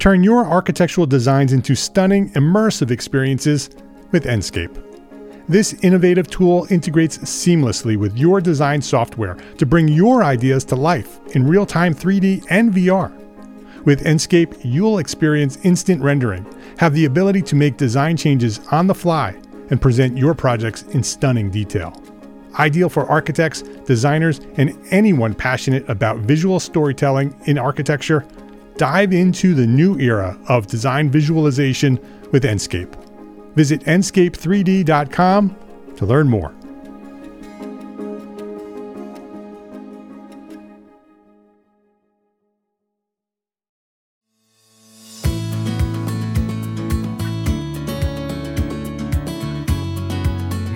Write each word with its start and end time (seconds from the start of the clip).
Turn 0.00 0.24
your 0.24 0.46
architectural 0.46 1.06
designs 1.06 1.52
into 1.52 1.74
stunning, 1.74 2.30
immersive 2.30 2.90
experiences 2.90 3.68
with 4.12 4.24
Enscape. 4.24 4.82
This 5.46 5.74
innovative 5.82 6.30
tool 6.30 6.66
integrates 6.70 7.18
seamlessly 7.18 7.98
with 7.98 8.16
your 8.16 8.40
design 8.40 8.80
software 8.80 9.36
to 9.58 9.66
bring 9.66 9.88
your 9.88 10.24
ideas 10.24 10.64
to 10.66 10.74
life 10.74 11.20
in 11.36 11.46
real 11.46 11.66
time 11.66 11.94
3D 11.94 12.46
and 12.48 12.72
VR. 12.72 13.12
With 13.84 14.06
Enscape, 14.06 14.58
you'll 14.64 15.00
experience 15.00 15.58
instant 15.64 16.02
rendering, 16.02 16.46
have 16.78 16.94
the 16.94 17.04
ability 17.04 17.42
to 17.42 17.54
make 17.54 17.76
design 17.76 18.16
changes 18.16 18.60
on 18.70 18.86
the 18.86 18.94
fly, 18.94 19.38
and 19.68 19.82
present 19.82 20.16
your 20.16 20.32
projects 20.32 20.82
in 20.94 21.02
stunning 21.02 21.50
detail. 21.50 21.92
Ideal 22.58 22.88
for 22.88 23.04
architects, 23.04 23.60
designers, 23.84 24.40
and 24.56 24.74
anyone 24.92 25.34
passionate 25.34 25.86
about 25.90 26.20
visual 26.20 26.58
storytelling 26.58 27.38
in 27.44 27.58
architecture, 27.58 28.26
dive 28.80 29.12
into 29.12 29.52
the 29.52 29.66
new 29.66 29.98
era 30.00 30.38
of 30.48 30.66
design 30.66 31.10
visualization 31.10 32.00
with 32.32 32.44
Enscape. 32.44 32.96
Visit 33.54 33.82
enscape3d.com 33.82 35.54
to 35.96 36.06
learn 36.06 36.30
more. 36.30 36.54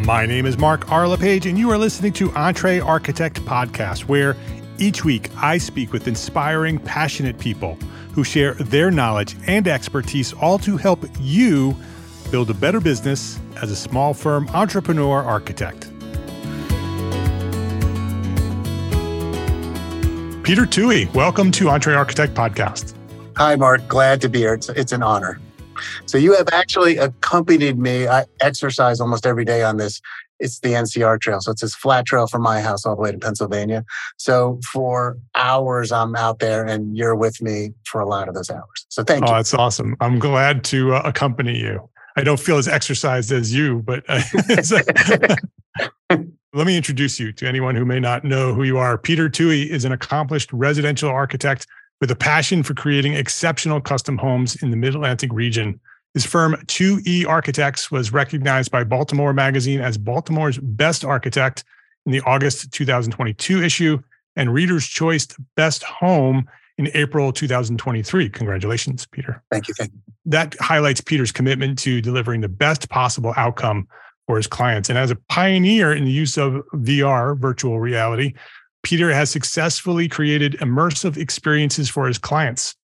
My 0.04 0.26
name 0.26 0.44
is 0.44 0.58
Mark 0.58 0.92
R. 0.92 1.08
LePage, 1.08 1.46
and 1.46 1.58
you 1.58 1.70
are 1.70 1.78
listening 1.78 2.12
to 2.12 2.30
Entre 2.32 2.80
Architect 2.80 3.40
Podcast, 3.46 4.00
where 4.00 4.36
each 4.76 5.06
week 5.06 5.30
I 5.38 5.56
speak 5.56 5.90
with 5.90 6.06
inspiring, 6.06 6.78
passionate 6.78 7.38
people 7.38 7.78
who 8.14 8.24
share 8.24 8.54
their 8.54 8.90
knowledge 8.90 9.36
and 9.46 9.66
expertise, 9.66 10.32
all 10.34 10.58
to 10.58 10.76
help 10.76 11.04
you 11.20 11.76
build 12.30 12.48
a 12.50 12.54
better 12.54 12.80
business 12.80 13.38
as 13.60 13.70
a 13.70 13.76
small 13.76 14.14
firm 14.14 14.48
entrepreneur 14.50 15.22
architect. 15.22 15.90
Peter 20.44 20.66
Twohy, 20.66 21.12
welcome 21.14 21.50
to 21.50 21.70
Entre 21.70 21.94
Architect 21.94 22.34
Podcast. 22.34 22.94
Hi, 23.36 23.56
Mark. 23.56 23.88
Glad 23.88 24.20
to 24.20 24.28
be 24.28 24.40
here. 24.40 24.54
It's, 24.54 24.68
it's 24.68 24.92
an 24.92 25.02
honor. 25.02 25.40
So 26.06 26.18
you 26.18 26.34
have 26.34 26.48
actually 26.52 26.98
accompanied 26.98 27.78
me. 27.78 28.06
I 28.06 28.26
exercise 28.40 29.00
almost 29.00 29.26
every 29.26 29.44
day 29.44 29.62
on 29.62 29.78
this. 29.78 30.00
It's 30.44 30.60
the 30.60 30.70
NCR 30.70 31.20
trail. 31.20 31.40
So 31.40 31.50
it's 31.50 31.62
this 31.62 31.74
flat 31.74 32.06
trail 32.06 32.26
from 32.26 32.42
my 32.42 32.60
house 32.60 32.84
all 32.84 32.94
the 32.94 33.02
way 33.02 33.10
to 33.10 33.18
Pennsylvania. 33.18 33.84
So 34.18 34.60
for 34.70 35.16
hours, 35.34 35.90
I'm 35.90 36.14
out 36.14 36.38
there 36.38 36.64
and 36.64 36.96
you're 36.96 37.16
with 37.16 37.40
me 37.40 37.70
for 37.84 38.00
a 38.00 38.06
lot 38.06 38.28
of 38.28 38.34
those 38.34 38.50
hours. 38.50 38.86
So 38.90 39.02
thank 39.02 39.24
oh, 39.24 39.26
you. 39.26 39.32
Oh, 39.32 39.36
that's 39.36 39.54
awesome. 39.54 39.96
I'm 40.00 40.18
glad 40.18 40.62
to 40.64 40.94
uh, 40.94 41.02
accompany 41.04 41.58
you. 41.58 41.88
I 42.16 42.22
don't 42.22 42.38
feel 42.38 42.58
as 42.58 42.68
exercised 42.68 43.32
as 43.32 43.52
you, 43.54 43.82
but 43.82 44.04
uh, 44.08 44.20
let 46.52 46.66
me 46.66 46.76
introduce 46.76 47.18
you 47.18 47.32
to 47.32 47.48
anyone 47.48 47.74
who 47.74 47.84
may 47.84 47.98
not 47.98 48.22
know 48.22 48.54
who 48.54 48.62
you 48.64 48.78
are. 48.78 48.96
Peter 48.98 49.28
Twohy 49.28 49.66
is 49.66 49.84
an 49.84 49.92
accomplished 49.92 50.52
residential 50.52 51.08
architect 51.08 51.66
with 52.00 52.10
a 52.10 52.16
passion 52.16 52.62
for 52.62 52.74
creating 52.74 53.14
exceptional 53.14 53.80
custom 53.80 54.18
homes 54.18 54.62
in 54.62 54.70
the 54.70 54.76
Mid 54.76 54.94
Atlantic 54.94 55.32
region. 55.32 55.80
His 56.14 56.24
firm, 56.24 56.54
2E 56.66 57.26
Architects, 57.26 57.90
was 57.90 58.12
recognized 58.12 58.70
by 58.70 58.84
Baltimore 58.84 59.32
Magazine 59.32 59.80
as 59.80 59.98
Baltimore's 59.98 60.58
best 60.58 61.04
architect 61.04 61.64
in 62.06 62.12
the 62.12 62.20
August 62.20 62.72
2022 62.72 63.62
issue 63.62 63.98
and 64.36 64.54
Reader's 64.54 64.86
Choice 64.86 65.26
Best 65.56 65.82
Home 65.82 66.48
in 66.78 66.88
April 66.94 67.32
2023. 67.32 68.28
Congratulations, 68.30 69.06
Peter. 69.06 69.42
Thank 69.50 69.68
you. 69.68 69.74
Thank 69.74 69.92
you. 69.92 69.98
That 70.26 70.56
highlights 70.60 71.00
Peter's 71.00 71.32
commitment 71.32 71.78
to 71.80 72.00
delivering 72.00 72.40
the 72.40 72.48
best 72.48 72.88
possible 72.88 73.34
outcome 73.36 73.88
for 74.26 74.36
his 74.36 74.46
clients. 74.46 74.88
And 74.88 74.98
as 74.98 75.10
a 75.10 75.16
pioneer 75.28 75.92
in 75.92 76.04
the 76.04 76.10
use 76.10 76.38
of 76.38 76.62
VR, 76.74 77.38
virtual 77.38 77.80
reality, 77.80 78.34
Peter 78.82 79.12
has 79.12 79.30
successfully 79.30 80.08
created 80.08 80.54
immersive 80.60 81.16
experiences 81.16 81.88
for 81.88 82.06
his 82.06 82.18
clients. 82.18 82.74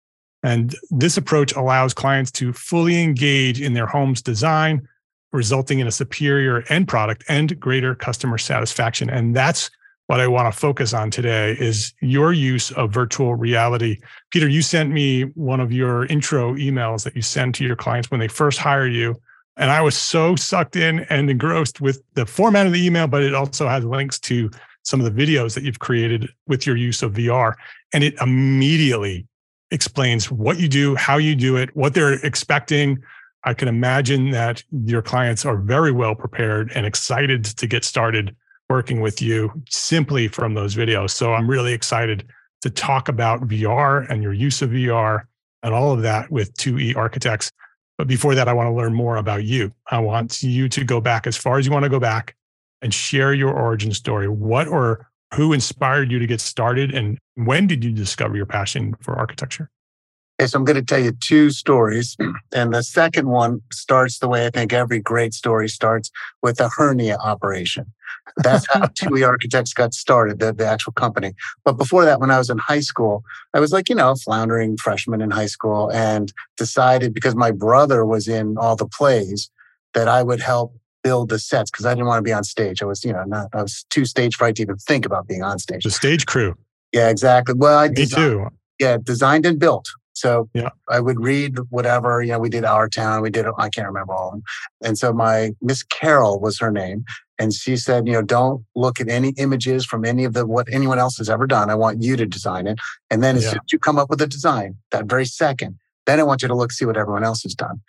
And 0.42 0.74
this 0.90 1.16
approach 1.16 1.52
allows 1.54 1.94
clients 1.94 2.30
to 2.32 2.52
fully 2.52 3.02
engage 3.02 3.60
in 3.60 3.74
their 3.74 3.86
home's 3.86 4.22
design, 4.22 4.86
resulting 5.32 5.80
in 5.80 5.86
a 5.86 5.92
superior 5.92 6.64
end 6.68 6.88
product 6.88 7.24
and 7.28 7.58
greater 7.60 7.94
customer 7.94 8.38
satisfaction. 8.38 9.10
And 9.10 9.36
that's 9.36 9.70
what 10.06 10.18
I 10.18 10.26
want 10.26 10.52
to 10.52 10.58
focus 10.58 10.92
on 10.92 11.10
today 11.10 11.56
is 11.60 11.94
your 12.00 12.32
use 12.32 12.72
of 12.72 12.90
virtual 12.90 13.36
reality. 13.36 14.00
Peter, 14.30 14.48
you 14.48 14.60
sent 14.60 14.90
me 14.90 15.22
one 15.22 15.60
of 15.60 15.70
your 15.70 16.06
intro 16.06 16.54
emails 16.54 17.04
that 17.04 17.14
you 17.14 17.22
send 17.22 17.54
to 17.54 17.64
your 17.64 17.76
clients 17.76 18.10
when 18.10 18.18
they 18.18 18.26
first 18.26 18.58
hire 18.58 18.88
you. 18.88 19.14
And 19.56 19.70
I 19.70 19.82
was 19.82 19.96
so 19.96 20.34
sucked 20.34 20.74
in 20.74 21.00
and 21.10 21.30
engrossed 21.30 21.80
with 21.80 22.02
the 22.14 22.26
format 22.26 22.66
of 22.66 22.72
the 22.72 22.84
email, 22.84 23.06
but 23.06 23.22
it 23.22 23.34
also 23.34 23.68
has 23.68 23.84
links 23.84 24.18
to 24.20 24.50
some 24.82 25.00
of 25.00 25.14
the 25.14 25.26
videos 25.26 25.54
that 25.54 25.62
you've 25.62 25.78
created 25.78 26.28
with 26.48 26.66
your 26.66 26.76
use 26.76 27.04
of 27.04 27.12
VR. 27.12 27.54
And 27.92 28.02
it 28.02 28.14
immediately 28.20 29.28
explains 29.70 30.30
what 30.30 30.58
you 30.58 30.68
do, 30.68 30.94
how 30.96 31.16
you 31.16 31.34
do 31.34 31.56
it, 31.56 31.74
what 31.76 31.94
they're 31.94 32.14
expecting. 32.24 33.02
I 33.44 33.54
can 33.54 33.68
imagine 33.68 34.30
that 34.30 34.62
your 34.84 35.02
clients 35.02 35.44
are 35.46 35.56
very 35.56 35.92
well 35.92 36.14
prepared 36.14 36.70
and 36.74 36.84
excited 36.84 37.44
to 37.44 37.66
get 37.66 37.84
started 37.84 38.34
working 38.68 39.00
with 39.00 39.20
you 39.20 39.50
simply 39.68 40.28
from 40.28 40.54
those 40.54 40.74
videos. 40.74 41.10
So 41.10 41.32
I'm 41.32 41.48
really 41.48 41.72
excited 41.72 42.26
to 42.62 42.70
talk 42.70 43.08
about 43.08 43.48
VR 43.48 44.08
and 44.10 44.22
your 44.22 44.32
use 44.32 44.62
of 44.62 44.70
VR 44.70 45.22
and 45.62 45.74
all 45.74 45.92
of 45.92 46.02
that 46.02 46.30
with 46.30 46.54
2E 46.56 46.96
Architects. 46.96 47.50
But 47.98 48.06
before 48.06 48.34
that, 48.34 48.48
I 48.48 48.52
want 48.52 48.68
to 48.68 48.72
learn 48.72 48.94
more 48.94 49.16
about 49.16 49.44
you. 49.44 49.72
I 49.90 49.98
want 49.98 50.42
you 50.42 50.68
to 50.68 50.84
go 50.84 51.00
back 51.00 51.26
as 51.26 51.36
far 51.36 51.58
as 51.58 51.66
you 51.66 51.72
want 51.72 51.84
to 51.84 51.90
go 51.90 52.00
back 52.00 52.34
and 52.82 52.94
share 52.94 53.34
your 53.34 53.52
origin 53.52 53.92
story. 53.92 54.28
What 54.28 54.68
or 54.68 55.09
who 55.34 55.52
inspired 55.52 56.10
you 56.10 56.18
to 56.18 56.26
get 56.26 56.40
started 56.40 56.94
and 56.94 57.18
when 57.34 57.66
did 57.66 57.84
you 57.84 57.92
discover 57.92 58.36
your 58.36 58.46
passion 58.46 58.94
for 59.00 59.14
architecture? 59.16 59.70
Okay, 60.40 60.46
so 60.46 60.58
I'm 60.58 60.64
going 60.64 60.76
to 60.76 60.82
tell 60.82 60.98
you 60.98 61.12
two 61.12 61.50
stories. 61.50 62.16
And 62.52 62.72
the 62.72 62.82
second 62.82 63.28
one 63.28 63.60
starts 63.70 64.20
the 64.20 64.28
way 64.28 64.46
I 64.46 64.50
think 64.50 64.72
every 64.72 64.98
great 64.98 65.34
story 65.34 65.68
starts 65.68 66.10
with 66.42 66.58
a 66.60 66.70
hernia 66.74 67.18
operation. 67.22 67.92
That's 68.38 68.66
how 68.72 68.80
2E 68.86 69.26
Architects 69.26 69.74
got 69.74 69.92
started, 69.92 70.38
the, 70.38 70.54
the 70.54 70.66
actual 70.66 70.92
company. 70.92 71.34
But 71.64 71.74
before 71.74 72.06
that, 72.06 72.20
when 72.20 72.30
I 72.30 72.38
was 72.38 72.48
in 72.48 72.56
high 72.56 72.80
school, 72.80 73.22
I 73.52 73.60
was 73.60 73.70
like, 73.70 73.90
you 73.90 73.94
know, 73.94 74.14
floundering 74.14 74.78
freshman 74.78 75.20
in 75.20 75.30
high 75.30 75.46
school 75.46 75.90
and 75.92 76.32
decided 76.56 77.12
because 77.12 77.34
my 77.34 77.50
brother 77.50 78.06
was 78.06 78.26
in 78.26 78.56
all 78.56 78.76
the 78.76 78.88
plays 78.88 79.50
that 79.92 80.08
I 80.08 80.22
would 80.22 80.40
help 80.40 80.74
build 81.02 81.28
the 81.28 81.38
sets 81.38 81.70
because 81.70 81.86
I 81.86 81.94
didn't 81.94 82.06
want 82.06 82.18
to 82.18 82.22
be 82.22 82.32
on 82.32 82.44
stage. 82.44 82.82
I 82.82 82.84
was, 82.84 83.04
you 83.04 83.12
know, 83.12 83.24
not, 83.24 83.48
I 83.52 83.62
was 83.62 83.84
too 83.90 84.04
stage 84.04 84.36
fright 84.36 84.56
to 84.56 84.62
even 84.62 84.76
think 84.76 85.06
about 85.06 85.26
being 85.26 85.42
on 85.42 85.58
stage. 85.58 85.84
The 85.84 85.90
stage 85.90 86.26
crew. 86.26 86.56
Yeah, 86.92 87.08
exactly. 87.08 87.54
Well, 87.56 87.78
I 87.78 87.88
Me 87.88 87.94
designed, 87.94 88.30
too. 88.30 88.46
Yeah, 88.78 88.96
designed 89.02 89.46
and 89.46 89.58
built. 89.58 89.86
So 90.12 90.50
yeah. 90.52 90.70
I 90.88 91.00
would 91.00 91.18
read 91.20 91.58
whatever, 91.70 92.22
you 92.22 92.32
know, 92.32 92.38
we 92.38 92.50
did 92.50 92.64
Our 92.64 92.88
Town, 92.88 93.22
we 93.22 93.30
did, 93.30 93.46
I 93.56 93.70
can't 93.70 93.86
remember 93.86 94.12
all 94.12 94.28
of 94.28 94.32
them. 94.34 94.42
And 94.84 94.98
so 94.98 95.12
my 95.14 95.52
Miss 95.62 95.82
Carol 95.82 96.40
was 96.40 96.58
her 96.58 96.70
name. 96.70 97.04
And 97.38 97.54
she 97.54 97.78
said, 97.78 98.06
you 98.06 98.12
know, 98.12 98.20
don't 98.20 98.62
look 98.76 99.00
at 99.00 99.08
any 99.08 99.32
images 99.38 99.86
from 99.86 100.04
any 100.04 100.24
of 100.24 100.34
the, 100.34 100.46
what 100.46 100.68
anyone 100.70 100.98
else 100.98 101.16
has 101.16 101.30
ever 101.30 101.46
done. 101.46 101.70
I 101.70 101.74
want 101.74 102.02
you 102.02 102.16
to 102.16 102.26
design 102.26 102.66
it. 102.66 102.78
And 103.10 103.22
then 103.22 103.36
as 103.36 103.44
yeah. 103.44 103.50
soon 103.50 103.60
as 103.64 103.72
you 103.72 103.78
come 103.78 103.98
up 103.98 104.10
with 104.10 104.20
a 104.20 104.26
design, 104.26 104.76
that 104.90 105.06
very 105.06 105.24
second, 105.24 105.78
then 106.04 106.20
I 106.20 106.22
want 106.22 106.42
you 106.42 106.48
to 106.48 106.54
look, 106.54 106.70
see 106.70 106.84
what 106.84 106.98
everyone 106.98 107.24
else 107.24 107.42
has 107.44 107.54
done, 107.54 107.80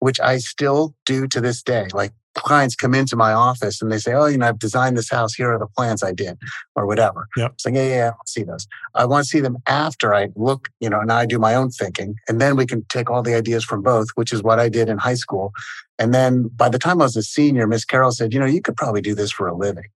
which 0.00 0.20
I 0.20 0.38
still 0.38 0.94
do 1.06 1.26
to 1.28 1.40
this 1.40 1.62
day. 1.62 1.86
Like 1.92 2.12
clients 2.34 2.74
come 2.74 2.94
into 2.94 3.16
my 3.16 3.32
office 3.32 3.80
and 3.80 3.90
they 3.90 3.98
say, 3.98 4.12
"Oh, 4.12 4.26
you 4.26 4.38
know, 4.38 4.48
I've 4.48 4.58
designed 4.58 4.96
this 4.96 5.10
house. 5.10 5.34
Here 5.34 5.52
are 5.52 5.58
the 5.58 5.66
plans 5.66 6.02
I 6.02 6.12
did, 6.12 6.38
or 6.74 6.86
whatever." 6.86 7.28
Yep. 7.36 7.52
It's 7.54 7.64
like, 7.64 7.74
yeah, 7.74 7.88
yeah, 7.88 8.06
I 8.06 8.10
want 8.10 8.26
to 8.26 8.32
see 8.32 8.42
those. 8.42 8.66
I 8.94 9.04
want 9.06 9.24
to 9.24 9.28
see 9.28 9.40
them 9.40 9.58
after 9.66 10.14
I 10.14 10.28
look, 10.36 10.68
you 10.80 10.90
know, 10.90 11.00
and 11.00 11.12
I 11.12 11.26
do 11.26 11.38
my 11.38 11.54
own 11.54 11.70
thinking, 11.70 12.16
and 12.28 12.40
then 12.40 12.56
we 12.56 12.66
can 12.66 12.84
take 12.88 13.10
all 13.10 13.22
the 13.22 13.34
ideas 13.34 13.64
from 13.64 13.82
both, 13.82 14.08
which 14.14 14.32
is 14.32 14.42
what 14.42 14.58
I 14.58 14.68
did 14.68 14.88
in 14.88 14.98
high 14.98 15.14
school. 15.14 15.52
And 15.98 16.14
then 16.14 16.48
by 16.56 16.68
the 16.68 16.78
time 16.78 17.00
I 17.00 17.04
was 17.04 17.16
a 17.16 17.22
senior, 17.22 17.66
Miss 17.66 17.84
Carol 17.84 18.12
said, 18.12 18.32
"You 18.32 18.40
know, 18.40 18.46
you 18.46 18.62
could 18.62 18.76
probably 18.76 19.02
do 19.02 19.14
this 19.14 19.30
for 19.30 19.46
a 19.46 19.56
living." 19.56 19.88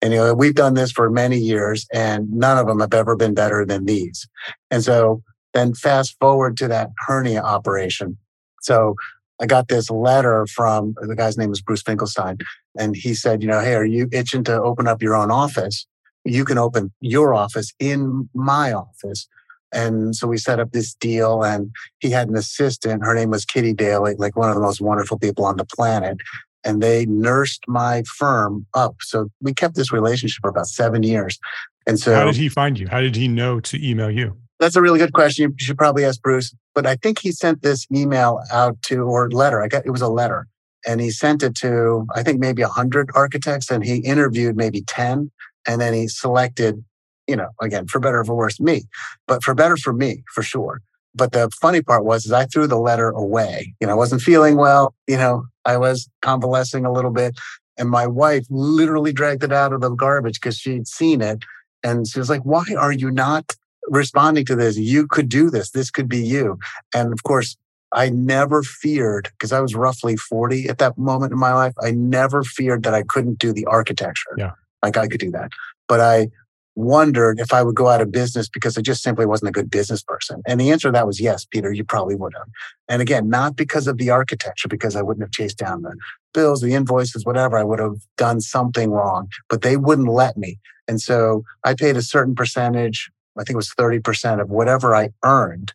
And 0.00 0.12
you 0.12 0.18
know, 0.18 0.34
we've 0.34 0.54
done 0.54 0.74
this 0.74 0.90
for 0.90 1.08
many 1.10 1.38
years, 1.38 1.86
and 1.92 2.30
none 2.32 2.58
of 2.58 2.66
them 2.66 2.80
have 2.80 2.94
ever 2.94 3.14
been 3.16 3.34
better 3.34 3.64
than 3.64 3.84
these. 3.84 4.26
And 4.70 4.82
so 4.82 5.22
then 5.54 5.74
fast 5.74 6.16
forward 6.18 6.56
to 6.56 6.68
that 6.68 6.90
hernia 7.06 7.40
operation. 7.40 8.16
So 8.62 8.96
I 9.42 9.46
got 9.46 9.68
this 9.68 9.90
letter 9.90 10.46
from 10.46 10.94
the 11.00 11.16
guy's 11.16 11.36
name 11.36 11.50
is 11.50 11.60
Bruce 11.60 11.82
Finkelstein. 11.82 12.38
And 12.78 12.94
he 12.94 13.12
said, 13.12 13.42
you 13.42 13.48
know, 13.48 13.60
hey, 13.60 13.74
are 13.74 13.84
you 13.84 14.08
itching 14.12 14.44
to 14.44 14.62
open 14.62 14.86
up 14.86 15.02
your 15.02 15.14
own 15.14 15.30
office? 15.30 15.86
You 16.24 16.44
can 16.44 16.58
open 16.58 16.92
your 17.00 17.34
office 17.34 17.72
in 17.80 18.28
my 18.34 18.72
office. 18.72 19.26
And 19.72 20.14
so 20.14 20.28
we 20.28 20.38
set 20.38 20.60
up 20.60 20.70
this 20.70 20.94
deal 20.94 21.42
and 21.42 21.72
he 21.98 22.10
had 22.10 22.28
an 22.28 22.36
assistant. 22.36 23.04
Her 23.04 23.14
name 23.14 23.30
was 23.30 23.44
Kitty 23.44 23.72
Daly, 23.72 24.14
like 24.16 24.36
one 24.36 24.48
of 24.48 24.54
the 24.54 24.60
most 24.60 24.80
wonderful 24.80 25.18
people 25.18 25.44
on 25.44 25.56
the 25.56 25.64
planet. 25.64 26.18
And 26.62 26.80
they 26.80 27.06
nursed 27.06 27.64
my 27.66 28.04
firm 28.16 28.66
up. 28.74 28.96
So 29.00 29.28
we 29.40 29.52
kept 29.52 29.74
this 29.74 29.92
relationship 29.92 30.40
for 30.42 30.50
about 30.50 30.68
seven 30.68 31.02
years. 31.02 31.36
And 31.84 31.98
so 31.98 32.14
how 32.14 32.26
did 32.26 32.36
he 32.36 32.48
find 32.48 32.78
you? 32.78 32.86
How 32.86 33.00
did 33.00 33.16
he 33.16 33.26
know 33.26 33.58
to 33.58 33.84
email 33.84 34.10
you? 34.10 34.36
That's 34.62 34.76
a 34.76 34.80
really 34.80 35.00
good 35.00 35.12
question. 35.12 35.50
You 35.50 35.54
should 35.58 35.76
probably 35.76 36.04
ask 36.04 36.22
Bruce. 36.22 36.54
But 36.72 36.86
I 36.86 36.94
think 36.94 37.18
he 37.18 37.32
sent 37.32 37.62
this 37.62 37.84
email 37.92 38.40
out 38.52 38.80
to, 38.82 39.02
or 39.02 39.28
letter. 39.28 39.60
I 39.60 39.66
got 39.66 39.84
it 39.84 39.90
was 39.90 40.02
a 40.02 40.08
letter. 40.08 40.46
And 40.86 41.00
he 41.00 41.10
sent 41.10 41.42
it 41.42 41.56
to, 41.56 42.06
I 42.14 42.22
think 42.22 42.38
maybe 42.38 42.62
100 42.62 43.10
architects, 43.16 43.72
and 43.72 43.84
he 43.84 43.96
interviewed 43.96 44.56
maybe 44.56 44.82
10. 44.82 45.32
And 45.66 45.80
then 45.80 45.94
he 45.94 46.06
selected, 46.06 46.84
you 47.26 47.34
know, 47.34 47.48
again, 47.60 47.88
for 47.88 47.98
better 47.98 48.20
or 48.20 48.24
for 48.24 48.36
worse, 48.36 48.60
me, 48.60 48.84
but 49.26 49.42
for 49.42 49.52
better 49.52 49.76
for 49.76 49.92
me, 49.92 50.22
for 50.32 50.44
sure. 50.44 50.80
But 51.12 51.32
the 51.32 51.50
funny 51.60 51.82
part 51.82 52.04
was, 52.04 52.24
is 52.26 52.32
I 52.32 52.46
threw 52.46 52.68
the 52.68 52.78
letter 52.78 53.10
away. 53.10 53.74
You 53.80 53.88
know, 53.88 53.94
I 53.94 53.96
wasn't 53.96 54.22
feeling 54.22 54.56
well. 54.56 54.94
You 55.08 55.16
know, 55.16 55.46
I 55.64 55.76
was 55.76 56.08
convalescing 56.20 56.84
a 56.84 56.92
little 56.92 57.10
bit. 57.10 57.36
And 57.76 57.90
my 57.90 58.06
wife 58.06 58.46
literally 58.48 59.12
dragged 59.12 59.42
it 59.42 59.52
out 59.52 59.72
of 59.72 59.80
the 59.80 59.90
garbage 59.90 60.40
because 60.40 60.56
she'd 60.56 60.86
seen 60.86 61.20
it. 61.20 61.42
And 61.82 62.06
she 62.06 62.20
was 62.20 62.30
like, 62.30 62.42
why 62.42 62.64
are 62.78 62.92
you 62.92 63.10
not 63.10 63.56
responding 63.88 64.44
to 64.46 64.56
this? 64.56 64.76
You 64.76 65.06
could 65.06 65.28
do 65.28 65.50
this. 65.50 65.70
This 65.70 65.90
could 65.90 66.08
be 66.08 66.24
you. 66.24 66.58
And 66.94 67.12
of 67.12 67.22
course, 67.22 67.56
I 67.92 68.08
never 68.08 68.62
feared, 68.62 69.28
because 69.32 69.52
I 69.52 69.60
was 69.60 69.74
roughly 69.74 70.16
40 70.16 70.68
at 70.68 70.78
that 70.78 70.96
moment 70.96 71.32
in 71.32 71.38
my 71.38 71.52
life, 71.52 71.74
I 71.82 71.90
never 71.90 72.42
feared 72.42 72.84
that 72.84 72.94
I 72.94 73.02
couldn't 73.02 73.38
do 73.38 73.52
the 73.52 73.66
architecture. 73.66 74.34
Yeah. 74.38 74.52
Like 74.82 74.96
I 74.96 75.08
could 75.08 75.20
do 75.20 75.30
that. 75.32 75.50
But 75.88 76.00
I 76.00 76.28
wondered 76.74 77.38
if 77.38 77.52
I 77.52 77.62
would 77.62 77.74
go 77.74 77.88
out 77.88 78.00
of 78.00 78.10
business 78.10 78.48
because 78.48 78.78
I 78.78 78.80
just 78.80 79.02
simply 79.02 79.26
wasn't 79.26 79.50
a 79.50 79.52
good 79.52 79.70
business 79.70 80.02
person. 80.02 80.42
And 80.46 80.58
the 80.58 80.70
answer 80.70 80.88
to 80.88 80.92
that 80.92 81.06
was 81.06 81.20
yes, 81.20 81.44
Peter, 81.44 81.70
you 81.70 81.84
probably 81.84 82.14
would 82.14 82.32
have. 82.34 82.48
And 82.88 83.02
again, 83.02 83.28
not 83.28 83.56
because 83.56 83.86
of 83.86 83.98
the 83.98 84.08
architecture, 84.08 84.68
because 84.68 84.96
I 84.96 85.02
wouldn't 85.02 85.22
have 85.22 85.32
chased 85.32 85.58
down 85.58 85.82
the 85.82 85.94
bills, 86.32 86.62
the 86.62 86.72
invoices, 86.72 87.26
whatever. 87.26 87.58
I 87.58 87.64
would 87.64 87.78
have 87.78 87.96
done 88.16 88.40
something 88.40 88.90
wrong, 88.90 89.28
but 89.50 89.60
they 89.60 89.76
wouldn't 89.76 90.08
let 90.08 90.38
me. 90.38 90.58
And 90.88 90.98
so 90.98 91.44
I 91.62 91.74
paid 91.74 91.96
a 91.96 92.02
certain 92.02 92.34
percentage, 92.34 93.10
I 93.38 93.44
think 93.44 93.54
it 93.54 93.56
was 93.56 93.72
30% 93.78 94.40
of 94.40 94.50
whatever 94.50 94.94
I 94.94 95.10
earned 95.24 95.72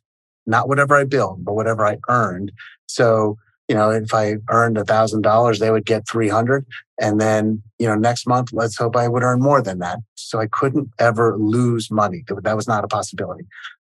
not 0.48 0.68
whatever 0.68 0.96
I 0.96 1.04
billed, 1.04 1.46
but 1.46 1.54
whatever 1.54 1.86
I 1.86 1.98
earned. 2.08 2.52
So, 2.88 3.38
you 3.68 3.76
know, 3.76 3.92
if 3.92 4.14
I 4.14 4.36
earned 4.50 4.78
a 4.78 4.86
thousand 4.86 5.22
dollars, 5.22 5.60
they 5.60 5.70
would 5.70 5.86
get 5.86 6.08
300. 6.08 6.66
And 7.00 7.22
then, 7.22 7.62
you 7.78 7.86
know, 7.86 7.96
next 7.96 8.26
month, 8.26 8.54
let's 8.54 8.78
hope 8.78 8.96
I 8.96 9.10
would 9.10 9.24
earn 9.24 9.42
more 9.42 9.62
than 9.62 9.80
that. 9.80 10.00
So 10.16 10.40
I 10.40 10.48
couldn't 10.48 10.90
ever 10.98 11.38
lose 11.38 11.92
money. 11.92 12.24
That 12.28 12.56
was 12.56 12.68
not 12.68 12.86
a 12.86 12.88
possibility, 12.88 13.46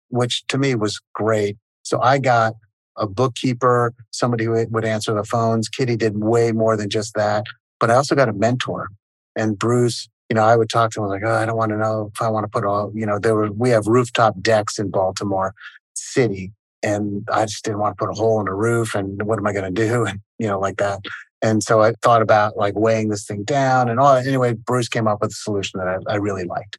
which 0.09 0.45
to 0.47 0.57
me 0.57 0.75
was 0.75 1.01
great. 1.13 1.57
So 1.81 1.99
I 1.99 2.19
got 2.19 2.53
a 2.95 3.07
bookkeeper, 3.07 3.93
somebody 4.11 4.45
who 4.45 4.65
would 4.69 4.85
answer 4.85 5.13
the 5.13 5.23
phones. 5.23 5.67
Kitty 5.67 5.95
did 5.95 6.21
way 6.21 6.51
more 6.51 6.77
than 6.77 6.89
just 6.89 7.15
that. 7.15 7.45
But 7.79 7.89
I 7.89 7.95
also 7.95 8.15
got 8.15 8.29
a 8.29 8.33
mentor. 8.33 8.89
And 9.35 9.57
Bruce, 9.57 10.07
you 10.31 10.35
know, 10.35 10.45
I 10.45 10.55
would 10.55 10.69
talk 10.69 10.91
to 10.91 11.01
them 11.01 11.09
like, 11.09 11.23
oh, 11.25 11.35
I 11.35 11.45
don't 11.45 11.57
want 11.57 11.71
to 11.71 11.77
know 11.77 12.09
if 12.15 12.21
I 12.21 12.29
want 12.29 12.45
to 12.45 12.47
put 12.47 12.63
all, 12.63 12.89
you 12.95 13.05
know, 13.05 13.19
there 13.19 13.35
were, 13.35 13.51
we 13.51 13.69
have 13.71 13.85
rooftop 13.85 14.41
decks 14.41 14.79
in 14.79 14.89
Baltimore 14.89 15.53
city 15.93 16.53
and 16.81 17.27
I 17.29 17.43
just 17.43 17.65
didn't 17.65 17.79
want 17.79 17.97
to 17.97 18.01
put 18.01 18.09
a 18.09 18.15
hole 18.15 18.39
in 18.39 18.45
the 18.45 18.53
roof 18.53 18.95
and 18.95 19.21
what 19.23 19.39
am 19.39 19.45
I 19.45 19.51
going 19.51 19.75
to 19.75 19.87
do? 19.87 20.05
And, 20.07 20.21
you 20.39 20.47
know, 20.47 20.57
like 20.57 20.77
that. 20.77 21.01
And 21.41 21.61
so 21.61 21.81
I 21.81 21.95
thought 22.01 22.21
about 22.21 22.55
like 22.55 22.75
weighing 22.77 23.09
this 23.09 23.25
thing 23.25 23.43
down 23.43 23.89
and 23.89 23.99
all. 23.99 24.15
Anyway, 24.15 24.53
Bruce 24.53 24.87
came 24.87 25.05
up 25.05 25.19
with 25.19 25.31
a 25.31 25.33
solution 25.33 25.81
that 25.81 25.89
I, 25.89 26.13
I 26.13 26.15
really 26.15 26.45
liked. 26.45 26.77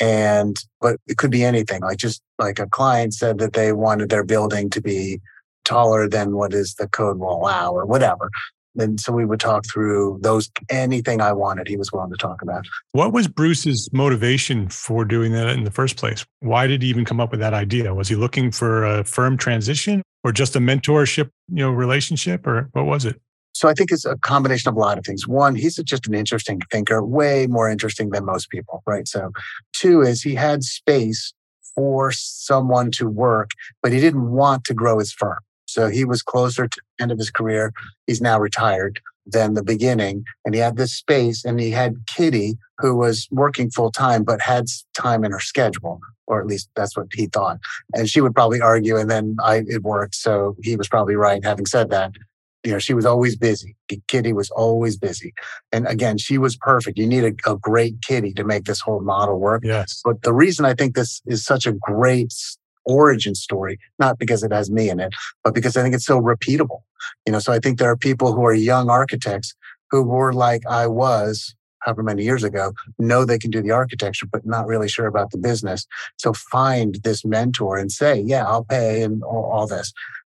And, 0.00 0.56
but 0.80 0.98
it 1.06 1.18
could 1.18 1.30
be 1.30 1.44
anything. 1.44 1.82
Like 1.82 1.98
just 1.98 2.22
like 2.38 2.58
a 2.58 2.66
client 2.66 3.12
said 3.12 3.36
that 3.36 3.52
they 3.52 3.74
wanted 3.74 4.08
their 4.08 4.24
building 4.24 4.70
to 4.70 4.80
be 4.80 5.20
taller 5.66 6.08
than 6.08 6.36
what 6.36 6.54
is 6.54 6.76
the 6.76 6.88
code 6.88 7.18
will 7.18 7.36
allow 7.36 7.70
or 7.72 7.84
whatever. 7.84 8.30
And 8.76 8.98
so 9.00 9.12
we 9.12 9.24
would 9.24 9.40
talk 9.40 9.64
through 9.70 10.18
those, 10.22 10.50
anything 10.68 11.20
I 11.20 11.32
wanted, 11.32 11.68
he 11.68 11.76
was 11.76 11.92
willing 11.92 12.10
to 12.10 12.16
talk 12.16 12.42
about. 12.42 12.66
What 12.92 13.12
was 13.12 13.28
Bruce's 13.28 13.88
motivation 13.92 14.68
for 14.68 15.04
doing 15.04 15.32
that 15.32 15.48
in 15.50 15.64
the 15.64 15.70
first 15.70 15.96
place? 15.96 16.24
Why 16.40 16.66
did 16.66 16.82
he 16.82 16.88
even 16.88 17.04
come 17.04 17.20
up 17.20 17.30
with 17.30 17.40
that 17.40 17.54
idea? 17.54 17.94
Was 17.94 18.08
he 18.08 18.16
looking 18.16 18.50
for 18.50 18.84
a 18.84 19.04
firm 19.04 19.36
transition 19.36 20.02
or 20.24 20.32
just 20.32 20.56
a 20.56 20.58
mentorship, 20.58 21.30
you 21.48 21.64
know, 21.64 21.70
relationship 21.70 22.46
or 22.46 22.68
what 22.72 22.86
was 22.86 23.04
it? 23.04 23.20
So 23.52 23.68
I 23.68 23.74
think 23.74 23.92
it's 23.92 24.04
a 24.04 24.16
combination 24.16 24.68
of 24.68 24.74
a 24.74 24.80
lot 24.80 24.98
of 24.98 25.04
things. 25.04 25.28
One, 25.28 25.54
he's 25.54 25.76
just 25.76 26.08
an 26.08 26.14
interesting 26.14 26.60
thinker, 26.72 27.04
way 27.04 27.46
more 27.46 27.70
interesting 27.70 28.10
than 28.10 28.24
most 28.24 28.50
people, 28.50 28.82
right? 28.84 29.06
So 29.06 29.30
two 29.72 30.02
is 30.02 30.22
he 30.22 30.34
had 30.34 30.64
space 30.64 31.32
for 31.76 32.10
someone 32.10 32.90
to 32.92 33.08
work, 33.08 33.50
but 33.82 33.92
he 33.92 34.00
didn't 34.00 34.30
want 34.30 34.64
to 34.64 34.74
grow 34.74 34.98
his 34.98 35.12
firm. 35.12 35.38
So 35.74 35.88
he 35.88 36.04
was 36.04 36.22
closer 36.22 36.68
to 36.68 36.80
the 36.80 37.02
end 37.02 37.10
of 37.10 37.18
his 37.18 37.32
career. 37.32 37.72
He's 38.06 38.20
now 38.20 38.38
retired 38.38 39.00
than 39.26 39.54
the 39.54 39.62
beginning. 39.64 40.22
And 40.44 40.54
he 40.54 40.60
had 40.60 40.76
this 40.76 40.92
space 40.92 41.44
and 41.44 41.58
he 41.58 41.72
had 41.72 41.96
Kitty, 42.06 42.56
who 42.78 42.94
was 42.94 43.26
working 43.32 43.70
full 43.70 43.90
time, 43.90 44.22
but 44.22 44.40
had 44.40 44.66
time 44.96 45.24
in 45.24 45.32
her 45.32 45.40
schedule, 45.40 45.98
or 46.28 46.40
at 46.40 46.46
least 46.46 46.68
that's 46.76 46.96
what 46.96 47.08
he 47.12 47.26
thought. 47.26 47.58
And 47.92 48.08
she 48.08 48.20
would 48.20 48.36
probably 48.36 48.60
argue, 48.60 48.96
and 48.96 49.10
then 49.10 49.36
I, 49.42 49.64
it 49.66 49.82
worked. 49.82 50.14
So 50.14 50.54
he 50.62 50.76
was 50.76 50.88
probably 50.88 51.16
right. 51.16 51.44
Having 51.44 51.66
said 51.66 51.90
that, 51.90 52.12
you 52.62 52.70
know, 52.70 52.78
she 52.78 52.94
was 52.94 53.04
always 53.04 53.34
busy. 53.34 53.74
Kitty 54.06 54.32
was 54.32 54.50
always 54.50 54.96
busy. 54.96 55.34
And 55.72 55.88
again, 55.88 56.18
she 56.18 56.38
was 56.38 56.56
perfect. 56.56 56.98
You 56.98 57.08
need 57.08 57.24
a, 57.24 57.50
a 57.50 57.56
great 57.56 57.96
kitty 58.00 58.32
to 58.34 58.44
make 58.44 58.64
this 58.64 58.80
whole 58.80 59.00
model 59.00 59.40
work. 59.40 59.62
Yes. 59.64 60.00
But 60.04 60.22
the 60.22 60.32
reason 60.32 60.64
I 60.64 60.74
think 60.74 60.94
this 60.94 61.20
is 61.26 61.44
such 61.44 61.66
a 61.66 61.72
great 61.72 62.32
origin 62.86 63.34
story, 63.34 63.78
not 63.98 64.18
because 64.18 64.42
it 64.42 64.52
has 64.52 64.70
me 64.70 64.90
in 64.90 65.00
it, 65.00 65.12
but 65.42 65.54
because 65.54 65.76
I 65.76 65.82
think 65.82 65.94
it's 65.94 66.06
so 66.06 66.20
repeatable. 66.20 66.80
You 67.26 67.32
know, 67.32 67.38
so 67.38 67.52
I 67.52 67.58
think 67.58 67.78
there 67.78 67.90
are 67.90 67.96
people 67.96 68.32
who 68.32 68.44
are 68.44 68.54
young 68.54 68.88
architects 68.88 69.54
who 69.90 70.02
were 70.02 70.32
like 70.32 70.66
I 70.66 70.86
was 70.86 71.54
however 71.84 72.02
many 72.02 72.24
years 72.24 72.42
ago, 72.42 72.72
know 72.98 73.24
they 73.24 73.38
can 73.38 73.50
do 73.50 73.62
the 73.62 73.70
architecture, 73.70 74.26
but 74.26 74.44
not 74.44 74.66
really 74.66 74.88
sure 74.88 75.06
about 75.06 75.30
the 75.30 75.38
business. 75.38 75.86
So 76.16 76.32
find 76.32 76.96
this 77.04 77.24
mentor 77.24 77.78
and 77.78 77.92
say, 77.92 78.20
yeah, 78.20 78.46
I'll 78.46 78.64
pay 78.64 79.02
and 79.02 79.22
all, 79.22 79.44
all 79.52 79.66
this. 79.66 79.92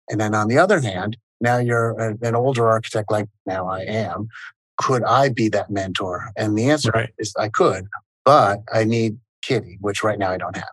And 0.09 0.19
then 0.19 0.35
on 0.35 0.47
the 0.47 0.57
other 0.57 0.79
hand, 0.79 1.17
now 1.41 1.57
you're 1.57 1.91
a, 1.99 2.17
an 2.21 2.35
older 2.35 2.67
architect 2.67 3.11
like 3.11 3.27
now 3.45 3.67
I 3.67 3.81
am. 3.81 4.27
Could 4.77 5.03
I 5.03 5.29
be 5.29 5.49
that 5.49 5.69
mentor? 5.69 6.31
And 6.37 6.57
the 6.57 6.69
answer 6.69 6.91
right. 6.91 7.09
is 7.17 7.33
I 7.37 7.49
could, 7.49 7.87
but 8.25 8.59
I 8.73 8.83
need 8.83 9.17
Kitty, 9.41 9.77
which 9.81 10.03
right 10.03 10.19
now 10.19 10.31
I 10.31 10.37
don't 10.37 10.55
have. 10.55 10.69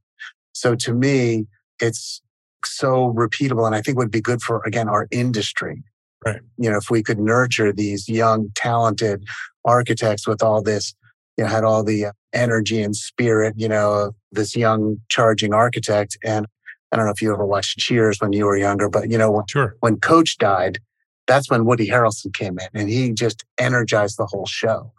So 0.52 0.74
to 0.76 0.92
me, 0.92 1.46
it's 1.80 2.22
so 2.64 3.12
repeatable 3.12 3.66
and 3.66 3.74
I 3.74 3.82
think 3.82 3.98
would 3.98 4.10
be 4.10 4.20
good 4.20 4.42
for, 4.42 4.62
again, 4.64 4.88
our 4.88 5.06
industry. 5.10 5.82
Right. 6.24 6.40
You 6.56 6.70
know, 6.70 6.78
if 6.78 6.90
we 6.90 7.02
could 7.02 7.18
nurture 7.18 7.72
these 7.72 8.08
young, 8.08 8.50
talented 8.54 9.24
architects 9.64 10.26
with 10.26 10.42
all 10.42 10.62
this, 10.62 10.94
you 11.36 11.44
know, 11.44 11.50
had 11.50 11.64
all 11.64 11.84
the 11.84 12.06
energy 12.32 12.82
and 12.82 12.96
spirit, 12.96 13.54
you 13.56 13.68
know, 13.68 14.12
this 14.32 14.56
young 14.56 14.96
charging 15.08 15.52
architect. 15.52 16.16
And 16.24 16.46
I 16.92 16.96
don't 16.96 17.06
know 17.06 17.12
if 17.12 17.20
you 17.20 17.32
ever 17.32 17.44
watched 17.44 17.78
Cheers 17.78 18.20
when 18.20 18.32
you 18.32 18.46
were 18.46 18.56
younger, 18.56 18.88
but 18.88 19.10
you 19.10 19.18
know, 19.18 19.30
when, 19.30 19.44
sure. 19.48 19.76
when 19.80 19.98
Coach 19.98 20.38
died, 20.38 20.78
that's 21.26 21.50
when 21.50 21.64
Woody 21.64 21.88
Harrelson 21.88 22.32
came 22.32 22.58
in 22.58 22.68
and 22.74 22.88
he 22.88 23.12
just 23.12 23.44
energized 23.58 24.18
the 24.18 24.26
whole 24.26 24.46
show. 24.46 24.92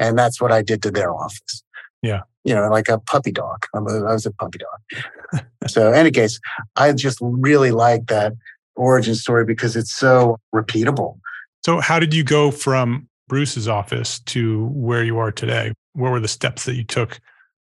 And 0.00 0.18
that's 0.18 0.40
what 0.40 0.52
I 0.52 0.62
did 0.62 0.82
to 0.82 0.90
their 0.90 1.12
office. 1.12 1.62
Yeah 2.02 2.22
you 2.44 2.54
know, 2.54 2.68
like 2.68 2.88
a 2.88 2.98
puppy 2.98 3.32
dog. 3.32 3.66
I 3.74 3.80
was 3.80 4.26
a 4.26 4.32
puppy 4.32 4.58
dog. 4.58 5.44
so, 5.66 5.88
in 5.88 5.94
any 5.94 6.10
case, 6.10 6.40
I 6.76 6.92
just 6.92 7.18
really 7.20 7.70
like 7.70 8.06
that 8.06 8.32
origin 8.76 9.14
story 9.14 9.44
because 9.44 9.76
it's 9.76 9.92
so 9.92 10.38
repeatable. 10.54 11.18
So, 11.64 11.80
how 11.80 11.98
did 11.98 12.14
you 12.14 12.24
go 12.24 12.50
from 12.50 13.08
Bruce's 13.28 13.68
office 13.68 14.20
to 14.20 14.66
where 14.72 15.04
you 15.04 15.18
are 15.18 15.32
today? 15.32 15.72
What 15.92 16.12
were 16.12 16.20
the 16.20 16.28
steps 16.28 16.64
that 16.64 16.76
you 16.76 16.84
took 16.84 17.20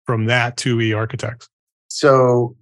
from 0.05 0.25
that 0.25 0.57
to 0.57 0.79
E 0.79 0.93
Architects? 0.93 1.49
So, 1.89 2.55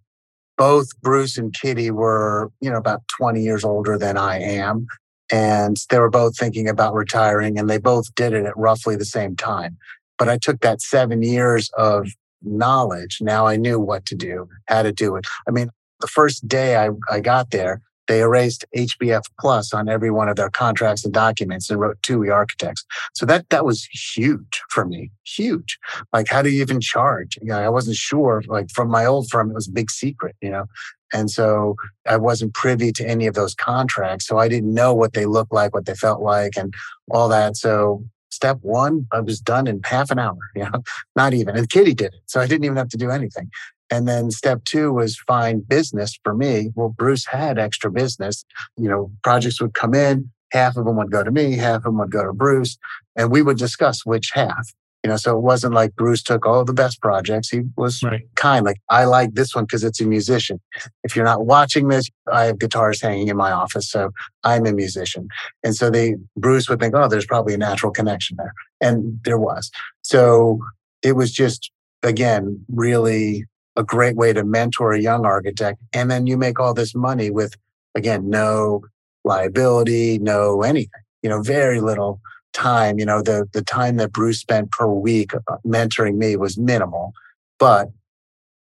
both 0.58 0.88
Bruce 1.02 1.38
and 1.38 1.54
Kitty 1.54 1.92
were, 1.92 2.52
you 2.60 2.70
know, 2.70 2.78
about 2.78 3.02
20 3.18 3.42
years 3.42 3.64
older 3.64 3.98
than 3.98 4.18
I 4.18 4.40
am. 4.40 4.88
And 5.32 5.78
they 5.92 6.00
were 6.00 6.10
both 6.10 6.36
thinking 6.36 6.68
about 6.68 6.96
retiring, 6.96 7.60
and 7.60 7.70
they 7.70 7.78
both 7.78 8.14
did 8.16 8.34
it 8.34 8.46
at 8.46 8.58
roughly 8.58 8.96
the 8.96 9.06
same 9.06 9.36
time. 9.36 9.78
But 10.20 10.30
I 10.30 10.38
took 10.38 10.60
that 10.60 10.82
seven 10.82 11.24
years 11.24 11.72
of 11.78 12.10
knowledge. 12.44 13.18
Now 13.22 13.48
I 13.48 13.56
knew 13.56 13.80
what 13.80 14.06
to 14.08 14.16
do, 14.16 14.48
how 14.68 14.84
to 14.84 14.92
do 14.92 15.16
it. 15.16 15.26
I 15.48 15.52
mean, 15.52 15.70
the 16.00 16.08
first 16.08 16.48
day 16.48 16.78
I, 16.78 16.90
I 17.10 17.20
got 17.20 17.52
there, 17.52 17.82
they 18.08 18.22
erased 18.22 18.66
HBF 18.76 19.22
plus 19.40 19.72
on 19.72 19.88
every 19.88 20.10
one 20.10 20.30
of 20.30 20.36
their 20.36 20.50
contracts 20.50 21.06
and 21.06 21.14
documents 21.14 21.70
and 21.70 21.80
wrote 21.80 22.02
TUI 22.02 22.32
architects. 22.32 22.84
So 23.14 23.26
that 23.28 23.48
that 23.50 23.66
was 23.66 23.86
huge 23.86 24.62
for 24.72 24.84
me. 24.84 25.12
Huge. 25.26 25.78
Like 26.12 26.28
how 26.28 26.42
do 26.42 26.50
you 26.50 26.62
even 26.62 26.82
charge? 26.82 27.38
You 27.40 27.50
know, 27.50 27.60
I 27.60 27.70
wasn't 27.70 27.98
sure. 27.98 28.42
Like 28.48 28.72
from 28.72 28.90
my 28.90 29.06
old 29.06 29.30
firm, 29.30 29.52
it 29.52 29.54
was 29.54 29.68
a 29.68 29.72
big 29.72 29.92
secret, 29.92 30.36
you 30.42 30.50
know. 30.50 30.66
And 31.14 31.30
so 31.30 31.76
I 32.08 32.18
wasn't 32.18 32.56
privy 32.56 32.92
to 32.94 33.08
any 33.08 33.28
of 33.28 33.36
those 33.36 33.54
contracts. 33.54 34.26
So 34.28 34.40
I 34.40 34.48
didn't 34.48 34.74
know 34.74 34.94
what 34.94 35.14
they 35.14 35.26
looked 35.26 35.54
like, 35.54 35.74
what 35.74 35.86
they 35.86 35.96
felt 35.96 36.22
like, 36.22 36.58
and 36.58 36.74
all 37.12 37.30
that. 37.30 37.58
So 37.58 38.04
step 38.30 38.60
one, 38.62 39.08
I 39.12 39.20
was 39.20 39.40
done 39.40 39.68
in 39.68 39.82
half 39.84 40.12
an 40.12 40.20
hour, 40.20 40.38
you 40.56 40.64
know, 40.64 40.84
not 41.16 41.34
even. 41.34 41.56
And 41.56 41.70
Kitty 41.70 41.94
did 41.94 42.14
it. 42.14 42.22
So 42.28 42.40
I 42.40 42.48
didn't 42.48 42.66
even 42.66 42.78
have 42.78 42.90
to 42.90 42.98
do 42.98 43.12
anything. 43.12 43.50
And 43.92 44.08
then 44.08 44.30
step 44.30 44.64
two 44.66 44.94
was 44.94 45.18
find 45.18 45.68
business 45.68 46.18
for 46.24 46.36
me. 46.36 46.72
Well, 46.76 46.90
Bruce 46.90 47.26
had 47.26 47.58
extra 47.58 47.92
business. 47.92 48.46
You 48.78 48.88
know, 48.88 49.12
projects 49.24 49.60
would 49.62 49.74
come 49.74 49.96
in, 49.96 50.30
half 50.52 50.78
of 50.78 50.86
them 50.86 50.98
would 50.98 51.12
go 51.12 51.24
to 51.24 51.32
me, 51.32 51.56
half 51.56 51.78
of 51.78 51.84
them 51.84 51.98
would 51.98 52.12
go 52.12 52.24
to 52.24 52.34
Bruce, 52.34 52.78
and 53.16 53.32
we 53.32 53.42
would 53.42 53.58
discuss 53.58 54.06
which 54.06 54.32
half. 54.34 54.74
You 55.04 55.10
know, 55.10 55.16
so 55.18 55.38
it 55.38 55.42
wasn't 55.42 55.74
like 55.74 55.96
Bruce 55.96 56.22
took 56.22 56.46
all 56.46 56.66
the 56.66 56.74
best 56.74 57.02
projects. 57.02 57.50
He 57.50 57.62
was 57.78 58.04
Right. 58.04 58.28
kind. 58.36 58.66
Like 58.66 58.82
I 58.90 59.06
like 59.06 59.34
this 59.34 59.56
one 59.56 59.64
because 59.64 59.84
it's 59.86 60.02
a 60.02 60.06
musician. 60.06 60.60
If 61.06 61.16
you're 61.16 61.24
not 61.24 61.46
watching 61.46 61.88
this, 61.88 62.10
I 62.32 62.46
have 62.46 62.60
guitars 62.60 63.02
hanging 63.02 63.30
in 63.30 63.38
my 63.38 63.52
office, 63.52 63.90
so 63.90 64.12
I'm 64.44 64.66
a 64.66 64.74
musician. 64.74 65.30
And 65.64 65.74
so 65.74 65.90
they 65.90 66.16
Bruce 66.36 66.68
would 66.70 66.80
think, 66.82 66.96
oh, 66.96 67.08
there's 67.08 67.26
probably 67.26 67.54
a 67.54 67.58
natural 67.58 67.94
connection 67.94 68.36
there, 68.38 68.54
and 68.82 69.20
there 69.24 69.38
was. 69.40 69.72
So 70.02 70.60
it 71.02 71.14
was 71.16 71.32
just 71.32 71.72
again 72.04 72.66
really 72.68 73.46
a 73.78 73.84
great 73.84 74.18
way 74.18 74.34
to 74.34 74.44
mentor 74.44 74.92
a 74.92 75.00
young 75.02 75.26
architect, 75.26 75.80
and 75.94 76.12
then 76.12 76.28
you 76.28 76.38
make 76.38 76.60
all 76.60 76.74
this 76.74 76.94
money 76.94 77.32
with 77.32 77.54
again 77.96 78.30
no 78.30 78.82
liability, 79.24 80.20
no 80.20 80.62
anything. 80.62 80.90
You 81.24 81.30
know, 81.30 81.42
very 81.42 81.80
little 81.80 82.20
time. 82.54 83.00
You 83.00 83.06
know, 83.06 83.22
the 83.22 83.48
the 83.54 83.64
time 83.64 83.98
that 83.98 84.12
Bruce 84.12 84.40
spent 84.40 84.72
per 84.72 84.88
week 84.88 85.34
uh, 85.34 85.58
mentoring 85.66 86.18
me 86.18 86.36
was 86.36 86.58
minimal, 86.58 87.14
but 87.58 87.90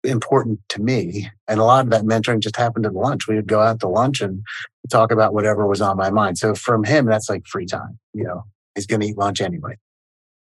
important 0.04 0.60
to 0.70 0.82
me. 0.82 1.30
And 1.48 1.60
a 1.60 1.64
lot 1.64 1.86
of 1.86 1.92
that 1.92 2.04
mentoring 2.04 2.40
just 2.40 2.56
happened 2.56 2.86
at 2.86 2.94
lunch. 2.94 3.28
We 3.28 3.36
would 3.36 3.48
go 3.48 3.62
out 3.62 3.80
to 3.82 3.88
lunch 3.88 4.22
and 4.22 4.44
talk 4.90 5.12
about 5.12 5.34
whatever 5.34 5.68
was 5.68 5.82
on 5.82 5.98
my 5.98 6.12
mind. 6.12 6.38
So 6.38 6.56
from 6.56 6.84
him, 6.84 7.06
that's 7.06 7.30
like 7.30 7.48
free 7.48 7.66
time. 7.66 7.98
You 8.14 8.26
know, 8.26 8.44
he's 8.76 8.86
going 8.86 9.02
to 9.02 9.08
eat 9.08 9.18
lunch 9.18 9.42
anyway. 9.42 9.78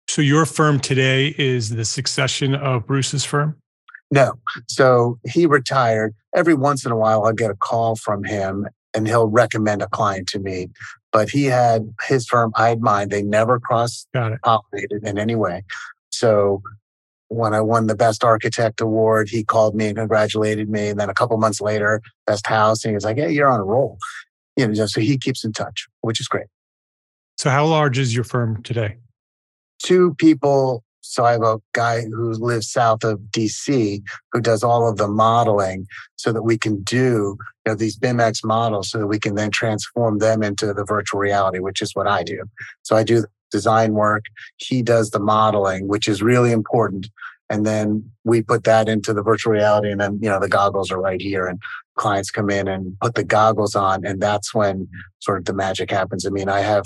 So 0.08 0.22
your 0.22 0.46
firm 0.46 0.80
today 0.80 1.36
is 1.38 1.70
the 1.70 1.86
succession 1.86 2.56
of 2.56 2.86
Bruce's 2.86 3.24
firm? 3.24 3.58
No. 4.10 4.34
So 4.68 5.20
he 5.26 5.46
retired. 5.46 6.14
Every 6.36 6.54
once 6.54 6.86
in 6.86 6.92
a 6.92 6.98
while, 6.98 7.24
I'll 7.24 7.34
get 7.34 7.52
a 7.52 7.56
call 7.56 7.96
from 7.96 8.24
him 8.24 8.68
and 8.94 9.08
he'll 9.08 9.28
recommend 9.28 9.82
a 9.82 9.88
client 9.88 10.28
to 10.30 10.40
me. 10.40 10.68
But 11.12 11.30
he 11.30 11.46
had 11.46 11.94
his 12.08 12.26
firm, 12.26 12.52
I 12.56 12.70
had 12.70 12.82
mine. 12.82 13.10
They 13.10 13.22
never 13.22 13.60
cross 13.60 14.08
pollinated 14.16 15.04
in 15.04 15.18
any 15.18 15.36
way. 15.36 15.64
So 16.10 16.62
when 17.28 17.54
I 17.54 17.62
won 17.62 17.88
the 17.88 17.96
best 17.96 18.24
architect 18.24 18.82
award, 18.82 19.30
he 19.30 19.44
called 19.44 19.76
me 19.76 19.88
and 19.88 19.98
congratulated 19.98 20.70
me. 20.70 20.90
And 20.90 21.00
then 21.00 21.10
a 21.10 21.14
couple 21.14 21.38
months 21.38 21.62
later, 21.62 22.02
best 22.28 22.46
house, 22.48 22.84
and 22.84 22.92
he 22.92 22.96
was 22.96 23.06
like, 23.06 23.18
"Hey, 23.18 23.32
you're 23.32 23.48
on 23.48 23.60
a 23.60 23.64
roll." 23.64 23.98
You 24.58 24.68
know, 24.68 24.86
so 24.86 25.00
he 25.00 25.18
keeps 25.18 25.44
in 25.46 25.54
touch, 25.54 25.88
which 26.02 26.20
is 26.20 26.28
great. 26.28 26.48
So 27.38 27.50
how 27.50 27.66
large 27.66 27.98
is 27.98 28.14
your 28.14 28.26
firm 28.26 28.62
today? 28.64 28.98
Two 29.82 30.14
people. 30.16 30.84
So 31.02 31.26
I 31.26 31.34
have 31.34 31.44
a 31.44 31.60
guy 31.74 32.02
who 32.02 32.32
lives 32.32 32.72
south 32.72 33.04
of 33.04 33.20
DC 33.32 34.02
who 34.32 34.42
does 34.42 34.64
all 34.64 34.88
of 34.88 34.98
the 34.98 35.08
modeling 35.08 35.88
so 36.16 36.32
that 36.32 36.44
we 36.44 36.58
can 36.58 36.84
do 36.84 37.38
you 37.66 37.72
know, 37.72 37.76
these 37.76 37.98
BIMX 37.98 38.46
models 38.46 38.92
so 38.92 39.00
that 39.00 39.08
we 39.08 39.20
can 39.20 39.36
then 39.36 39.52
transform 39.52 40.20
them 40.20 40.44
into 40.44 40.74
the 40.74 40.86
virtual 40.86 41.20
reality, 41.20 41.60
which 41.60 41.82
is 41.82 41.94
what 41.94 42.08
I 42.08 42.24
do. 42.24 42.44
So 42.84 42.96
I 42.96 43.04
do 43.04 43.26
design 43.52 43.94
work. 43.94 44.26
He 44.58 44.82
does 44.82 45.12
the 45.12 45.20
modeling, 45.20 45.88
which 45.88 46.08
is 46.08 46.22
really 46.22 46.52
important. 46.52 47.10
And 47.50 47.66
then 47.66 48.10
we 48.24 48.42
put 48.42 48.64
that 48.64 48.88
into 48.88 49.14
the 49.14 49.22
virtual 49.22 49.52
reality. 49.52 49.92
And 49.92 50.00
then, 50.00 50.20
you 50.22 50.30
know, 50.30 50.40
the 50.40 50.48
goggles 50.48 50.90
are 50.90 51.02
right 51.02 51.22
here 51.22 51.48
and 51.48 51.60
clients 51.96 52.32
come 52.32 52.50
in 52.50 52.68
and 52.70 52.98
put 53.02 53.16
the 53.16 53.26
goggles 53.26 53.76
on. 53.76 54.06
And 54.06 54.22
that's 54.22 54.54
when 54.54 54.88
sort 55.20 55.40
of 55.40 55.46
the 55.46 55.54
magic 55.54 55.92
happens. 55.92 56.26
I 56.26 56.30
mean, 56.30 56.48
I 56.48 56.62
have 56.62 56.86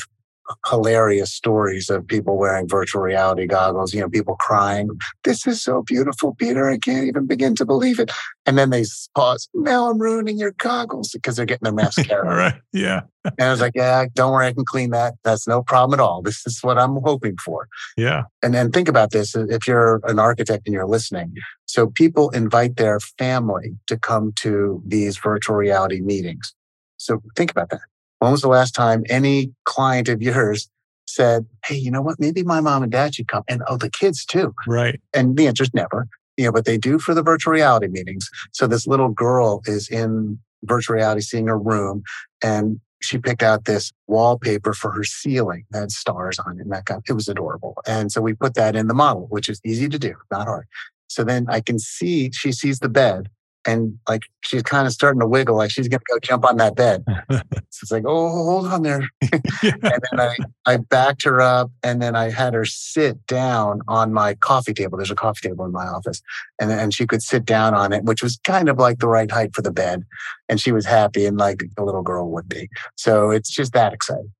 hilarious 0.68 1.34
stories 1.34 1.90
of 1.90 2.08
people 2.08 2.38
wearing 2.38 2.68
virtual 2.68 3.02
reality 3.02 3.48
goggles, 3.48 3.94
you 3.94 4.02
know, 4.02 4.10
people 4.10 4.36
crying, 4.36 4.90
This 5.24 5.48
is 5.48 5.62
so 5.62 5.82
beautiful, 5.84 6.36
Peter. 6.36 6.70
I 6.70 6.78
can't 6.78 7.08
even 7.08 7.26
begin 7.26 7.56
to 7.56 7.66
believe 7.66 8.00
it. 8.00 8.12
And 8.46 8.58
then 8.58 8.70
they 8.70 8.86
pause, 9.16 9.50
Now 9.54 9.90
I'm 9.90 10.00
ruining 10.00 10.38
your 10.38 10.52
goggles 10.52 11.10
because 11.12 11.36
they're 11.36 11.46
getting 11.46 11.64
their 11.64 11.74
mascara. 11.74 12.28
All 12.30 12.36
right. 12.36 12.56
Yeah. 12.74 13.02
And 13.24 13.42
I 13.42 13.52
was 13.52 13.62
like, 13.62 13.74
Yeah, 13.76 14.06
don't 14.14 14.32
worry, 14.32 14.48
I 14.48 14.54
can 14.54 14.66
clean 14.66 14.92
that. 14.92 15.16
That's 15.24 15.48
no 15.48 15.64
problem 15.64 16.00
at 16.00 16.04
all. 16.04 16.22
This 16.22 16.46
is 16.46 16.60
what 16.62 16.78
I'm 16.78 16.98
hoping 17.04 17.38
for. 17.38 17.68
Yeah. 17.98 18.24
And 18.44 18.54
then 18.54 18.72
think 18.72 18.88
about 18.88 19.12
this 19.12 19.36
if 19.36 19.68
you're 19.68 20.02
an 20.04 20.20
architect 20.20 20.68
and 20.68 20.74
you're 20.74 20.88
listening. 20.88 21.34
So 21.66 21.88
people 21.88 22.30
invite 22.30 22.78
their 22.78 23.00
family 23.00 23.78
to 23.88 23.98
come 23.98 24.32
to 24.38 24.82
these 24.86 25.18
virtual 25.18 25.56
reality 25.56 26.02
meetings. 26.02 26.54
So 26.98 27.22
think 27.36 27.52
about 27.52 27.70
that. 27.70 27.82
When 28.26 28.32
was 28.32 28.42
the 28.42 28.48
last 28.48 28.72
time 28.72 29.04
any 29.08 29.54
client 29.66 30.10
of 30.10 30.20
yours 30.20 30.68
said, 31.06 31.46
Hey, 31.64 31.76
you 31.76 31.92
know 31.92 32.02
what? 32.02 32.20
Maybe 32.20 32.42
my 32.42 32.60
mom 32.60 32.82
and 32.82 32.92
dad 32.92 33.14
should 33.14 33.28
come. 33.28 33.44
And 33.48 33.62
oh, 33.68 33.78
the 33.78 33.88
kids 33.88 34.26
too. 34.26 34.56
Right. 34.66 35.00
And 35.14 35.38
the 35.38 35.46
answer 35.46 35.62
is 35.62 35.72
never, 35.76 36.08
you 36.36 36.46
know, 36.46 36.52
but 36.52 36.66
they 36.66 36.80
do 36.80 36.98
for 36.98 37.14
the 37.14 37.22
virtual 37.22 37.54
reality 37.54 37.86
meetings. 37.86 38.28
So 38.52 38.66
this 38.66 38.88
little 38.88 39.10
girl 39.10 39.62
is 39.68 39.88
in 39.90 40.40
virtual 40.64 40.96
reality 40.96 41.22
seeing 41.22 41.46
her 41.46 41.60
room 41.60 42.02
and 42.44 42.80
she 43.00 43.20
picked 43.20 43.44
out 43.44 43.66
this 43.66 43.92
wallpaper 44.08 44.74
for 44.74 44.90
her 44.90 45.04
ceiling 45.04 45.66
that 45.70 45.82
had 45.82 45.92
stars 45.92 46.40
on 46.40 46.58
it. 46.58 46.64
And 46.64 46.72
that 46.72 46.86
got, 46.86 47.04
it 47.08 47.14
was 47.14 47.28
adorable. 47.28 47.76
And 47.86 48.12
so 48.12 48.22
we 48.22 48.34
put 48.34 48.56
that 48.56 48.76
in 48.76 48.88
the 48.88 48.96
model, 48.96 49.28
which 49.30 49.50
is 49.50 49.62
easy 49.64 49.88
to 49.88 50.00
do, 50.00 50.16
not 50.32 50.48
hard. 50.48 50.66
So 51.10 51.24
then 51.24 51.46
I 51.48 51.62
can 51.62 51.78
see, 51.78 52.32
she 52.32 52.52
sees 52.52 52.80
the 52.80 52.90
bed 52.90 53.30
and 53.66 53.98
like 54.08 54.24
she's 54.42 54.64
kind 54.64 54.86
of 54.86 54.94
starting 54.94 55.20
to 55.20 55.28
wiggle, 55.28 55.56
like 55.56 55.72
she's 55.72 55.88
going 55.88 56.00
to 56.00 56.06
go 56.14 56.20
jump 56.20 56.46
on 56.46 56.58
that 56.58 56.76
bed. 56.76 57.04
so 57.30 57.42
it's 57.82 57.92
like, 57.92 58.04
oh, 58.06 58.30
hold 58.30 58.68
on 58.68 58.84
there. 58.84 59.10
yeah. 59.64 59.72
And 59.96 60.02
then 60.12 60.20
I, 60.20 60.36
I 60.66 60.78
backed 60.78 61.24
her 61.24 61.42
up 61.42 61.72
and 61.84 62.02
then 62.02 62.16
I 62.16 62.30
had 62.30 62.54
her 62.54 62.66
sit 62.66 63.26
down 63.28 63.82
on 63.88 64.14
my 64.14 64.36
coffee 64.36 64.74
table. 64.74 64.98
There's 64.98 65.12
a 65.12 65.16
coffee 65.16 65.50
table 65.50 65.66
in 65.66 65.72
my 65.72 65.86
office. 65.86 66.22
And, 66.60 66.72
and 66.72 66.94
she 66.94 67.08
could 67.08 67.22
sit 67.22 67.46
down 67.46 67.74
on 67.74 67.94
it, 67.94 68.04
which 68.04 68.22
was 68.22 68.40
kind 68.44 68.70
of 68.70 68.78
like 68.78 69.00
the 69.00 69.08
right 69.08 69.32
height 69.32 69.56
for 69.56 69.62
the 69.62 69.72
bed. 69.72 70.04
And 70.50 70.60
she 70.60 70.72
was 70.72 70.86
happy 70.86 71.26
and 71.26 71.38
like 71.38 71.64
a 71.78 71.84
little 71.84 72.04
girl 72.04 72.30
would 72.32 72.48
be. 72.50 72.70
So 72.96 73.32
it's 73.32 73.50
just 73.50 73.74
that 73.74 73.94
exciting. 73.94 74.32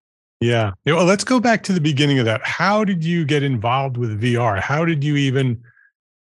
Yeah, 0.42 0.72
Well, 0.86 1.06
let's 1.06 1.24
go 1.24 1.40
back 1.40 1.64
to 1.64 1.74
the 1.74 1.82
beginning 1.82 2.20
of 2.20 2.26
that. 2.26 2.46
How 2.46 2.84
did 2.84 3.04
you 3.04 3.26
get 3.26 3.42
involved 3.42 3.98
with 3.98 4.22
VR? 4.22 4.60
How 4.60 4.84
did 4.84 5.04
you 5.04 5.16
even 5.16 5.64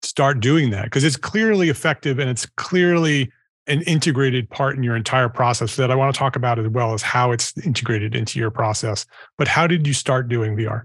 start 0.05 0.39
doing 0.39 0.69
that? 0.71 0.85
Because 0.85 1.03
it's 1.03 1.17
clearly 1.17 1.69
effective 1.69 2.19
and 2.19 2.29
it's 2.29 2.45
clearly 2.57 3.31
an 3.67 3.81
integrated 3.83 4.49
part 4.49 4.75
in 4.75 4.83
your 4.83 4.95
entire 4.95 5.29
process 5.29 5.75
that 5.75 5.89
I 5.89 5.95
want 5.95 6.13
to 6.13 6.17
talk 6.17 6.35
about 6.35 6.59
as 6.59 6.67
well 6.67 6.93
as 6.93 7.01
how 7.01 7.31
it's 7.31 7.57
integrated 7.57 8.15
into 8.15 8.39
your 8.39 8.51
process. 8.51 9.05
But 9.37 9.47
how 9.47 9.65
did 9.65 9.87
you 9.87 9.93
start 9.93 10.29
doing 10.29 10.55
VR? 10.55 10.83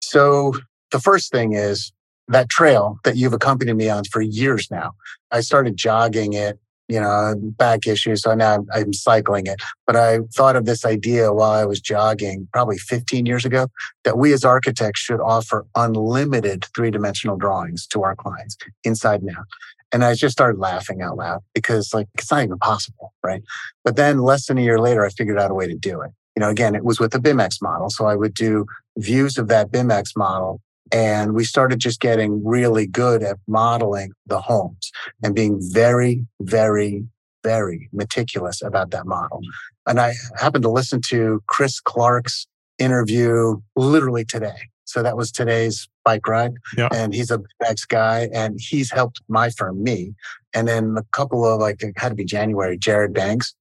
So 0.00 0.54
the 0.90 1.00
first 1.00 1.30
thing 1.30 1.52
is 1.52 1.92
that 2.28 2.48
trail 2.48 2.98
that 3.04 3.16
you've 3.16 3.34
accompanied 3.34 3.74
me 3.74 3.90
on 3.90 4.04
for 4.04 4.22
years 4.22 4.70
now. 4.70 4.92
I 5.30 5.40
started 5.40 5.76
jogging 5.76 6.32
it, 6.32 6.58
you 6.92 7.00
know, 7.00 7.34
back 7.56 7.86
issues. 7.86 8.20
So 8.20 8.34
now 8.34 8.64
I'm, 8.74 8.92
cycling 8.92 9.46
it. 9.46 9.60
But 9.86 9.96
I 9.96 10.18
thought 10.34 10.56
of 10.56 10.66
this 10.66 10.84
idea 10.84 11.32
while 11.32 11.50
I 11.50 11.64
was 11.64 11.80
jogging 11.80 12.46
probably 12.52 12.76
15 12.76 13.24
years 13.24 13.46
ago 13.46 13.68
that 14.04 14.18
we 14.18 14.34
as 14.34 14.44
architects 14.44 15.00
should 15.00 15.20
offer 15.20 15.64
unlimited 15.74 16.66
three 16.76 16.90
dimensional 16.90 17.36
drawings 17.36 17.86
to 17.88 18.02
our 18.02 18.14
clients 18.14 18.58
inside 18.84 19.22
out. 19.30 19.46
And 19.90 20.04
I 20.04 20.14
just 20.14 20.32
started 20.32 20.58
laughing 20.58 21.00
out 21.00 21.16
loud 21.16 21.40
because 21.54 21.94
like 21.94 22.08
it's 22.14 22.30
not 22.30 22.44
even 22.44 22.58
possible, 22.58 23.14
right? 23.24 23.42
But 23.84 23.96
then 23.96 24.18
less 24.18 24.46
than 24.46 24.58
a 24.58 24.62
year 24.62 24.78
later, 24.78 25.04
I 25.04 25.08
figured 25.08 25.38
out 25.38 25.50
a 25.50 25.54
way 25.54 25.66
to 25.66 25.74
do 25.74 26.02
it. 26.02 26.10
You 26.36 26.40
know, 26.40 26.50
again, 26.50 26.74
it 26.74 26.84
was 26.84 27.00
with 27.00 27.12
the 27.12 27.18
BIMX 27.18 27.62
model. 27.62 27.88
So 27.88 28.04
I 28.04 28.16
would 28.16 28.34
do 28.34 28.66
views 28.98 29.38
of 29.38 29.48
that 29.48 29.72
BIMX 29.72 30.16
model 30.16 30.60
and 30.92 31.34
we 31.34 31.44
started 31.44 31.78
just 31.78 32.00
getting 32.00 32.44
really 32.44 32.86
good 32.86 33.22
at 33.22 33.38
modeling 33.48 34.12
the 34.26 34.40
homes 34.40 34.92
and 35.22 35.34
being 35.34 35.58
very, 35.60 36.26
very, 36.40 37.04
very 37.42 37.88
meticulous 37.92 38.62
about 38.62 38.90
that 38.90 39.06
model. 39.06 39.38
Mm-hmm. 39.38 39.90
And 39.90 40.00
I 40.00 40.14
happened 40.38 40.62
to 40.62 40.70
listen 40.70 41.00
to 41.08 41.42
Chris 41.48 41.80
Clark's 41.80 42.46
interview 42.78 43.60
literally 43.74 44.24
today. 44.24 44.68
So 44.84 45.02
that 45.02 45.16
was 45.16 45.32
today's 45.32 45.88
bike 46.04 46.28
ride. 46.28 46.52
Yeah. 46.76 46.88
And 46.92 47.14
he's 47.14 47.30
a 47.30 47.38
BIMX 47.62 47.88
guy 47.88 48.28
and 48.34 48.60
he's 48.60 48.90
helped 48.90 49.22
my 49.28 49.48
firm, 49.48 49.82
me. 49.82 50.14
And 50.52 50.68
then 50.68 50.96
a 50.98 51.04
couple 51.16 51.46
of 51.46 51.60
like, 51.60 51.82
it 51.82 51.94
had 51.96 52.10
to 52.10 52.14
be 52.14 52.24
January, 52.24 52.76
Jared 52.76 53.14
Banks. 53.14 53.54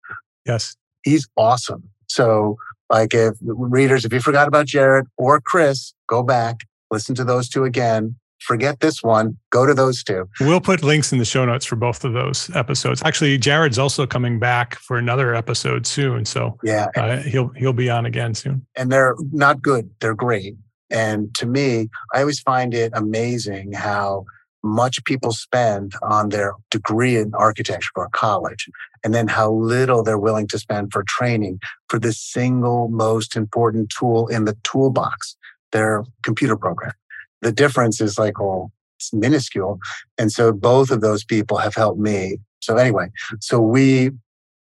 Yes. 0.45 0.75
He's 1.03 1.27
awesome. 1.38 1.89
So 2.07 2.57
like 2.89 3.13
if 3.13 3.35
readers, 3.41 4.03
if 4.03 4.11
you 4.11 4.19
forgot 4.19 4.50
about 4.50 4.65
Jared 4.65 5.05
or 5.17 5.39
Chris, 5.39 5.93
go 6.07 6.21
back, 6.21 6.57
listen 6.91 7.15
to 7.15 7.24
those 7.24 7.50
two 7.50 7.63
again. 7.63 8.15
Forget 8.39 8.79
this 8.79 9.03
one. 9.03 9.38
Go 9.51 9.67
to 9.67 9.74
those 9.75 10.03
two. 10.03 10.27
We'll 10.39 10.62
put 10.62 10.81
links 10.83 11.12
in 11.12 11.19
the 11.19 11.25
show 11.25 11.45
notes 11.45 11.63
for 11.65 11.75
both 11.75 12.03
of 12.03 12.13
those 12.13 12.50
episodes. 12.55 13.01
Actually, 13.05 13.38
Jared's 13.38 13.77
also 13.77 14.07
coming 14.07 14.39
back 14.39 14.75
for 14.75 14.98
another 14.98 15.36
episode 15.36 15.86
soon, 15.86 16.25
so 16.25 16.57
Yeah. 16.63 16.88
uh, 16.98 17.17
he'll 17.17 17.50
he'll 17.50 17.71
be 17.74 17.89
on 17.89 18.05
again 18.05 18.33
soon. 18.33 18.65
and 18.75 18.91
they're 18.91 19.15
not 19.31 19.62
good. 19.62 19.91
They're 20.00 20.15
great. 20.15 20.55
And 20.89 21.33
to 21.36 21.45
me, 21.45 21.89
I 22.13 22.21
always 22.21 22.39
find 22.41 22.74
it 22.74 22.91
amazing 22.95 23.74
how 23.74 24.25
much 24.63 25.03
people 25.05 25.31
spend 25.31 25.93
on 26.03 26.29
their 26.29 26.53
degree 26.69 27.17
in 27.17 27.33
architecture 27.36 27.89
or 27.95 28.10
college, 28.10 28.67
and 29.03 29.13
then 29.13 29.27
how 29.27 29.51
little 29.51 30.03
they're 30.03 30.19
willing 30.19 30.48
to 30.48 30.57
spend 30.60 30.91
for 30.91 31.03
training 31.03 31.60
for 31.89 32.00
the 32.00 32.12
single 32.13 32.88
most 32.89 33.36
important 33.36 33.91
tool 33.98 34.27
in 34.27 34.45
the 34.45 34.57
toolbox, 34.63 35.36
their 35.72 36.04
computer 36.24 36.56
program. 36.56 36.94
The 37.42 37.51
difference 37.51 38.01
is 38.01 38.18
like, 38.20 38.40
well, 38.40 38.72
it's 39.00 39.13
minuscule. 39.13 39.80
And 40.18 40.32
so 40.32 40.51
both 40.51 40.92
of 40.92 41.01
those 41.01 41.24
people 41.24 41.58
have 41.58 41.75
helped 41.75 42.00
me. 42.00 42.38
So 42.62 42.78
anyway, 42.78 43.08
so 43.40 43.60
we 43.60 44.12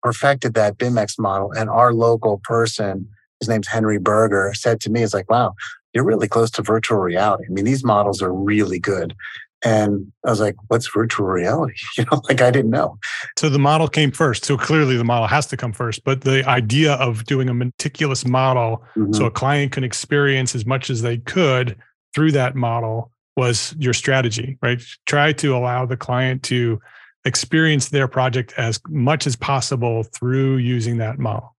perfected 0.02 0.54
that 0.56 0.78
BIMX 0.78 1.20
model 1.20 1.52
and 1.52 1.70
our 1.70 1.94
local 1.94 2.40
person, 2.44 3.08
his 3.40 3.50
name's 3.50 3.68
Henry 3.68 4.00
Berger, 4.00 4.54
said 4.56 4.80
to 4.82 4.90
me, 4.90 5.04
"It's 5.04 5.14
like, 5.14 5.30
wow, 5.30 5.54
you're 5.96 6.04
really 6.04 6.28
close 6.28 6.52
to 6.52 6.62
virtual 6.62 6.98
reality. 6.98 7.46
I 7.48 7.52
mean, 7.52 7.66
these 7.66 7.84
models 7.84 8.22
are 8.22 8.32
really 8.32 8.80
good. 8.80 9.16
And 9.66 10.12
I 10.24 10.30
was 10.30 10.40
like, 10.40 10.56
what's 10.68 10.88
virtual 10.88 11.26
reality? 11.26 11.74
You 11.98 12.06
know, 12.12 12.22
like 12.30 12.42
I 12.42 12.52
didn't 12.52 12.72
know. 12.72 13.00
So 13.38 13.50
the 13.50 13.60
model 13.60 13.88
came 13.88 14.12
first. 14.12 14.46
So 14.46 14.58
clearly 14.58 14.96
the 14.96 15.04
model 15.04 15.28
has 15.28 15.48
to 15.48 15.58
come 15.58 15.74
first. 15.74 16.04
But 16.04 16.22
the 16.22 16.48
idea 16.48 16.94
of 16.94 17.26
doing 17.26 17.50
a 17.50 17.54
meticulous 17.54 18.26
model 18.26 18.84
mm-hmm. 18.96 19.14
so 19.14 19.26
a 19.26 19.32
client 19.32 19.72
can 19.72 19.84
experience 19.84 20.54
as 20.56 20.66
much 20.66 20.90
as 20.90 21.02
they 21.02 21.18
could 21.18 21.76
through 22.14 22.34
that 22.34 22.56
model 22.56 23.12
was 23.36 23.76
your 23.80 23.94
strategy, 23.94 24.58
right? 24.62 24.82
Try 25.06 25.34
to 25.34 25.56
allow 25.56 25.86
the 25.86 25.98
client 25.98 26.44
to 26.44 26.80
experience 27.26 27.90
their 27.90 28.08
project 28.08 28.54
as 28.58 28.80
much 28.88 29.26
as 29.26 29.36
possible 29.36 30.04
through 30.04 30.58
using 30.58 30.98
that 30.98 31.18
model. 31.18 31.56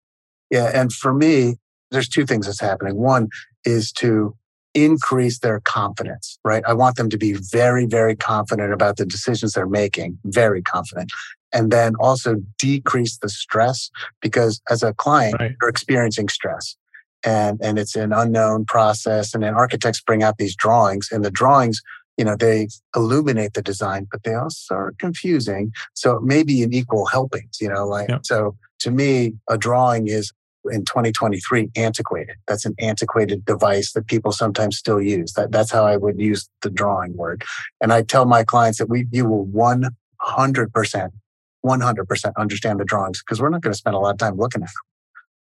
Yeah. 0.51 0.71
And 0.73 0.93
for 0.93 1.13
me, 1.13 1.57
there's 1.91 2.09
two 2.09 2.25
things 2.25 2.47
that's 2.47 2.61
happening. 2.61 2.97
One 2.97 3.29
is 3.65 3.91
to 3.93 4.37
increase 4.77 5.39
their 5.39 5.61
confidence, 5.61 6.39
right? 6.45 6.63
I 6.69 6.75
want 6.75 6.97
them 6.97 7.09
to 7.09 7.17
be 7.17 7.33
very, 7.33 7.87
very 7.87 8.15
confident 8.15 8.73
about 8.73 8.99
the 8.99 9.07
decisions 9.07 9.55
they're 9.55 9.67
making, 9.67 10.19
very 10.25 10.63
confident. 10.63 11.11
And 11.53 11.73
then 11.73 11.95
also 11.99 12.37
decrease 12.59 13.17
the 13.17 13.31
stress 13.31 13.91
because 14.21 14.61
as 14.69 14.83
a 14.83 14.93
client, 14.93 15.37
right. 15.41 15.57
you're 15.61 15.71
experiencing 15.71 16.29
stress. 16.29 16.77
And, 17.25 17.59
and 17.63 17.79
it's 17.79 17.97
an 17.97 18.13
unknown 18.13 18.67
process. 18.67 19.33
And 19.33 19.43
then 19.43 19.55
architects 19.55 20.03
bring 20.03 20.23
out 20.23 20.37
these 20.37 20.55
drawings, 20.55 21.09
and 21.11 21.25
the 21.25 21.31
drawings, 21.31 21.81
you 22.19 22.25
know, 22.25 22.37
they 22.37 22.69
illuminate 22.95 23.55
the 23.55 23.63
design, 23.63 24.07
but 24.13 24.23
they 24.25 24.35
also 24.35 24.75
are 24.75 24.95
confusing. 25.01 25.73
So 25.95 26.17
it 26.17 26.23
may 26.23 26.43
be 26.43 26.63
an 26.63 26.75
equal 26.75 27.07
helpings, 27.07 27.59
you 27.61 27.69
know, 27.69 27.87
like, 27.87 28.11
yep. 28.11 28.27
so 28.27 28.57
to 28.81 28.91
me, 28.91 29.35
a 29.49 29.57
drawing 29.57 30.09
is 30.09 30.33
in 30.69 30.85
2023 30.85 31.71
antiquated. 31.77 32.37
That's 32.47 32.65
an 32.65 32.75
antiquated 32.79 33.45
device 33.45 33.93
that 33.93 34.07
people 34.07 34.33
sometimes 34.33 34.77
still 34.77 35.01
use. 35.01 35.33
That, 35.35 35.53
that's 35.53 35.71
how 35.71 35.87
I 35.87 35.97
would 35.97 36.21
use 36.21 36.49
the 36.63 36.71
drawing 36.71 37.17
word. 37.17 37.45
And 37.81 37.93
I 37.93 38.03
tell 38.03 38.25
my 38.25 38.45
clients 38.45 38.79
that 38.79 38.89
we 38.89 39.07
you 39.11 39.27
will 39.27 39.47
100%, 39.47 39.91
100% 41.65 42.33
understand 42.37 42.81
the 42.81 42.85
drawings 42.85 43.23
because 43.23 43.41
we're 43.41 43.51
not 43.51 43.63
going 43.63 43.73
to 43.73 43.79
spend 43.79 43.97
a 43.97 43.99
lot 43.99 44.13
of 44.13 44.19
time 44.19 44.37
looking 44.37 44.63
at 44.63 44.69
them. 44.69 44.75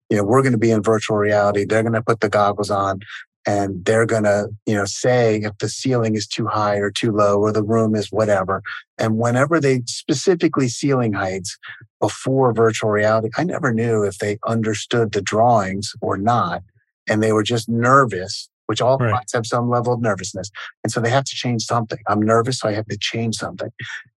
You 0.09 0.17
know, 0.17 0.23
we're 0.23 0.41
going 0.41 0.51
to 0.51 0.57
be 0.59 0.71
in 0.71 0.83
virtual 0.83 1.17
reality. 1.17 1.65
They're 1.65 1.81
going 1.81 1.93
to 1.93 2.01
put 2.01 2.19
the 2.19 2.29
goggles 2.29 2.69
on 2.69 2.99
and 3.45 3.83
they're 3.85 4.05
going 4.05 4.23
to, 4.23 4.49
you 4.65 4.75
know, 4.75 4.85
say 4.85 5.37
if 5.37 5.57
the 5.57 5.67
ceiling 5.67 6.15
is 6.15 6.27
too 6.27 6.47
high 6.47 6.77
or 6.77 6.89
too 6.89 7.11
low 7.11 7.39
or 7.39 7.51
the 7.51 7.63
room 7.63 7.95
is 7.95 8.11
whatever. 8.11 8.61
And 8.97 9.17
whenever 9.17 9.59
they 9.59 9.81
specifically 9.85 10.69
ceiling 10.69 11.13
heights 11.13 11.57
before 11.99 12.53
virtual 12.53 12.89
reality, 12.89 13.29
I 13.37 13.43
never 13.43 13.73
knew 13.73 14.03
if 14.03 14.19
they 14.19 14.37
understood 14.47 15.11
the 15.11 15.21
drawings 15.21 15.93
or 16.01 16.17
not. 16.17 16.63
And 17.09 17.21
they 17.21 17.33
were 17.33 17.43
just 17.43 17.67
nervous, 17.67 18.49
which 18.67 18.79
all 18.81 18.97
right. 18.97 19.09
clients 19.09 19.33
have 19.33 19.45
some 19.45 19.69
level 19.69 19.91
of 19.93 20.01
nervousness. 20.01 20.49
And 20.85 20.91
so 20.91 21.01
they 21.01 21.09
have 21.09 21.25
to 21.25 21.35
change 21.35 21.63
something. 21.63 21.99
I'm 22.07 22.21
nervous, 22.21 22.59
so 22.59 22.69
I 22.69 22.73
have 22.73 22.87
to 22.87 22.97
change 22.97 23.35
something. 23.35 23.71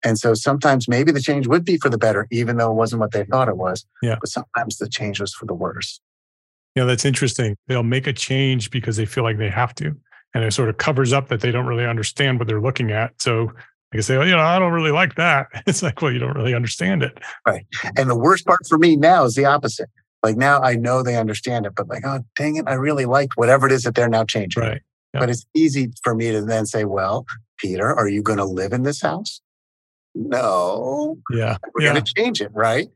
And 0.05 0.21
so 0.21 0.35
sometimes 0.35 0.87
maybe 0.87 1.11
the 1.11 1.21
change 1.21 1.49
would 1.49 1.65
be 1.65 1.79
for 1.79 1.89
the 1.89 1.99
better, 1.99 2.29
even 2.31 2.59
though 2.59 2.71
it 2.71 2.77
wasn't 2.77 3.01
what 3.01 3.11
they 3.11 3.25
thought 3.25 3.49
it 3.49 3.57
was. 3.57 3.85
Yeah. 4.03 4.19
But 4.21 4.29
sometimes 4.29 4.79
the 4.79 4.89
change 4.89 5.21
was 5.21 5.35
for 5.35 5.47
the 5.47 5.55
worse. 5.55 6.01
Yeah, 6.77 6.85
that's 6.85 7.07
interesting. 7.07 7.57
They'll 7.67 7.83
make 7.83 8.07
a 8.07 8.13
change 8.13 8.71
because 8.71 8.97
they 8.97 9.07
feel 9.07 9.25
like 9.25 9.39
they 9.39 9.49
have 9.49 9.75
to. 9.77 9.97
And 10.35 10.45
it 10.45 10.53
sort 10.53 10.69
of 10.69 10.77
covers 10.77 11.13
up 11.13 11.29
that 11.29 11.41
they 11.41 11.51
don't 11.51 11.67
really 11.67 11.87
understand 11.87 12.39
what 12.39 12.47
they're 12.47 12.61
looking 12.61 12.93
at. 12.93 13.21
So 13.21 13.51
I 13.93 13.97
can 13.97 14.03
say, 14.03 14.19
well, 14.19 14.27
you 14.27 14.37
know, 14.37 14.43
I 14.43 14.59
don't 14.59 14.73
really 14.73 14.91
like 14.91 15.15
that. 15.15 15.49
It's 15.67 15.83
like, 15.83 16.03
well, 16.03 16.13
you 16.13 16.19
don't 16.19 16.37
really 16.37 16.55
understand 16.55 17.03
it. 17.03 17.19
Right. 17.47 17.67
And 17.97 18.11
the 18.11 18.19
worst 18.19 18.45
part 18.45 18.61
for 18.69 18.77
me 18.77 18.95
now 18.95 19.25
is 19.25 19.35
the 19.35 19.47
opposite. 19.47 19.89
Like 20.23 20.37
now 20.37 20.61
I 20.61 20.75
know 20.75 21.03
they 21.03 21.17
understand 21.17 21.65
it, 21.65 21.75
but 21.75 21.89
like, 21.89 22.05
oh, 22.05 22.21
dang 22.37 22.57
it, 22.57 22.65
I 22.67 22.75
really 22.75 23.07
liked 23.07 23.33
whatever 23.37 23.67
it 23.67 23.73
is 23.73 23.85
that 23.85 23.95
they're 23.95 24.09
now 24.09 24.25
changing. 24.25 24.63
Right. 24.63 24.83
Yep. 25.15 25.23
But 25.23 25.31
it's 25.31 25.47
easy 25.55 25.93
for 26.03 26.15
me 26.15 26.31
to 26.33 26.43
then 26.43 26.67
say, 26.67 26.85
well, 26.85 27.25
Peter, 27.59 27.95
are 27.95 28.09
you 28.09 28.23
going 28.23 28.39
to 28.39 28.45
live 28.45 28.75
in 28.75 28.83
this 28.83 29.01
house? 29.01 29.41
No. 30.15 31.17
Yeah. 31.31 31.57
We're 31.75 31.85
yeah. 31.85 31.93
going 31.93 32.05
to 32.05 32.15
change 32.15 32.41
it, 32.43 32.51
right? 32.53 32.89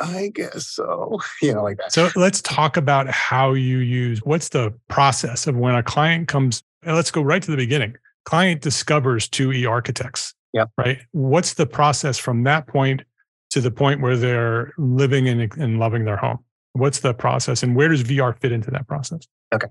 I 0.00 0.30
guess 0.34 0.66
so. 0.66 1.20
You 1.42 1.54
know, 1.54 1.62
like 1.62 1.78
that. 1.78 1.92
So 1.92 2.10
let's 2.16 2.40
talk 2.42 2.76
about 2.76 3.08
how 3.08 3.52
you 3.52 3.78
use 3.78 4.20
what's 4.24 4.50
the 4.50 4.72
process 4.88 5.46
of 5.46 5.56
when 5.56 5.74
a 5.74 5.82
client 5.82 6.28
comes. 6.28 6.62
Let's 6.84 7.10
go 7.10 7.22
right 7.22 7.42
to 7.42 7.50
the 7.50 7.56
beginning. 7.56 7.96
Client 8.24 8.60
discovers 8.60 9.28
2E 9.28 9.68
architects. 9.68 10.34
Yep. 10.52 10.70
Right. 10.76 10.98
What's 11.12 11.54
the 11.54 11.66
process 11.66 12.18
from 12.18 12.44
that 12.44 12.66
point 12.66 13.02
to 13.50 13.60
the 13.60 13.70
point 13.70 14.00
where 14.00 14.16
they're 14.16 14.72
living 14.78 15.28
and, 15.28 15.40
and 15.56 15.78
loving 15.78 16.04
their 16.04 16.16
home? 16.16 16.38
What's 16.72 17.00
the 17.00 17.14
process 17.14 17.62
and 17.62 17.74
where 17.74 17.88
does 17.88 18.02
VR 18.02 18.38
fit 18.38 18.52
into 18.52 18.70
that 18.70 18.86
process? 18.86 19.26
Okay. 19.52 19.68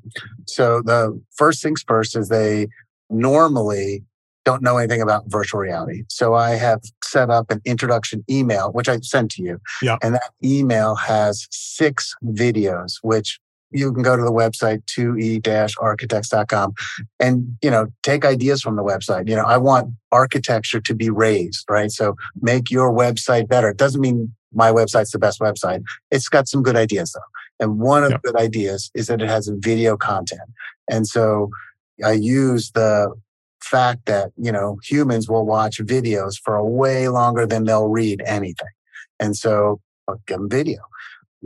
So 0.47 0.82
the 0.82 1.19
first 1.36 1.62
things 1.62 1.84
first 1.88 2.15
is 2.15 2.30
they 2.30 2.67
normally 3.10 4.03
don't 4.49 4.63
know 4.63 4.77
anything 4.77 5.01
about 5.01 5.25
virtual 5.27 5.62
reality. 5.62 6.03
So 6.09 6.33
I 6.33 6.51
have 6.55 6.81
set 7.03 7.29
up 7.29 7.51
an 7.51 7.62
introduction 7.65 8.23
email, 8.27 8.71
which 8.71 8.89
I 8.89 8.97
sent 9.01 9.29
to 9.31 9.43
you. 9.43 9.59
Yeah. 9.79 9.97
And 10.01 10.15
that 10.15 10.31
email 10.43 10.95
has 10.95 11.47
six 11.51 12.15
videos, 12.23 12.95
which 13.03 13.39
you 13.71 13.93
can 13.93 14.01
go 14.01 14.17
to 14.17 14.23
the 14.23 14.31
website 14.31 14.81
2e-architects.com 14.85 16.73
and 17.19 17.55
you 17.62 17.69
know 17.69 17.85
take 18.01 18.25
ideas 18.25 18.63
from 18.63 18.75
the 18.75 18.83
website 18.83 19.29
you 19.29 19.35
know 19.35 19.43
i 19.43 19.57
want 19.57 19.93
architecture 20.12 20.81
to 20.81 20.95
be 20.95 21.12
raised 21.12 21.65
right 21.69 21.91
so 21.91 22.15
make 22.41 22.71
your 22.71 22.91
website 22.91 23.47
better 23.47 23.69
it 23.69 23.77
doesn't 23.77 24.01
mean 24.01 24.33
my 24.55 24.71
website's 24.71 25.12
the 25.12 25.19
best 25.19 25.39
website 25.39 25.83
it's 26.09 26.27
got 26.27 26.47
some 26.47 26.63
good 26.63 26.75
ideas 26.75 27.12
though 27.12 27.63
and 27.63 27.79
one 27.79 28.03
of 28.03 28.09
yep. 28.09 28.23
the 28.23 28.31
good 28.31 28.41
ideas 28.41 28.89
is 28.95 29.05
that 29.05 29.21
it 29.21 29.29
has 29.29 29.47
video 29.59 29.95
content 29.95 30.49
and 30.89 31.05
so 31.07 31.51
i 32.03 32.12
use 32.12 32.71
the 32.71 33.13
fact 33.62 34.06
that, 34.06 34.32
you 34.38 34.52
know, 34.52 34.80
humans 34.84 35.30
will 35.30 35.45
watch 35.45 35.80
videos 35.80 36.39
for 36.41 36.56
a 36.56 36.65
way 36.65 37.08
longer 37.10 37.45
than 37.45 37.65
they'll 37.65 37.88
read 37.88 38.22
anything. 38.26 38.67
And 39.19 39.36
so 39.36 39.82
I'll 40.08 40.22
give 40.28 40.39
them 40.39 40.50
video. 40.50 40.80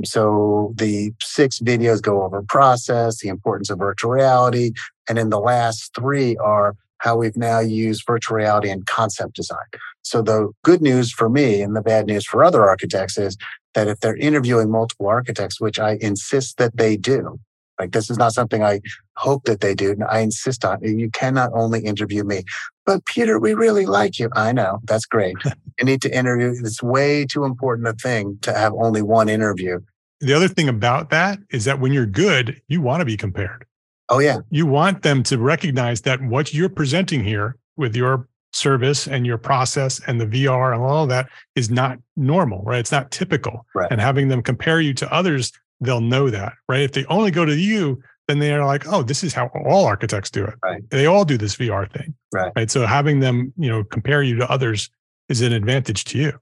So 0.04 0.73
the 0.76 1.12
six 1.21 1.60
videos 1.60 2.02
go 2.02 2.23
over 2.23 2.41
process, 2.41 3.19
the 3.19 3.30
importance 3.30 3.69
of 3.69 3.80
virtual 3.80 4.12
reality. 4.12 4.71
And 5.08 5.17
then 5.17 5.30
the 5.30 5.39
last 5.39 5.93
three 5.95 6.36
are 6.38 6.76
how 6.99 7.17
we've 7.17 7.38
now 7.38 7.60
used 7.60 8.04
virtual 8.08 8.38
reality 8.38 8.69
in 8.69 8.84
concept 8.84 9.36
design. 9.36 9.58
So 10.04 10.21
the 10.21 10.49
good 10.63 10.82
news 10.82 11.12
for 11.12 11.30
me 11.30 11.62
and 11.62 11.76
the 11.76 11.82
bad 11.82 12.08
news 12.08 12.26
for 12.26 12.43
other 12.43 12.67
architects 12.67 13.17
is 13.17 13.38
that 13.73 13.88
if 13.88 13.99
they're 13.99 14.15
interviewing 14.15 14.71
multiple 14.71 15.08
architects, 15.08 15.60
which 15.60 15.80
I 15.80 15.97
insist 15.99 16.58
that 16.58 16.78
they 16.78 16.95
do, 16.95 17.39
like 17.79 17.91
this 17.91 18.09
is 18.09 18.17
not 18.17 18.33
something 18.33 18.63
I 18.63 18.81
hope 19.15 19.45
that 19.45 19.62
they 19.62 19.75
do. 19.75 19.95
I 20.09 20.19
insist 20.19 20.63
on 20.65 20.81
You 20.83 21.09
cannot 21.09 21.51
only 21.53 21.81
interview 21.81 22.23
me. 22.23 22.43
But 22.86 23.05
Peter, 23.05 23.39
we 23.39 23.53
really 23.53 23.86
like 23.86 24.19
you. 24.19 24.29
I 24.33 24.51
know. 24.51 24.79
That's 24.83 25.05
great. 25.05 25.36
you 25.79 25.86
need 25.86 26.01
to 26.03 26.15
interview. 26.15 26.53
It's 26.63 26.83
way 26.83 27.25
too 27.25 27.45
important 27.45 27.88
a 27.88 27.93
thing 27.93 28.38
to 28.41 28.53
have 28.53 28.73
only 28.73 29.01
one 29.01 29.29
interview. 29.29 29.79
The 30.19 30.33
other 30.33 30.47
thing 30.47 30.69
about 30.69 31.09
that 31.09 31.39
is 31.49 31.65
that 31.65 31.79
when 31.79 31.91
you're 31.91 32.05
good, 32.05 32.62
you 32.67 32.81
want 32.81 33.01
to 33.01 33.05
be 33.05 33.17
compared. 33.17 33.65
Oh, 34.09 34.19
yeah. 34.19 34.39
You 34.49 34.65
want 34.65 35.01
them 35.01 35.23
to 35.23 35.38
recognize 35.38 36.01
that 36.01 36.21
what 36.21 36.53
you're 36.53 36.69
presenting 36.69 37.23
here 37.23 37.57
with 37.77 37.95
your 37.95 38.27
service 38.53 39.07
and 39.07 39.25
your 39.25 39.38
process 39.38 39.99
and 40.07 40.21
the 40.21 40.27
VR 40.27 40.73
and 40.73 40.81
all 40.81 41.07
that 41.07 41.27
is 41.55 41.69
not 41.69 41.97
normal, 42.15 42.62
right? 42.63 42.79
It's 42.79 42.91
not 42.91 43.12
typical. 43.12 43.65
Right. 43.73 43.91
And 43.91 43.99
having 43.99 44.27
them 44.27 44.43
compare 44.43 44.79
you 44.79 44.93
to 44.95 45.12
others 45.12 45.51
they'll 45.81 46.01
know 46.01 46.29
that, 46.29 46.53
right? 46.69 46.81
If 46.81 46.93
they 46.93 47.05
only 47.05 47.31
go 47.31 47.45
to 47.45 47.55
you, 47.55 48.01
then 48.27 48.39
they 48.39 48.53
are 48.53 48.65
like, 48.65 48.88
oh, 48.88 49.03
this 49.03 49.23
is 49.23 49.33
how 49.33 49.49
all 49.65 49.86
architects 49.86 50.29
do 50.29 50.45
it. 50.45 50.53
Right. 50.63 50.81
They 50.89 51.05
all 51.05 51.25
do 51.25 51.38
this 51.38 51.55
VR 51.55 51.91
thing. 51.91 52.15
Right. 52.31 52.51
Right. 52.55 52.71
So 52.71 52.86
having 52.86 53.19
them, 53.19 53.53
you 53.57 53.69
know, 53.69 53.83
compare 53.83 54.23
you 54.23 54.36
to 54.38 54.49
others 54.49 54.89
is 55.29 55.41
an 55.41 55.51
advantage 55.51 56.05
to 56.05 56.17
you. 56.17 56.39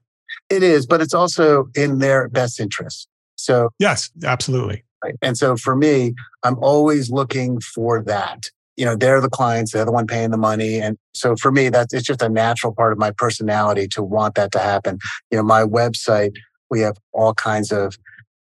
It 0.48 0.62
is, 0.62 0.86
but 0.86 1.00
it's 1.00 1.14
also 1.14 1.68
in 1.74 1.98
their 1.98 2.28
best 2.28 2.60
interest. 2.60 3.08
So 3.36 3.70
yes, 3.78 4.10
absolutely. 4.24 4.84
Right. 5.02 5.14
And 5.22 5.36
so 5.36 5.56
for 5.56 5.74
me, 5.74 6.14
I'm 6.44 6.56
always 6.62 7.10
looking 7.10 7.60
for 7.60 8.02
that. 8.04 8.44
You 8.76 8.84
know, 8.84 8.96
they're 8.96 9.20
the 9.20 9.28
clients, 9.28 9.72
they're 9.72 9.84
the 9.84 9.92
one 9.92 10.06
paying 10.06 10.30
the 10.30 10.38
money. 10.38 10.80
And 10.80 10.96
so 11.14 11.36
for 11.36 11.50
me, 11.50 11.68
that's 11.68 11.92
it's 11.92 12.06
just 12.06 12.22
a 12.22 12.28
natural 12.28 12.74
part 12.74 12.92
of 12.92 12.98
my 12.98 13.10
personality 13.10 13.88
to 13.88 14.02
want 14.02 14.34
that 14.36 14.52
to 14.52 14.60
happen. 14.60 14.98
You 15.30 15.38
know, 15.38 15.44
my 15.44 15.62
website, 15.62 16.32
we 16.70 16.80
have 16.80 16.96
all 17.12 17.34
kinds 17.34 17.72
of 17.72 17.98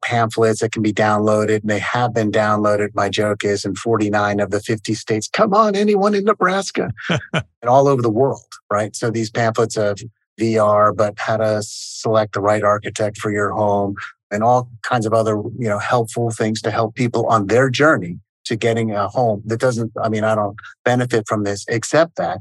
pamphlets 0.08 0.62
that 0.62 0.72
can 0.72 0.82
be 0.82 0.94
downloaded 0.94 1.62
and 1.62 1.70
they 1.70 1.80
have 1.80 2.14
been 2.14 2.32
downloaded. 2.32 2.96
My 2.96 3.10
joke 3.10 3.44
is 3.44 3.66
in 3.66 3.76
49 3.76 4.40
of 4.40 4.52
the 4.52 4.62
50 4.62 4.94
states, 4.94 5.28
come 5.28 5.54
on, 5.54 5.76
anyone 5.76 6.16
in 6.16 6.24
Nebraska 6.24 6.92
and 7.10 7.44
all 7.66 7.90
over 7.90 8.02
the 8.02 8.10
world, 8.10 8.54
right? 8.72 8.96
So 8.96 9.12
these 9.12 9.30
pamphlets 9.30 9.76
of 9.76 10.00
VR, 10.40 10.96
but 10.96 11.20
how 11.20 11.38
to 11.38 11.62
select 11.62 12.34
the 12.34 12.40
right 12.40 12.64
architect 12.64 13.18
for 13.18 13.32
your 13.32 13.52
home 13.52 13.96
and 14.32 14.44
all 14.44 14.70
kinds 14.84 15.06
of 15.06 15.14
other, 15.14 15.36
you 15.36 15.68
know, 15.68 15.80
helpful 15.80 16.32
things 16.32 16.62
to 16.62 16.72
help 16.72 16.96
people 16.96 17.26
on 17.26 17.48
their 17.48 17.70
journey 17.70 18.18
to 18.46 18.56
getting 18.56 18.92
a 18.92 19.10
home 19.10 19.42
that 19.46 19.60
doesn't, 19.60 19.92
I 20.02 20.08
mean, 20.08 20.24
I 20.24 20.36
don't 20.36 20.56
benefit 20.86 21.28
from 21.28 21.44
this 21.44 21.66
except 21.68 22.16
that 22.16 22.40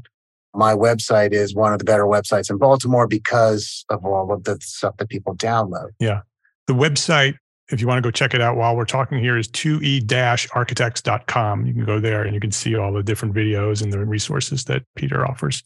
my 0.55 0.73
website 0.73 1.33
is 1.33 1.53
one 1.53 1.73
of 1.73 1.79
the 1.79 1.85
better 1.85 2.05
websites 2.05 2.49
in 2.49 2.57
Baltimore 2.57 3.07
because 3.07 3.83
of 3.89 4.05
all 4.05 4.31
of 4.31 4.45
the 4.45 4.57
stuff 4.61 4.95
that 4.97 5.09
people 5.09 5.35
download. 5.35 5.89
Yeah. 5.99 6.21
The 6.67 6.73
website 6.73 7.35
if 7.69 7.81
you 7.81 7.87
want 7.87 7.97
to 7.97 8.01
go 8.01 8.11
check 8.11 8.33
it 8.33 8.41
out 8.41 8.55
while 8.55 8.75
we're 8.75 8.85
talking 8.85 9.19
here, 9.19 9.37
is 9.37 9.47
2e-architects.com. 9.49 11.65
You 11.65 11.73
can 11.73 11.85
go 11.85 11.99
there 11.99 12.23
and 12.23 12.33
you 12.33 12.39
can 12.39 12.51
see 12.51 12.75
all 12.75 12.93
the 12.93 13.03
different 13.03 13.35
videos 13.35 13.81
and 13.81 13.91
the 13.91 14.05
resources 14.05 14.63
that 14.65 14.83
Peter 14.95 15.27
offers. 15.27 15.63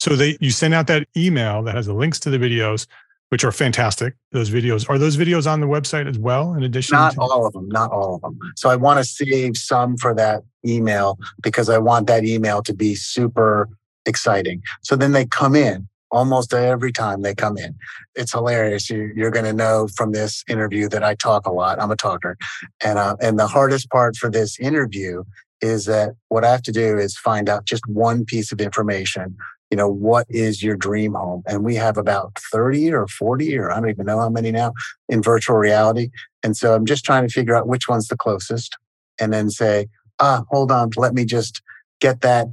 So 0.00 0.16
they 0.16 0.38
you 0.40 0.50
send 0.50 0.74
out 0.74 0.86
that 0.88 1.06
email 1.16 1.62
that 1.62 1.74
has 1.74 1.86
the 1.86 1.94
links 1.94 2.18
to 2.20 2.30
the 2.30 2.38
videos, 2.38 2.86
which 3.28 3.44
are 3.44 3.52
fantastic. 3.52 4.14
Those 4.32 4.50
videos 4.50 4.88
are 4.88 4.98
those 4.98 5.16
videos 5.16 5.50
on 5.50 5.60
the 5.60 5.66
website 5.66 6.08
as 6.08 6.18
well. 6.18 6.54
In 6.54 6.62
addition, 6.62 6.96
not 6.96 7.12
to- 7.12 7.20
all 7.20 7.46
of 7.46 7.52
them, 7.52 7.68
not 7.68 7.92
all 7.92 8.16
of 8.16 8.22
them. 8.22 8.38
So 8.56 8.70
I 8.70 8.76
want 8.76 8.98
to 8.98 9.04
save 9.04 9.56
some 9.56 9.96
for 9.96 10.14
that 10.14 10.42
email 10.66 11.18
because 11.42 11.68
I 11.68 11.78
want 11.78 12.06
that 12.08 12.24
email 12.24 12.62
to 12.62 12.74
be 12.74 12.94
super 12.94 13.68
exciting. 14.06 14.62
So 14.82 14.96
then 14.96 15.12
they 15.12 15.26
come 15.26 15.54
in 15.54 15.88
almost 16.12 16.52
every 16.52 16.92
time 16.92 17.22
they 17.22 17.34
come 17.34 17.56
in. 17.58 17.74
It's 18.14 18.32
hilarious. 18.32 18.88
You, 18.90 19.12
are 19.22 19.30
going 19.30 19.46
to 19.46 19.52
know 19.52 19.88
from 19.96 20.12
this 20.12 20.44
interview 20.48 20.88
that 20.90 21.02
I 21.02 21.14
talk 21.14 21.46
a 21.46 21.52
lot. 21.52 21.80
I'm 21.80 21.90
a 21.90 21.96
talker, 21.96 22.36
and 22.84 22.98
uh, 22.98 23.16
and 23.20 23.38
the 23.38 23.48
hardest 23.48 23.90
part 23.90 24.16
for 24.16 24.30
this 24.30 24.60
interview 24.60 25.24
is 25.62 25.86
that 25.86 26.10
what 26.28 26.44
I 26.44 26.50
have 26.50 26.62
to 26.62 26.72
do 26.72 26.98
is 26.98 27.16
find 27.16 27.48
out 27.48 27.64
just 27.64 27.86
one 27.86 28.24
piece 28.24 28.52
of 28.52 28.60
information. 28.60 29.36
You 29.70 29.76
know, 29.76 29.88
what 29.88 30.26
is 30.28 30.62
your 30.62 30.76
dream 30.76 31.14
home? 31.14 31.42
And 31.46 31.64
we 31.64 31.76
have 31.76 31.96
about 31.96 32.38
30 32.52 32.92
or 32.92 33.06
40, 33.06 33.56
or 33.56 33.72
I 33.72 33.80
don't 33.80 33.88
even 33.88 34.04
know 34.04 34.18
how 34.18 34.28
many 34.28 34.50
now 34.50 34.72
in 35.08 35.22
virtual 35.22 35.56
reality. 35.56 36.10
And 36.42 36.56
so 36.56 36.74
I'm 36.74 36.84
just 36.84 37.04
trying 37.04 37.26
to 37.26 37.32
figure 37.32 37.56
out 37.56 37.68
which 37.68 37.88
one's 37.88 38.08
the 38.08 38.16
closest 38.16 38.76
and 39.18 39.32
then 39.32 39.48
say, 39.48 39.86
ah, 40.18 40.44
hold 40.50 40.72
on, 40.72 40.90
let 40.96 41.14
me 41.14 41.24
just 41.24 41.62
get 42.00 42.20
that 42.20 42.48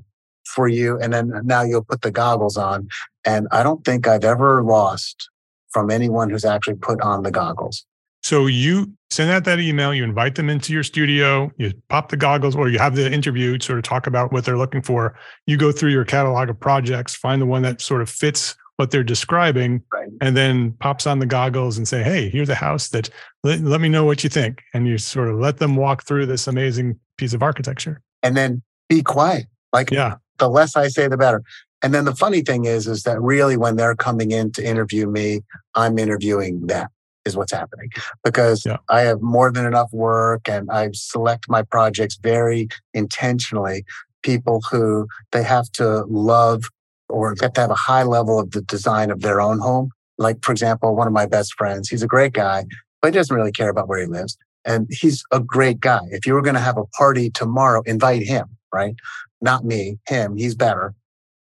for 0.46 0.68
you. 0.68 0.98
And 1.00 1.14
then 1.14 1.32
now 1.44 1.64
you'll 1.64 1.84
put 1.84 2.02
the 2.02 2.12
goggles 2.12 2.58
on. 2.58 2.88
And 3.30 3.48
I 3.52 3.62
don't 3.62 3.86
think 3.86 4.08
I've 4.08 4.24
ever 4.24 4.64
lost 4.64 5.30
from 5.70 5.92
anyone 5.92 6.32
who's 6.32 6.46
actually 6.46 6.78
put 6.78 7.00
on 7.02 7.22
the 7.22 7.30
goggles. 7.30 7.86
So 8.24 8.48
you 8.48 8.92
send 9.12 9.30
out 9.30 9.46
that 9.46 9.60
email, 9.60 9.94
you 9.94 10.04
invite 10.04 10.34
them 10.34 10.50
into 10.50 10.74
your 10.74 10.82
studio, 10.82 11.52
you 11.58 11.72
pop 11.90 12.10
the 12.10 12.18
goggles, 12.18 12.56
or 12.56 12.70
you 12.70 12.80
have 12.80 12.96
the 12.96 13.12
interview, 13.12 13.60
sort 13.60 13.78
of 13.78 13.84
talk 13.84 14.08
about 14.08 14.34
what 14.34 14.46
they're 14.46 14.58
looking 14.58 14.82
for. 14.82 15.16
You 15.46 15.58
go 15.58 15.72
through 15.72 15.92
your 15.92 16.06
catalog 16.06 16.50
of 16.50 16.60
projects, 16.60 17.14
find 17.14 17.40
the 17.40 17.46
one 17.46 17.62
that 17.62 17.82
sort 17.82 18.02
of 18.02 18.10
fits 18.10 18.56
what 18.78 18.90
they're 18.90 19.04
describing, 19.04 19.84
right. 19.94 20.10
and 20.22 20.36
then 20.36 20.72
pops 20.80 21.06
on 21.06 21.20
the 21.20 21.26
goggles 21.28 21.78
and 21.78 21.88
say, 21.88 22.02
"Hey, 22.02 22.30
here's 22.30 22.50
a 22.50 22.56
house 22.56 22.90
that 22.90 23.12
let, 23.44 23.60
let 23.62 23.80
me 23.80 23.90
know 23.90 24.06
what 24.06 24.24
you 24.24 24.30
think." 24.30 24.64
And 24.74 24.88
you 24.88 24.98
sort 24.98 25.30
of 25.30 25.38
let 25.38 25.58
them 25.58 25.76
walk 25.76 26.04
through 26.04 26.26
this 26.26 26.48
amazing 26.48 27.00
piece 27.18 27.34
of 27.34 27.44
architecture. 27.44 28.02
And 28.24 28.36
then 28.36 28.64
be 28.88 29.04
quiet. 29.04 29.46
Like 29.72 29.92
yeah 29.92 30.16
the 30.40 30.50
less 30.50 30.76
I 30.76 30.88
say, 30.88 31.08
the 31.08 31.18
better. 31.18 31.44
And 31.82 31.94
then 31.94 32.06
the 32.06 32.16
funny 32.16 32.42
thing 32.42 32.66
is, 32.66 32.88
is 32.88 33.04
that 33.04 33.22
really 33.22 33.56
when 33.56 33.76
they're 33.76 33.96
coming 33.96 34.32
in 34.32 34.52
to 34.54 34.66
interview 34.66 35.08
me, 35.08 35.42
I'm 35.76 35.98
interviewing 35.98 36.68
them 36.68 36.88
is 37.26 37.38
what's 37.38 37.52
happening 37.52 37.90
because 38.24 38.66
yeah. 38.66 38.78
I 38.90 39.02
have 39.02 39.22
more 39.22 39.52
than 39.52 39.66
enough 39.66 39.92
work 39.92 40.48
and 40.48 40.70
I 40.72 40.90
select 40.94 41.46
my 41.50 41.62
projects 41.64 42.18
very 42.22 42.68
intentionally. 42.94 43.86
People 44.24 44.62
who 44.70 45.08
they 45.32 45.44
have 45.44 45.72
to 45.74 46.04
love 46.10 46.64
or 47.08 47.36
have 47.42 47.54
to 47.54 47.62
have 47.62 47.72
a 47.72 47.76
high 47.76 48.04
level 48.04 48.40
of 48.40 48.52
the 48.52 48.62
design 48.62 49.12
of 49.12 49.22
their 49.22 49.42
own 49.42 49.60
home. 49.60 49.92
Like, 50.18 50.44
for 50.44 50.52
example, 50.52 50.96
one 50.96 51.08
of 51.08 51.14
my 51.14 51.26
best 51.26 51.54
friends, 51.58 51.90
he's 51.90 52.04
a 52.04 52.08
great 52.08 52.34
guy, 52.34 52.66
but 53.02 53.14
he 53.14 53.18
doesn't 53.18 53.36
really 53.36 53.52
care 53.52 53.70
about 53.70 53.88
where 53.88 54.00
he 54.00 54.06
lives. 54.06 54.38
And 54.66 54.88
he's 54.92 55.24
a 55.32 55.40
great 55.40 55.80
guy. 55.80 56.02
If 56.12 56.26
you 56.26 56.34
were 56.34 56.42
going 56.42 56.56
to 56.56 56.62
have 56.62 56.78
a 56.78 56.86
party 56.86 57.30
tomorrow, 57.30 57.82
invite 57.86 58.24
him, 58.24 58.46
right? 58.74 58.96
Not 59.42 59.66
me, 59.66 59.98
him, 60.08 60.36
he's 60.36 60.56
better, 60.56 60.94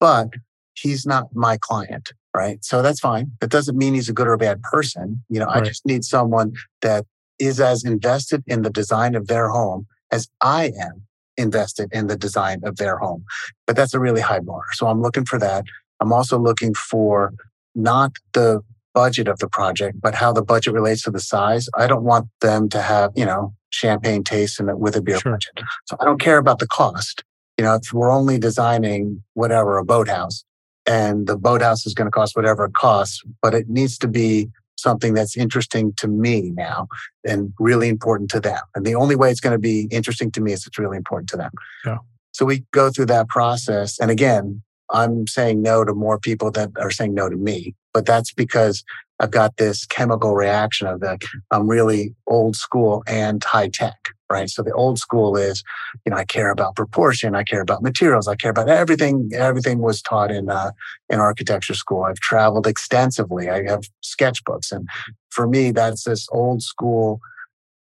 but 0.01 0.29
he's 0.75 1.07
not 1.07 1.35
my 1.35 1.57
client, 1.57 2.13
right? 2.35 2.65
So 2.65 2.83
that's 2.83 3.01
fine. 3.01 3.33
That 3.41 3.51
doesn't 3.51 3.77
mean 3.77 3.95
he's 3.95 4.09
a 4.09 4.13
good 4.13 4.27
or 4.27 4.35
a 4.35 4.39
bad 4.39 4.63
person. 4.63 5.23
You 5.29 5.41
know, 5.41 5.47
right. 5.47 5.63
I 5.63 5.67
just 5.67 5.87
need 5.87 6.05
someone 6.05 6.53
that 6.83 7.07
is 7.39 7.61
as 7.61 7.85
invested 7.85 8.43
in 8.47 8.63
the 8.63 8.71
design 8.71 9.15
of 9.15 9.27
their 9.27 9.49
home 9.49 9.87
as 10.11 10.29
I 10.41 10.73
am 10.81 11.03
invested 11.37 11.91
in 11.93 12.07
the 12.07 12.17
design 12.17 12.61
of 12.65 12.77
their 12.77 12.99
home. 12.99 13.25
But 13.67 13.77
that's 13.77 13.95
a 13.95 14.01
really 14.01 14.21
high 14.21 14.41
bar. 14.41 14.63
So 14.73 14.87
I'm 14.87 15.03
looking 15.03 15.25
for 15.25 15.39
that. 15.39 15.65
I'm 16.01 16.13
also 16.13 16.39
looking 16.39 16.75
for 16.75 17.35
not 17.75 18.13
the 18.33 18.63
budget 18.95 19.29
of 19.29 19.39
the 19.39 19.49
project, 19.49 20.01
but 20.01 20.15
how 20.15 20.33
the 20.33 20.43
budget 20.43 20.73
relates 20.73 21.03
to 21.03 21.11
the 21.11 21.21
size. 21.21 21.69
I 21.77 21.87
don't 21.87 22.05
want 22.05 22.29
them 22.41 22.69
to 22.71 22.81
have, 22.81 23.13
you 23.15 23.27
know, 23.27 23.53
champagne 23.69 24.25
taste 24.25 24.59
in 24.59 24.71
it 24.71 24.79
with 24.79 24.97
a 24.97 25.03
beer 25.03 25.19
sure. 25.19 25.33
budget. 25.33 25.69
So 25.87 25.97
I 26.01 26.05
don't 26.07 26.21
care 26.21 26.39
about 26.39 26.61
the 26.61 26.67
cost. 26.67 27.23
You 27.59 27.65
know, 27.65 27.75
if 27.75 27.93
we're 27.93 28.11
only 28.11 28.39
designing 28.39 29.23
whatever, 29.35 29.79
a 29.79 29.85
boathouse, 29.85 30.45
and 30.87 31.27
the 31.27 31.37
boathouse 31.37 31.87
is 31.87 31.95
going 31.95 32.07
to 32.07 32.11
cost 32.13 32.37
whatever 32.37 32.65
it 32.67 32.75
costs, 32.75 33.23
but 33.43 33.55
it 33.55 33.69
needs 33.69 33.99
to 33.99 34.09
be 34.09 34.49
something 34.79 35.15
that's 35.15 35.37
interesting 35.37 35.93
to 35.97 36.07
me 36.07 36.51
now 36.55 36.87
and 37.25 37.53
really 37.59 37.89
important 37.89 38.31
to 38.31 38.41
them. 38.41 38.61
And 38.75 38.85
the 38.85 38.95
only 38.95 39.17
way 39.17 39.31
it's 39.31 39.41
going 39.41 39.55
to 39.55 39.59
be 39.59 39.89
interesting 39.91 40.31
to 40.33 40.41
me 40.41 40.53
is 40.53 40.67
it's 40.67 40.79
really 40.79 40.97
important 40.97 41.29
to 41.31 41.37
them. 41.37 41.51
Yeah. 41.85 41.99
So 42.33 42.45
we 42.45 42.65
go 42.73 42.91
through 42.91 43.07
that 43.07 43.29
process. 43.29 43.99
And 43.99 44.11
again, 44.11 44.63
I'm 44.91 45.27
saying 45.27 45.63
no 45.63 45.85
to 45.85 45.95
more 45.95 46.19
people 46.19 46.51
that 46.53 46.71
are 46.79 46.91
saying 46.91 47.15
no 47.15 47.29
to 47.29 47.37
me, 47.37 47.75
but 47.93 48.07
that's 48.07 48.33
because 48.33 48.85
I've 49.19 49.31
got 49.31 49.57
this 49.57 49.87
chemical 49.87 50.35
reaction 50.35 50.87
of 50.87 51.01
that 51.01 51.23
I'm 51.51 51.67
really 51.67 52.15
old 52.27 52.55
school 52.55 53.03
and 53.07 53.43
high 53.43 53.69
tech 53.69 54.06
right? 54.31 54.49
So 54.49 54.63
the 54.63 54.73
old 54.73 54.99
school 54.99 55.37
is, 55.37 55.63
you 56.05 56.11
know, 56.11 56.17
I 56.17 56.25
care 56.25 56.51
about 56.51 56.77
proportion, 56.77 57.35
I 57.35 57.45
care 57.45 57.61
about 57.61 57.83
materials, 57.83 58.29
I 58.29 58.37
care 58.37 58.51
about 58.51 58.69
everything. 58.69 59.31
Everything 59.33 59.81
was 59.81 60.03
taught 60.03 60.31
in 60.31 60.51
uh, 60.51 60.73
in 61.09 61.21
architecture 61.21 61.75
school. 61.75 62.05
I've 62.05 62.21
traveled 62.21 62.67
extensively. 62.67 63.49
I 63.49 63.65
have 63.69 63.85
sketchbooks, 64.03 64.73
and 64.73 64.89
for 65.31 65.47
me, 65.47 65.71
that's 65.71 66.05
this 66.05 66.29
old 66.33 66.63
school 66.63 67.21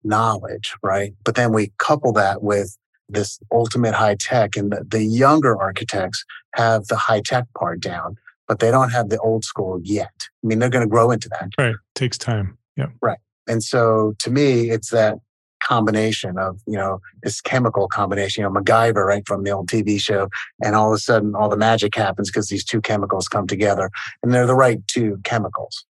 knowledge, 0.04 0.76
right? 0.84 1.14
But 1.24 1.36
then 1.36 1.54
we 1.54 1.72
couple 1.78 2.12
that 2.14 2.44
with 2.44 2.78
this 3.10 3.40
ultimate 3.52 3.94
high 3.94 4.16
tech, 4.16 4.56
and 4.56 4.72
the, 4.72 4.84
the 4.88 5.04
younger 5.04 5.60
architects 5.60 6.24
have 6.56 6.88
the 6.88 6.96
high 6.96 7.22
tech 7.22 7.46
part 7.58 7.80
down, 7.80 8.16
but 8.48 8.60
they 8.60 8.72
don't 8.72 8.90
have 8.90 9.10
the 9.10 9.20
old 9.20 9.46
school 9.46 9.80
yet. 9.84 10.14
I 10.44 10.48
mean, 10.48 10.60
they're 10.60 10.70
going 10.70 10.86
to 10.86 10.90
grow 10.90 11.12
into 11.12 11.30
that. 11.30 11.50
Right. 11.58 11.76
Takes 11.96 12.18
time. 12.18 12.58
Yeah. 12.76 12.88
Right. 13.02 13.20
And 13.48 13.64
so 13.64 14.16
to 14.20 14.32
me, 14.32 14.70
it's 14.70 14.90
that 14.90 15.18
combination 15.64 16.38
of, 16.38 16.60
you 16.68 16.78
know, 16.78 17.00
this 17.24 17.42
chemical 17.42 17.88
combination, 17.88 18.44
you 18.44 18.50
know, 18.50 18.60
MacGyver, 18.60 19.06
right, 19.06 19.24
from 19.28 19.44
the 19.44 19.52
old 19.52 19.68
TV 19.68 20.00
show. 20.00 20.30
And 20.64 20.76
all 20.76 20.92
of 20.92 20.96
a 20.96 21.00
sudden, 21.00 21.36
all 21.36 21.50
the 21.50 21.58
magic 21.58 21.96
happens 21.96 22.30
because 22.30 22.48
these 22.48 22.64
two 22.64 22.82
chemicals 22.82 23.28
come 23.28 23.48
together 23.48 23.90
and 24.22 24.34
they're 24.34 24.48
the 24.48 24.56
right 24.56 24.86
two 24.88 25.20
chemicals. 25.24 25.86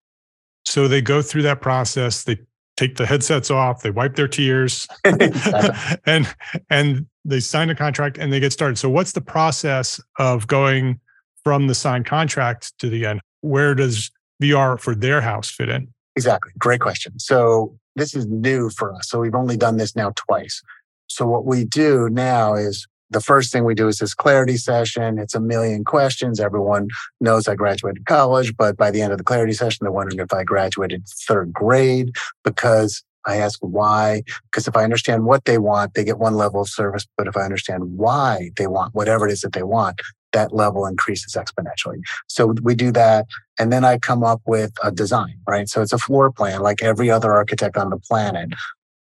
So 0.65 0.89
they 0.89 1.03
go 1.03 1.23
through 1.23 1.43
that 1.43 1.61
process. 1.61 2.25
They 2.25 2.39
take 2.77 2.97
the 2.97 3.07
headsets 3.07 3.51
off, 3.51 3.83
they 3.83 3.91
wipe 3.91 4.17
their 4.17 4.29
tears, 4.29 4.89
and 5.05 6.35
and 6.71 7.07
they 7.25 7.41
sign 7.41 7.71
a 7.71 7.75
contract 7.75 8.19
and 8.19 8.33
they 8.33 8.41
get 8.41 8.53
started. 8.53 8.77
So 8.79 8.89
what's 8.89 9.13
the 9.13 9.21
process 9.21 10.01
of 10.19 10.47
going 10.47 11.01
from 11.45 11.67
the 11.67 11.75
signed 11.75 12.07
contract 12.07 12.77
to 12.79 12.89
the 12.89 13.07
end? 13.07 13.21
Where 13.41 13.75
does 13.75 14.11
VR 14.43 14.79
for 14.79 14.95
their 14.95 15.21
house 15.21 15.51
fit 15.51 15.69
in? 15.69 15.92
Exactly. 16.17 16.53
Great 16.59 16.81
question. 16.81 17.19
So 17.19 17.77
this 17.97 18.15
is 18.15 18.27
new 18.27 18.71
for 18.71 18.95
us. 18.95 19.09
So 19.09 19.21
we've 19.21 19.35
only 19.35 19.57
done 19.57 19.77
this 19.77 19.97
now 19.97 20.13
twice. 20.17 20.63
So 21.09 21.27
what 21.27 21.45
we 21.45 21.65
do 21.65 22.09
now 22.11 22.55
is 22.55 22.87
the 23.11 23.21
first 23.21 23.53
thing 23.53 23.65
we 23.65 23.75
do 23.75 23.89
is 23.89 23.99
this 23.99 24.15
clarity 24.15 24.57
session. 24.57 25.19
It's 25.19 25.35
a 25.35 25.41
million 25.41 25.85
questions. 25.85 26.41
Everyone 26.41 26.89
knows 27.21 27.47
I 27.47 27.55
graduated 27.55 28.07
college, 28.07 28.57
but 28.57 28.77
by 28.77 28.91
the 28.91 29.03
end 29.03 29.13
of 29.13 29.19
the 29.19 29.25
clarity 29.25 29.53
session, 29.53 29.79
they're 29.83 29.93
wondering 29.93 30.19
if 30.19 30.33
I 30.33 30.45
graduated 30.45 31.07
third 31.29 31.53
grade 31.53 32.13
because 32.43 33.05
I 33.27 33.37
ask 33.37 33.59
why. 33.61 34.23
Because 34.51 34.67
if 34.67 34.77
I 34.77 34.85
understand 34.85 35.25
what 35.25 35.45
they 35.45 35.59
want, 35.59 35.95
they 35.95 36.05
get 36.05 36.19
one 36.19 36.35
level 36.35 36.63
of 36.63 36.69
service. 36.69 37.07
But 37.17 37.27
if 37.27 37.37
I 37.37 37.43
understand 37.43 37.99
why 37.99 38.51
they 38.57 38.67
want 38.67 38.95
whatever 38.95 39.29
it 39.29 39.33
is 39.33 39.43
that 39.43 39.53
they 39.53 39.63
want, 39.63 40.01
that 40.33 40.55
level 40.55 40.87
increases 40.87 41.35
exponentially. 41.35 42.01
So 42.27 42.55
we 42.63 42.75
do 42.75 42.93
that. 42.93 43.27
And 43.59 43.73
then 43.73 43.85
I 43.85 43.99
come 43.99 44.25
up 44.25 44.41
with 44.47 44.73
a 44.83 44.91
design, 44.91 45.37
right? 45.47 45.69
So 45.69 45.83
it's 45.83 45.93
a 45.93 45.99
floor 45.99 46.33
plan 46.33 46.61
like 46.61 46.83
every 46.83 47.11
other 47.11 47.33
architect 47.33 47.77
on 47.77 47.91
the 47.91 47.99
planet. 47.99 48.51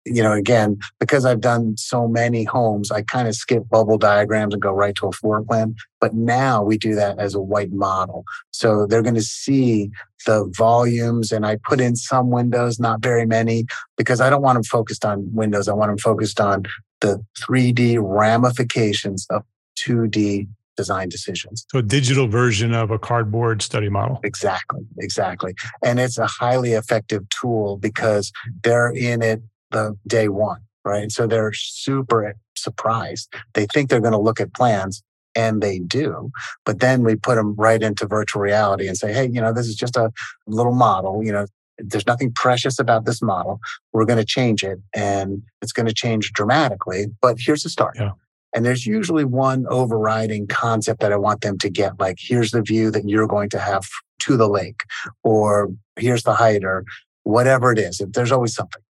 You 0.06 0.24
know, 0.24 0.32
again, 0.32 0.80
because 1.00 1.26
I've 1.26 1.42
done 1.42 1.78
so 1.78 2.08
many 2.08 2.44
homes, 2.44 2.90
I 2.90 3.04
kind 3.04 3.28
of 3.28 3.36
skip 3.36 3.68
bubble 3.70 3.98
diagrams 3.98 4.54
and 4.54 4.62
go 4.62 4.72
right 4.72 4.96
to 4.96 5.08
a 5.08 5.12
floor 5.12 5.44
plan. 5.44 5.76
But 6.00 6.16
now 6.16 6.64
we 6.64 6.78
do 6.78 6.96
that 6.96 7.20
as 7.20 7.36
a 7.36 7.42
white 7.42 7.72
model. 7.72 8.24
So 8.52 8.88
they're 8.88 9.04
going 9.04 9.16
to 9.16 9.22
see 9.22 9.92
the 10.26 10.52
volumes 10.58 11.32
and 11.32 11.46
I 11.46 11.58
put 11.58 11.80
in 11.80 11.96
some 11.96 12.32
windows, 12.32 12.80
not 12.80 13.02
very 13.02 13.26
many, 13.26 13.66
because 13.98 14.20
I 14.20 14.30
don't 14.30 14.42
want 14.42 14.56
them 14.56 14.64
focused 14.64 15.06
on 15.06 15.30
windows. 15.34 15.68
I 15.68 15.74
want 15.74 15.90
them 15.92 15.98
focused 15.98 16.40
on 16.40 16.64
the 17.02 17.24
3D 17.38 18.00
ramifications 18.02 19.28
of 19.30 19.44
2D 19.78 20.48
design 20.80 21.10
decisions. 21.10 21.66
So 21.72 21.80
a 21.80 21.82
digital 21.82 22.30
version 22.30 22.74
of 22.74 22.90
a 22.90 22.98
cardboard 22.98 23.62
study 23.62 23.90
model. 23.90 24.22
Exactly, 24.24 24.80
exactly. 24.98 25.54
And 25.84 26.00
it's 26.00 26.18
a 26.18 26.26
highly 26.26 26.72
effective 26.72 27.24
tool 27.28 27.76
because 27.76 28.32
they're 28.64 28.92
in 28.92 29.22
it 29.22 29.42
the 29.72 29.98
day 30.08 30.30
one, 30.30 30.62
right? 30.86 31.12
So 31.12 31.28
they're 31.28 31.52
super 31.52 32.34
surprised. 32.56 33.28
They 33.56 33.66
think 33.66 33.90
they're 33.90 34.00
going 34.00 34.14
to 34.14 34.26
look 34.30 34.40
at 34.40 34.54
plans 34.54 35.04
and 35.36 35.62
they 35.62 35.80
do. 35.80 36.32
But 36.64 36.80
then 36.80 37.04
we 37.04 37.18
put 37.18 37.36
them 37.36 37.56
right 37.56 37.84
into 37.84 38.08
virtual 38.08 38.42
reality 38.42 38.88
and 38.88 38.96
say, 38.98 39.12
hey, 39.12 39.28
you 39.28 39.42
know, 39.42 39.52
this 39.52 39.68
is 39.68 39.76
just 39.76 39.98
a 39.98 40.12
little 40.48 40.74
model, 40.74 41.22
you 41.26 41.34
know, 41.34 41.46
there's 41.78 42.08
nothing 42.08 42.32
precious 42.34 42.80
about 42.80 43.06
this 43.06 43.22
model. 43.22 43.60
We're 43.92 44.06
going 44.06 44.20
to 44.20 44.26
change 44.26 44.64
it 44.64 44.80
and 44.96 45.42
it's 45.62 45.74
going 45.74 45.88
to 45.88 45.94
change 45.94 46.32
dramatically, 46.32 47.08
but 47.22 47.36
here's 47.38 47.64
the 47.64 47.70
start. 47.70 47.96
Yeah. 47.98 48.12
And 48.54 48.66
there's 48.66 48.86
usually 48.86 49.26
one 49.26 49.66
overriding 49.70 50.48
concept 50.48 51.02
that 51.02 51.14
I 51.14 51.18
want 51.18 51.42
them 51.42 51.58
to 51.60 51.70
get 51.70 52.00
like, 52.00 52.18
here's 52.20 52.52
the 52.52 52.62
view 52.62 52.90
that 52.92 53.08
you're 53.08 53.28
going 53.28 53.50
to 53.50 53.60
have 53.60 53.86
to 54.20 54.38
the 54.38 54.50
lake, 54.50 54.82
or 55.24 55.70
here's 55.98 56.24
the 56.24 56.34
height, 56.34 56.64
or 56.64 56.84
whatever 57.24 57.72
it 57.72 57.80
is. 57.80 58.02
There's 58.12 58.32
always 58.32 58.54
something. 58.54 58.82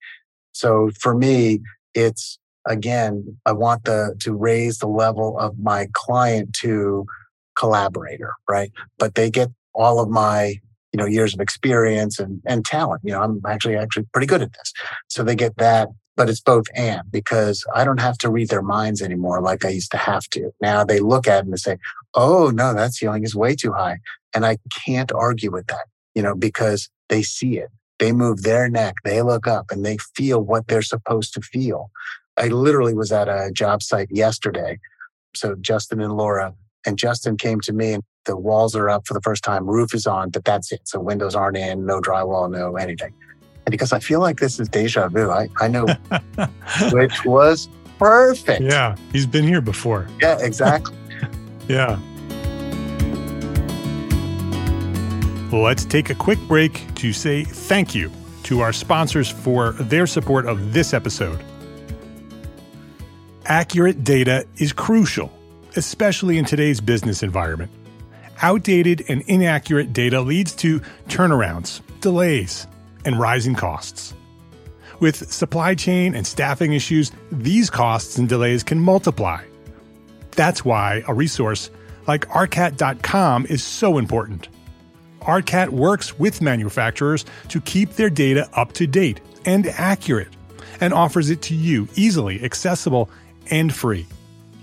So 0.54 0.89
for 1.00 1.15
me, 1.15 1.60
it's 1.93 2.39
again, 2.65 3.38
I 3.45 3.52
want 3.52 3.84
the 3.84 4.15
to 4.22 4.34
raise 4.34 4.80
the 4.80 4.88
level 4.88 5.38
of 5.38 5.58
my 5.60 5.88
client 5.93 6.54
to 6.62 7.06
collaborator, 7.56 8.34
right? 8.50 8.72
But 8.98 9.15
they 9.15 9.30
get 9.30 9.50
all 9.74 10.00
of 10.00 10.10
my 10.10 10.56
you 10.93 10.98
know 10.98 11.06
years 11.06 11.34
of 11.34 11.39
experience 11.39 12.19
and 12.19 12.41
and 12.45 12.65
talent. 12.65 13.02
You 13.04 13.13
know, 13.13 13.22
I'm 13.22 13.41
actually 13.48 13.76
actually 13.76 14.06
pretty 14.13 14.28
good 14.28 14.41
at 14.41 14.54
this, 14.54 14.74
so 15.08 15.24
they 15.24 15.36
get 15.36 15.58
that. 15.58 15.89
But 16.19 16.29
it's 16.29 16.41
both 16.41 16.65
and 16.75 17.01
because 17.10 17.65
I 17.73 17.86
don't 17.86 18.01
have 18.01 18.17
to 18.19 18.29
read 18.29 18.49
their 18.49 18.62
minds 18.62 19.01
anymore 19.01 19.41
like 19.41 19.63
I 19.63 19.69
used 19.69 19.91
to 19.91 19.97
have 19.97 20.25
to. 20.32 20.51
Now 20.62 20.84
they 20.84 20.99
look 20.99 21.27
at 21.27 21.45
it 21.45 21.47
and 21.47 21.58
say, 21.58 21.77
"Oh 22.13 22.51
no, 22.53 22.73
that 22.73 22.93
ceiling 22.93 23.23
is 23.23 23.36
way 23.36 23.55
too 23.55 23.71
high," 23.71 23.99
and 24.36 24.45
I 24.45 24.58
can't 24.86 25.13
argue 25.13 25.51
with 25.51 25.67
that. 25.67 25.86
You 26.15 26.21
know, 26.21 26.36
because 26.36 26.89
they 27.08 27.23
see 27.23 27.58
it. 27.58 27.69
They 27.99 28.12
move 28.12 28.43
their 28.43 28.69
neck, 28.69 28.95
they 29.05 29.21
look 29.21 29.47
up, 29.47 29.71
and 29.71 29.86
they 29.86 29.97
feel 30.15 30.41
what 30.41 30.67
they're 30.67 30.82
supposed 30.82 31.34
to 31.36 31.41
feel. 31.41 31.89
I 32.38 32.47
literally 32.47 32.93
was 32.93 33.12
at 33.13 33.27
a 33.27 33.51
job 33.53 33.84
site 33.84 34.10
yesterday. 34.12 34.79
So 35.36 35.55
Justin 35.60 36.01
and 36.01 36.17
Laura, 36.17 36.53
and 36.86 36.97
Justin 36.97 37.38
came 37.38 37.60
to 37.62 37.73
me 37.73 37.93
and 37.93 38.03
the 38.25 38.38
walls 38.38 38.75
are 38.75 38.89
up 38.89 39.08
for 39.08 39.13
the 39.13 39.21
first 39.21 39.43
time, 39.43 39.69
roof 39.69 39.93
is 39.93 40.08
on, 40.08 40.29
but 40.29 40.45
that's 40.45 40.71
it. 40.71 40.82
So 40.86 40.99
windows 40.99 41.36
aren't 41.36 41.58
in, 41.58 41.86
no 41.86 41.99
drywall, 42.01 42.49
no 42.51 42.75
anything. 42.75 43.13
And 43.69 43.71
because 43.71 43.93
I 43.93 43.99
feel 43.99 44.19
like 44.19 44.39
this 44.39 44.60
is 44.60 44.67
deja 44.67 45.10
vu, 45.10 45.29
I, 45.29 45.47
I 45.58 45.67
know 45.67 45.86
which 46.91 47.23
was 47.23 47.69
perfect. 47.99 48.63
Yeah, 48.63 48.95
he's 49.12 49.27
been 49.27 49.43
here 49.43 49.62
before. 49.62 50.08
Yeah, 50.19 50.39
exactly. 50.39 50.97
yeah. 51.67 51.99
Let's 55.51 55.86
take 55.86 56.10
a 56.10 56.15
quick 56.15 56.39
break 56.47 56.84
to 56.95 57.13
say 57.13 57.43
thank 57.43 57.93
you 57.93 58.12
to 58.45 58.62
our 58.62 58.73
sponsors 58.73 59.29
for 59.29 59.73
their 59.73 60.08
support 60.08 60.47
of 60.47 60.73
this 60.73 60.91
episode 60.91 61.39
accurate 63.45 64.03
data 64.03 64.47
is 64.58 64.73
crucial, 64.73 65.32
especially 65.75 66.39
in 66.39 66.45
today's 66.45 66.82
business 66.82 67.21
environment. 67.21 67.71
Outdated 68.41 69.03
and 69.10 69.21
inaccurate 69.27 69.93
data 69.93 70.21
leads 70.21 70.55
to 70.58 70.79
turnarounds, 71.08 71.82
delays, 72.01 72.67
and 73.05 73.19
rising 73.19 73.55
costs. 73.55 74.13
With 74.99 75.31
supply 75.31 75.75
chain 75.75 76.13
and 76.13 76.27
staffing 76.27 76.73
issues, 76.73 77.12
these 77.31 77.69
costs 77.69 78.17
and 78.17 78.27
delays 78.27 78.63
can 78.63 78.79
multiply. 78.79 79.43
That's 80.31 80.65
why 80.65 81.03
a 81.07 81.13
resource 81.13 81.69
like 82.07 82.27
ARCAT.com 82.29 83.45
is 83.47 83.63
so 83.63 83.97
important. 83.97 84.49
ARCAT 85.21 85.69
works 85.69 86.17
with 86.17 86.41
manufacturers 86.41 87.25
to 87.49 87.62
keep 87.62 87.93
their 87.93 88.09
data 88.09 88.49
up 88.53 88.73
to 88.73 88.88
date 88.88 89.21
and 89.45 89.67
accurate 89.67 90.35
and 90.81 90.93
offers 90.93 91.29
it 91.29 91.41
to 91.43 91.55
you 91.55 91.88
easily 91.95 92.43
accessible 92.43 93.09
and 93.51 93.73
free. 93.73 94.05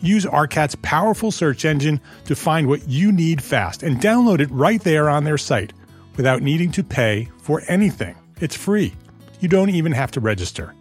Use 0.02 0.26
ARCAT's 0.26 0.76
powerful 0.76 1.30
search 1.30 1.64
engine 1.64 2.00
to 2.26 2.36
find 2.36 2.68
what 2.68 2.88
you 2.88 3.12
need 3.12 3.42
fast 3.42 3.82
and 3.82 4.00
download 4.00 4.40
it 4.40 4.50
right 4.50 4.82
there 4.82 5.08
on 5.08 5.24
their 5.24 5.38
site 5.38 5.72
without 6.16 6.42
needing 6.42 6.70
to 6.72 6.84
pay 6.84 7.28
for 7.38 7.62
anything. 7.68 8.14
It's 8.40 8.56
free. 8.56 8.94
You 9.40 9.48
don't 9.48 9.70
even 9.70 9.92
have 9.92 10.10
to 10.12 10.20
register. 10.20 10.74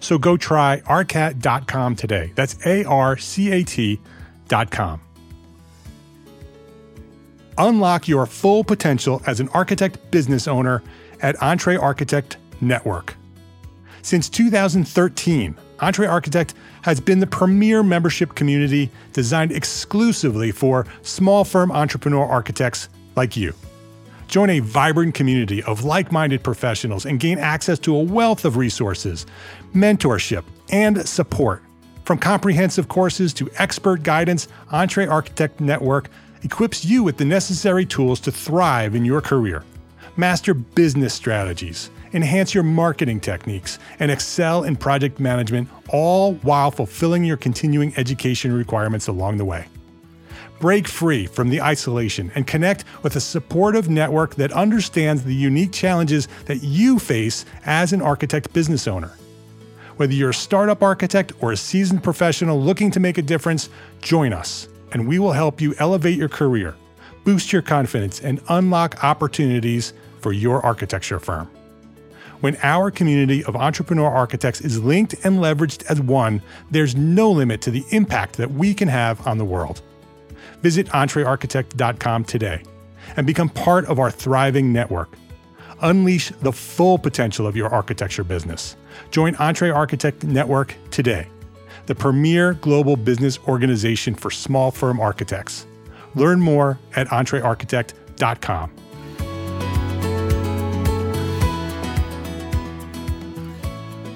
So 0.00 0.18
go 0.18 0.36
try 0.36 0.80
arcat.com 0.80 1.96
today. 1.96 2.32
That's 2.34 2.56
A 2.66 2.84
R 2.84 3.16
C 3.16 3.52
A 3.52 3.64
T.com. 3.64 5.00
Unlock 7.58 8.06
your 8.06 8.26
full 8.26 8.64
potential 8.64 9.22
as 9.26 9.40
an 9.40 9.48
architect 9.50 10.10
business 10.10 10.46
owner 10.46 10.82
at 11.22 11.40
Entre 11.42 11.76
Architect 11.76 12.36
Network. 12.60 13.14
Since 14.02 14.28
2013, 14.28 15.56
Entre 15.80 16.06
Architect 16.06 16.54
has 16.82 17.00
been 17.00 17.18
the 17.20 17.26
premier 17.26 17.82
membership 17.82 18.34
community 18.34 18.90
designed 19.12 19.52
exclusively 19.52 20.52
for 20.52 20.86
small 21.02 21.44
firm 21.44 21.72
entrepreneur 21.72 22.24
architects 22.24 22.88
like 23.16 23.36
you. 23.36 23.54
Join 24.28 24.50
a 24.50 24.60
vibrant 24.60 25.14
community 25.14 25.62
of 25.62 25.84
like 25.84 26.12
minded 26.12 26.42
professionals 26.42 27.06
and 27.06 27.20
gain 27.20 27.38
access 27.38 27.78
to 27.80 27.94
a 27.94 28.02
wealth 28.02 28.44
of 28.44 28.56
resources, 28.56 29.26
mentorship, 29.74 30.44
and 30.70 31.06
support. 31.08 31.62
From 32.04 32.18
comprehensive 32.18 32.88
courses 32.88 33.32
to 33.34 33.50
expert 33.58 34.02
guidance, 34.02 34.48
Entre 34.70 35.06
Architect 35.06 35.60
Network 35.60 36.08
equips 36.42 36.84
you 36.84 37.02
with 37.02 37.16
the 37.16 37.24
necessary 37.24 37.84
tools 37.86 38.20
to 38.20 38.32
thrive 38.32 38.94
in 38.94 39.04
your 39.04 39.20
career. 39.20 39.64
Master 40.16 40.54
business 40.54 41.14
strategies 41.14 41.90
enhance 42.16 42.54
your 42.54 42.64
marketing 42.64 43.20
techniques, 43.20 43.78
and 44.00 44.10
excel 44.10 44.64
in 44.64 44.74
project 44.74 45.20
management, 45.20 45.68
all 45.90 46.34
while 46.36 46.70
fulfilling 46.70 47.24
your 47.24 47.36
continuing 47.36 47.92
education 47.96 48.52
requirements 48.52 49.06
along 49.06 49.36
the 49.36 49.44
way. 49.44 49.66
Break 50.58 50.88
free 50.88 51.26
from 51.26 51.50
the 51.50 51.60
isolation 51.60 52.32
and 52.34 52.46
connect 52.46 52.84
with 53.02 53.16
a 53.16 53.20
supportive 53.20 53.90
network 53.90 54.36
that 54.36 54.52
understands 54.52 55.22
the 55.22 55.34
unique 55.34 55.72
challenges 55.72 56.28
that 56.46 56.62
you 56.62 56.98
face 56.98 57.44
as 57.66 57.92
an 57.92 58.00
architect 58.00 58.52
business 58.54 58.88
owner. 58.88 59.12
Whether 59.98 60.14
you're 60.14 60.30
a 60.30 60.34
startup 60.34 60.82
architect 60.82 61.32
or 61.40 61.52
a 61.52 61.56
seasoned 61.58 62.02
professional 62.02 62.60
looking 62.60 62.90
to 62.92 63.00
make 63.00 63.18
a 63.18 63.22
difference, 63.22 63.68
join 64.00 64.32
us, 64.32 64.68
and 64.92 65.06
we 65.06 65.18
will 65.18 65.32
help 65.32 65.60
you 65.60 65.74
elevate 65.78 66.16
your 66.16 66.28
career, 66.30 66.74
boost 67.24 67.52
your 67.52 67.62
confidence, 67.62 68.20
and 68.20 68.40
unlock 68.48 69.04
opportunities 69.04 69.92
for 70.20 70.32
your 70.32 70.64
architecture 70.64 71.18
firm. 71.18 71.50
When 72.40 72.56
our 72.62 72.90
community 72.90 73.44
of 73.44 73.56
entrepreneur 73.56 74.10
architects 74.10 74.60
is 74.60 74.82
linked 74.82 75.14
and 75.24 75.38
leveraged 75.38 75.84
as 75.90 76.00
one, 76.00 76.42
there's 76.70 76.94
no 76.94 77.30
limit 77.30 77.60
to 77.62 77.70
the 77.70 77.84
impact 77.90 78.36
that 78.36 78.52
we 78.52 78.72
can 78.72 78.88
have 78.88 79.26
on 79.26 79.38
the 79.38 79.44
world. 79.44 79.82
Visit 80.62 80.86
entrearchitect.com 80.88 82.24
today 82.24 82.62
and 83.16 83.26
become 83.26 83.48
part 83.48 83.84
of 83.86 83.98
our 83.98 84.10
thriving 84.10 84.72
network. 84.72 85.10
Unleash 85.82 86.30
the 86.40 86.52
full 86.52 86.98
potential 86.98 87.46
of 87.46 87.56
your 87.56 87.68
architecture 87.68 88.24
business. 88.24 88.76
Join 89.10 89.34
Entre 89.36 89.70
Architect 89.70 90.24
Network 90.24 90.74
today, 90.90 91.28
the 91.86 91.94
premier 91.94 92.54
global 92.54 92.96
business 92.96 93.38
organization 93.46 94.14
for 94.14 94.30
small 94.30 94.70
firm 94.70 94.98
architects. 95.00 95.66
Learn 96.14 96.40
more 96.40 96.78
at 96.94 97.08
entrearchitect.com. 97.08 98.72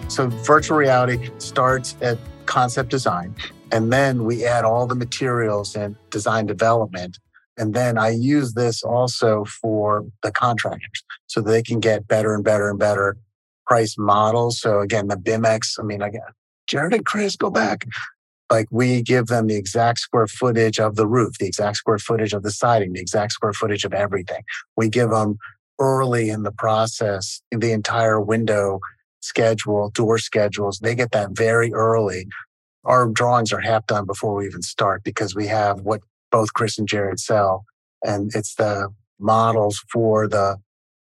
So 0.09 0.29
virtual 0.29 0.77
reality 0.77 1.31
starts 1.39 1.97
at 2.01 2.19
concept 2.47 2.91
design, 2.91 3.35
and 3.73 3.93
then 3.93 4.25
we 4.25 4.45
add 4.45 4.65
all 4.65 4.87
the 4.87 4.95
materials 4.95 5.77
and 5.77 5.97
design 6.11 6.47
development. 6.47 7.19
And 7.57 7.75
then 7.75 7.99
I 7.99 8.11
use 8.11 8.55
this 8.55 8.83
also 8.83 9.45
for 9.45 10.07
the 10.23 10.33
contractors 10.33 11.05
so 11.27 11.41
they 11.41 11.63
can 11.63 11.81
get 11.81 12.09
better 12.09 12.35
and 12.35 12.43
better 12.43 12.71
and 12.71 12.79
better 12.79 13.17
price 13.67 13.97
models. 13.99 14.61
So 14.61 14.81
again, 14.81 15.09
the 15.09 15.17
BIMX, 15.17 15.79
I 15.79 15.83
mean, 15.83 16.03
again, 16.03 16.23
Jared 16.67 16.95
and 16.95 17.05
Chris, 17.05 17.37
go 17.37 17.51
back. 17.51 17.87
Like 18.51 18.67
we 18.71 19.03
give 19.03 19.27
them 19.27 19.47
the 19.47 19.57
exact 19.57 20.01
square 20.01 20.27
footage 20.27 20.81
of 20.81 20.97
the 20.97 21.07
roof, 21.07 21.39
the 21.39 21.47
exact 21.47 21.77
square 21.77 21.99
footage 21.99 22.33
of 22.33 22.43
the 22.43 22.51
siding, 22.51 22.93
the 22.95 23.01
exact 23.01 23.33
square 23.33 23.53
footage 23.53 23.85
of 23.85 23.93
everything. 23.93 24.43
We 24.77 24.89
give 24.89 25.11
them 25.11 25.39
early 25.79 26.31
in 26.31 26.43
the 26.43 26.53
process 26.53 27.43
the 27.51 27.73
entire 27.73 28.21
window 28.21 28.81
schedule, 29.21 29.91
door 29.91 30.19
schedules. 30.19 30.79
They 30.79 30.95
get 30.95 31.13
that 31.13 31.31
very 31.33 31.73
early. 31.73 32.27
Our 32.85 33.09
drawings 33.09 33.53
are 33.53 33.61
half 33.61 33.87
done 33.87 34.07
before 34.07 34.35
we 34.35 34.47
even 34.47 34.63
start 34.63 35.05
because 35.05 35.35
we 35.35 35.47
have 35.47 35.81
what 35.81 36.01
both 36.31 36.53
Chris 36.55 36.79
and 36.79 36.89
Jared 36.89 37.21
sell, 37.21 37.65
and 38.05 38.31
it's 38.35 38.55
the 38.55 38.89
models 39.19 39.83
for 39.93 40.29
the 40.29 40.57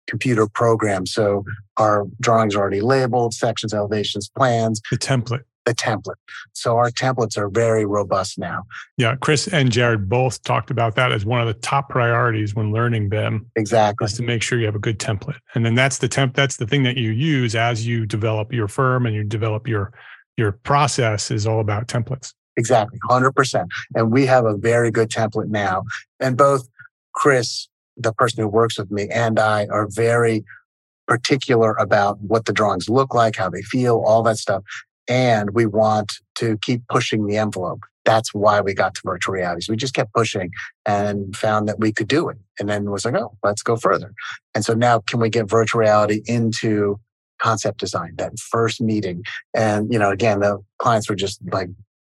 computer 0.06 0.46
program. 0.46 1.06
So 1.06 1.44
our 1.76 2.06
drawings 2.20 2.54
are 2.54 2.60
already 2.60 2.80
labeled, 2.80 3.34
sections, 3.34 3.74
elevations, 3.74 4.28
plans. 4.28 4.80
The 4.90 4.98
template 4.98 5.42
the 5.66 5.74
template. 5.74 6.14
So 6.54 6.78
our 6.78 6.90
templates 6.90 7.36
are 7.36 7.50
very 7.50 7.84
robust 7.84 8.38
now. 8.38 8.62
Yeah, 8.96 9.16
Chris 9.16 9.48
and 9.48 9.70
Jared 9.70 10.08
both 10.08 10.42
talked 10.44 10.70
about 10.70 10.94
that 10.94 11.12
as 11.12 11.26
one 11.26 11.40
of 11.40 11.46
the 11.46 11.54
top 11.54 11.90
priorities 11.90 12.54
when 12.54 12.72
learning 12.72 13.10
BIM. 13.10 13.50
Exactly. 13.56 14.06
Is 14.06 14.14
to 14.14 14.22
make 14.22 14.42
sure 14.42 14.58
you 14.58 14.66
have 14.66 14.76
a 14.76 14.80
good 14.80 14.98
template. 14.98 15.38
And 15.54 15.66
then 15.66 15.74
that's 15.74 15.98
the 15.98 16.08
temp 16.08 16.34
that's 16.34 16.56
the 16.56 16.66
thing 16.66 16.84
that 16.84 16.96
you 16.96 17.10
use 17.10 17.54
as 17.54 17.86
you 17.86 18.06
develop 18.06 18.52
your 18.52 18.68
firm 18.68 19.04
and 19.04 19.14
you 19.14 19.24
develop 19.24 19.68
your 19.68 19.92
your 20.36 20.52
process 20.52 21.30
is 21.30 21.46
all 21.46 21.60
about 21.60 21.88
templates. 21.88 22.32
Exactly. 22.56 22.98
100%. 23.08 23.66
And 23.94 24.10
we 24.10 24.26
have 24.26 24.46
a 24.46 24.56
very 24.56 24.90
good 24.90 25.10
template 25.10 25.48
now. 25.48 25.84
And 26.20 26.36
both 26.36 26.68
Chris, 27.14 27.68
the 27.96 28.12
person 28.12 28.42
who 28.42 28.48
works 28.48 28.78
with 28.78 28.90
me, 28.90 29.08
and 29.12 29.38
I 29.38 29.66
are 29.66 29.88
very 29.90 30.44
particular 31.06 31.72
about 31.74 32.20
what 32.20 32.46
the 32.46 32.52
drawings 32.52 32.88
look 32.88 33.14
like, 33.14 33.36
how 33.36 33.48
they 33.50 33.62
feel, 33.62 34.02
all 34.06 34.22
that 34.24 34.38
stuff. 34.38 34.62
And 35.08 35.50
we 35.50 35.66
want 35.66 36.14
to 36.36 36.58
keep 36.58 36.82
pushing 36.88 37.26
the 37.26 37.36
envelope. 37.36 37.80
That's 38.04 38.32
why 38.32 38.60
we 38.60 38.74
got 38.74 38.94
to 38.94 39.00
virtual 39.04 39.34
realities. 39.34 39.68
We 39.68 39.76
just 39.76 39.94
kept 39.94 40.12
pushing 40.14 40.50
and 40.84 41.36
found 41.36 41.68
that 41.68 41.78
we 41.78 41.92
could 41.92 42.08
do 42.08 42.28
it. 42.28 42.38
And 42.58 42.68
then 42.68 42.90
was 42.90 43.04
like, 43.04 43.14
oh, 43.14 43.36
let's 43.42 43.62
go 43.62 43.76
further. 43.76 44.12
And 44.54 44.64
so 44.64 44.74
now 44.74 45.00
can 45.00 45.20
we 45.20 45.28
get 45.28 45.48
virtual 45.48 45.80
reality 45.80 46.22
into 46.26 46.98
concept 47.46 47.78
design, 47.78 48.12
that 48.16 48.32
first 48.38 48.80
meeting? 48.80 49.18
And, 49.54 49.92
you 49.92 49.98
know, 49.98 50.10
again, 50.10 50.40
the 50.40 50.52
clients 50.78 51.08
were 51.08 51.20
just 51.26 51.40
like, 51.52 51.70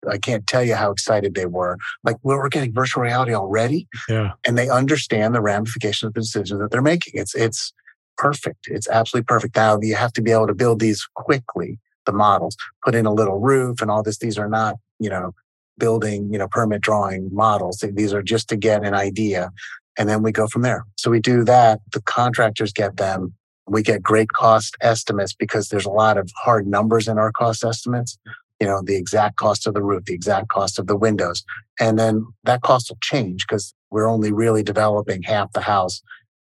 I 0.09 0.17
can't 0.17 0.45
tell 0.45 0.63
you 0.63 0.75
how 0.75 0.91
excited 0.91 1.33
they 1.33 1.45
were. 1.45 1.77
Like, 2.03 2.17
well, 2.23 2.37
we're 2.37 2.49
getting 2.49 2.73
virtual 2.73 3.03
reality 3.03 3.33
already. 3.33 3.87
Yeah. 4.09 4.31
And 4.45 4.57
they 4.57 4.69
understand 4.69 5.33
the 5.33 5.41
ramifications 5.41 6.09
of 6.09 6.13
the 6.13 6.21
decisions 6.21 6.59
that 6.59 6.71
they're 6.71 6.91
making. 6.93 7.13
It's, 7.15 7.35
it's, 7.35 7.73
perfect. 8.17 8.67
It's 8.67 8.87
absolutely 8.87 9.25
perfect. 9.25 9.55
Now 9.55 9.79
you 9.81 9.95
have 9.95 10.13
to 10.13 10.21
be 10.21 10.31
able 10.31 10.47
to 10.47 10.53
build 10.53 10.79
these 10.79 11.07
quickly, 11.15 11.79
the 12.05 12.11
models, 12.11 12.55
put 12.85 12.95
in 12.95 13.05
a 13.05 13.13
little 13.13 13.39
roof 13.39 13.81
and 13.81 13.89
all 13.89 14.03
this. 14.03 14.19
These 14.19 14.37
are 14.37 14.49
not, 14.49 14.75
you 14.99 15.09
know, 15.09 15.33
building, 15.77 16.31
you 16.31 16.37
know, 16.37 16.47
permit 16.47 16.81
drawing 16.81 17.29
models. 17.33 17.83
These 17.93 18.13
are 18.13 18.21
just 18.21 18.47
to 18.49 18.55
get 18.55 18.83
an 18.83 18.93
idea. 18.93 19.51
And 19.97 20.07
then 20.07 20.23
we 20.23 20.31
go 20.31 20.47
from 20.47 20.61
there. 20.61 20.85
So 20.95 21.09
we 21.09 21.19
do 21.19 21.43
that. 21.45 21.81
The 21.91 22.01
contractors 22.01 22.71
get 22.71 22.97
them. 22.97 23.33
We 23.67 23.81
get 23.81 24.03
great 24.03 24.29
cost 24.29 24.75
estimates 24.81 25.33
because 25.33 25.69
there's 25.69 25.85
a 25.85 25.91
lot 25.91 26.17
of 26.17 26.29
hard 26.35 26.67
numbers 26.67 27.07
in 27.07 27.17
our 27.17 27.31
cost 27.31 27.63
estimates. 27.63 28.17
You 28.59 28.67
know, 28.67 28.81
the 28.83 28.95
exact 28.95 29.37
cost 29.37 29.67
of 29.67 29.73
the 29.73 29.81
roof, 29.81 30.05
the 30.05 30.13
exact 30.13 30.49
cost 30.49 30.79
of 30.79 30.87
the 30.87 30.95
windows. 30.95 31.43
And 31.79 31.97
then 31.97 32.25
that 32.43 32.61
cost 32.61 32.89
will 32.89 32.97
change 33.01 33.45
because 33.47 33.73
we're 33.89 34.07
only 34.07 34.31
really 34.31 34.63
developing 34.63 35.23
half 35.23 35.51
the 35.53 35.61
house, 35.61 36.01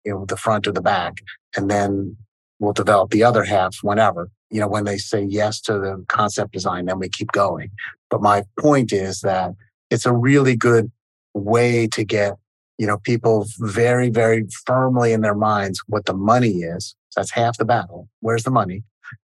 you 0.06 0.14
know, 0.14 0.26
the 0.26 0.38
front 0.38 0.68
or 0.68 0.72
the 0.72 0.82
back. 0.82 1.16
And 1.56 1.70
then 1.70 2.16
we'll 2.60 2.74
develop 2.74 3.12
the 3.12 3.24
other 3.24 3.44
half 3.44 3.78
whenever 3.82 4.30
you 4.50 4.60
know, 4.60 4.68
when 4.68 4.86
they 4.86 4.98
say 4.98 5.24
yes 5.24 5.62
to 5.62 5.74
the 5.74 6.04
concept 6.08 6.54
design, 6.54 6.86
then 6.86 7.00
we 7.00 7.10
keep 7.10 7.32
going. 7.32 7.72
But 8.10 8.22
my 8.22 8.44
point 8.60 8.92
is 8.92 9.22
that 9.22 9.54
it's 9.90 10.06
a 10.06 10.14
really 10.14 10.56
good 10.56 10.92
way 11.34 11.88
to 11.88 12.04
get, 12.04 12.36
you 12.80 12.88
know, 12.88 12.98
people 12.98 13.46
very, 13.60 14.10
very 14.10 14.48
firmly 14.66 15.12
in 15.12 15.22
their 15.22 15.36
minds 15.36 15.82
what 15.88 16.06
the 16.06 16.14
money 16.14 16.64
is. 16.64 16.96
That's 17.16 17.32
half 17.32 17.58
the 17.58 17.66
battle. 17.66 18.08
Where's 18.22 18.44
the 18.44 18.52
money? 18.52 18.84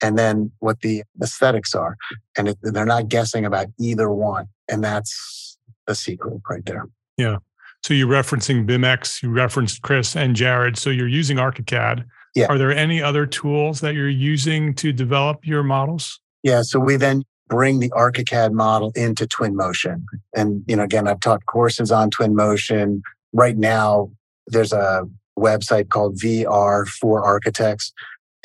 And 0.01 0.17
then 0.17 0.51
what 0.59 0.81
the 0.81 1.03
aesthetics 1.21 1.75
are. 1.75 1.95
And 2.37 2.49
it, 2.49 2.57
they're 2.63 2.85
not 2.85 3.07
guessing 3.07 3.45
about 3.45 3.67
either 3.79 4.09
one. 4.09 4.47
And 4.67 4.83
that's 4.83 5.57
the 5.85 5.93
secret 5.93 6.41
right 6.49 6.65
there. 6.65 6.87
Yeah. 7.17 7.37
So 7.83 7.93
you're 7.93 8.07
referencing 8.07 8.67
BIMX, 8.67 9.21
you 9.21 9.29
referenced 9.29 9.83
Chris 9.83 10.15
and 10.15 10.35
Jared. 10.35 10.75
So 10.75 10.89
you're 10.89 11.07
using 11.07 11.37
ArchiCAD. 11.37 12.03
Yeah. 12.33 12.47
Are 12.47 12.57
there 12.57 12.71
any 12.75 13.01
other 13.01 13.27
tools 13.27 13.79
that 13.81 13.93
you're 13.93 14.09
using 14.09 14.73
to 14.75 14.91
develop 14.91 15.45
your 15.45 15.61
models? 15.61 16.19
Yeah. 16.41 16.63
So 16.63 16.79
we 16.79 16.97
then 16.97 17.23
bring 17.47 17.79
the 17.79 17.91
ArchiCAD 17.91 18.53
model 18.53 18.91
into 18.95 19.27
Twinmotion. 19.27 20.03
And, 20.35 20.63
you 20.67 20.75
know, 20.75 20.83
again, 20.83 21.07
I've 21.07 21.19
taught 21.19 21.45
courses 21.45 21.91
on 21.91 22.09
Twinmotion. 22.09 23.01
Right 23.35 23.57
now, 23.57 24.11
there's 24.47 24.71
a 24.71 25.03
website 25.37 25.89
called 25.89 26.15
VR 26.15 26.87
for 26.87 27.21
Architects. 27.21 27.91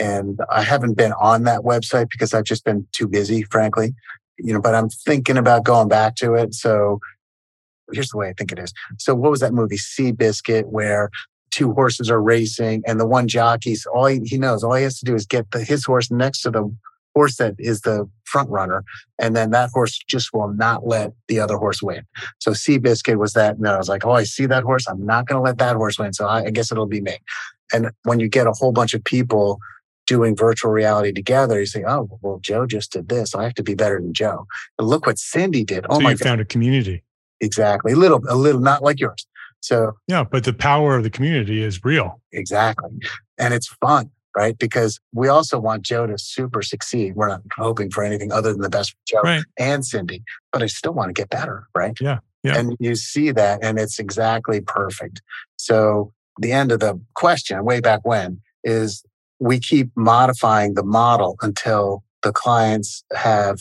And 0.01 0.41
I 0.51 0.63
haven't 0.63 0.95
been 0.95 1.13
on 1.13 1.45
that 1.45 1.61
website 1.61 2.09
because 2.11 2.35
I've 2.35 2.45
just 2.45 2.65
been 2.65 2.89
too 2.91 3.07
busy, 3.07 3.45
frankly. 3.45 3.95
You 4.37 4.55
know, 4.55 4.61
but 4.61 4.75
I'm 4.75 4.89
thinking 4.89 5.37
about 5.37 5.65
going 5.65 5.89
back 5.89 6.17
to 6.17 6.35
it. 6.35 6.55
So 6.55 6.99
here's 7.93 8.09
the 8.09 8.19
way 8.19 8.31
I 8.31 8.33
think 8.33 8.51
it 8.51 8.59
is. 8.59 8.73
So 8.99 9.15
what 9.15 9.31
was 9.31 9.41
that 9.41 9.53
movie, 9.53 9.77
Seabiscuit, 9.77 10.65
where 10.67 11.11
two 11.53 11.73
horses 11.73 12.11
are 12.11 12.21
racing 12.21 12.83
and 12.85 12.99
the 12.99 13.07
one 13.07 13.29
jockey's 13.29 13.87
all 13.95 14.07
he, 14.07 14.21
he 14.25 14.39
knows 14.39 14.65
all 14.65 14.75
he 14.75 14.83
has 14.83 14.99
to 14.99 15.05
do 15.05 15.15
is 15.15 15.27
get 15.27 15.51
the, 15.53 15.63
his 15.63 15.85
horse 15.85 16.11
next 16.11 16.43
to 16.43 16.51
the 16.51 16.75
horse 17.15 17.37
that 17.37 17.55
is 17.59 17.81
the 17.83 18.09
front 18.25 18.49
runner 18.51 18.85
and 19.19 19.35
then 19.35 19.51
that 19.51 19.71
horse 19.73 19.99
just 20.09 20.33
will 20.33 20.53
not 20.55 20.87
let 20.87 21.13
the 21.29 21.41
other 21.41 21.57
horse 21.57 21.83
win 21.83 22.03
so 22.39 22.53
seabiscuit 22.53 23.17
was 23.17 23.33
that 23.33 23.57
And 23.57 23.67
i 23.67 23.77
was 23.77 23.89
like 23.89 24.07
oh 24.07 24.13
i 24.13 24.25
see 24.25 24.47
that 24.47 24.63
horse 24.63 24.87
i'm 24.89 25.05
not 25.05 25.27
going 25.27 25.39
to 25.39 25.43
let 25.43 25.59
that 25.59 25.77
horse 25.77 25.99
win 25.99 26.13
so 26.13 26.27
I, 26.27 26.45
I 26.45 26.51
guess 26.51 26.71
it'll 26.71 26.87
be 26.87 27.01
me 27.01 27.19
and 27.73 27.91
when 28.05 28.21
you 28.21 28.29
get 28.29 28.47
a 28.47 28.53
whole 28.53 28.73
bunch 28.73 28.95
of 28.95 29.05
people 29.05 29.59
doing 30.07 30.35
virtual 30.35 30.73
reality 30.73 31.13
together, 31.13 31.61
you 31.61 31.67
say, 31.67 31.85
"Oh, 31.87 32.19
well, 32.21 32.41
Joe 32.41 32.67
just 32.67 32.93
did 32.93 33.09
this. 33.09 33.33
I 33.35 33.45
have 33.45 33.55
to 33.55 33.63
be 33.63 33.75
better 33.75 34.01
than 34.01 34.13
Joe." 34.13 34.47
And 34.79 34.89
look 34.89 35.07
what 35.07 35.19
Cindy 35.19 35.65
did. 35.65 35.87
Oh 35.89 35.99
so 35.99 36.01
my! 36.01 36.11
You 36.11 36.17
God. 36.17 36.25
found 36.25 36.41
a 36.41 36.45
community. 36.45 37.05
Exactly, 37.41 37.93
a 37.93 37.97
little, 37.97 38.21
a 38.29 38.35
little, 38.35 38.61
not 38.61 38.83
like 38.83 39.01
yours. 39.01 39.27
So, 39.61 39.93
yeah, 40.09 40.25
but 40.25 40.45
the 40.45 40.53
power 40.53 40.97
of 40.97 41.05
the 41.05 41.11
community 41.11 41.63
is 41.63 41.85
real. 41.85 42.21
Exactly. 42.33 42.91
And 43.39 43.55
it's 43.55 43.69
fun, 43.69 44.11
right? 44.37 44.59
Because 44.59 45.01
we 45.13 45.29
also 45.29 45.59
want 45.59 45.83
Joe 45.83 46.07
to 46.07 46.19
super 46.19 46.63
succeed. 46.63 47.15
We're 47.17 47.29
not 47.29 47.43
hoping 47.57 47.91
for 47.91 48.05
anything 48.05 48.33
other 48.33 48.53
than 48.53 48.63
the 48.63 48.71
best 48.71 48.91
for 48.91 48.97
Joe 49.07 49.21
right. 49.23 49.43
and 49.59 49.85
Cindy, 49.85 50.23
but 50.53 50.63
I 50.63 50.67
still 50.67 50.93
want 50.93 51.09
to 51.09 51.13
get 51.13 51.31
better, 51.31 51.67
right? 51.75 51.97
Yeah. 52.01 52.19
Yeah. 52.43 52.57
And 52.57 52.77
you 52.81 52.95
see 52.95 53.33
that, 53.33 53.61
and 53.63 53.79
it's 53.79 53.99
exactly 53.99 54.61
perfect. 54.61 55.21
So, 55.57 56.13
the 56.39 56.53
end 56.53 56.73
of 56.73 56.81
the 56.81 56.99
question, 57.15 57.63
way 57.65 57.81
back 57.81 58.01
when, 58.05 58.41
is 58.65 59.05
we 59.41 59.59
keep 59.59 59.91
modifying 59.95 60.73
the 60.73 60.83
model 60.83 61.37
until 61.43 62.03
the 62.23 62.33
clients 62.33 63.05
have 63.13 63.61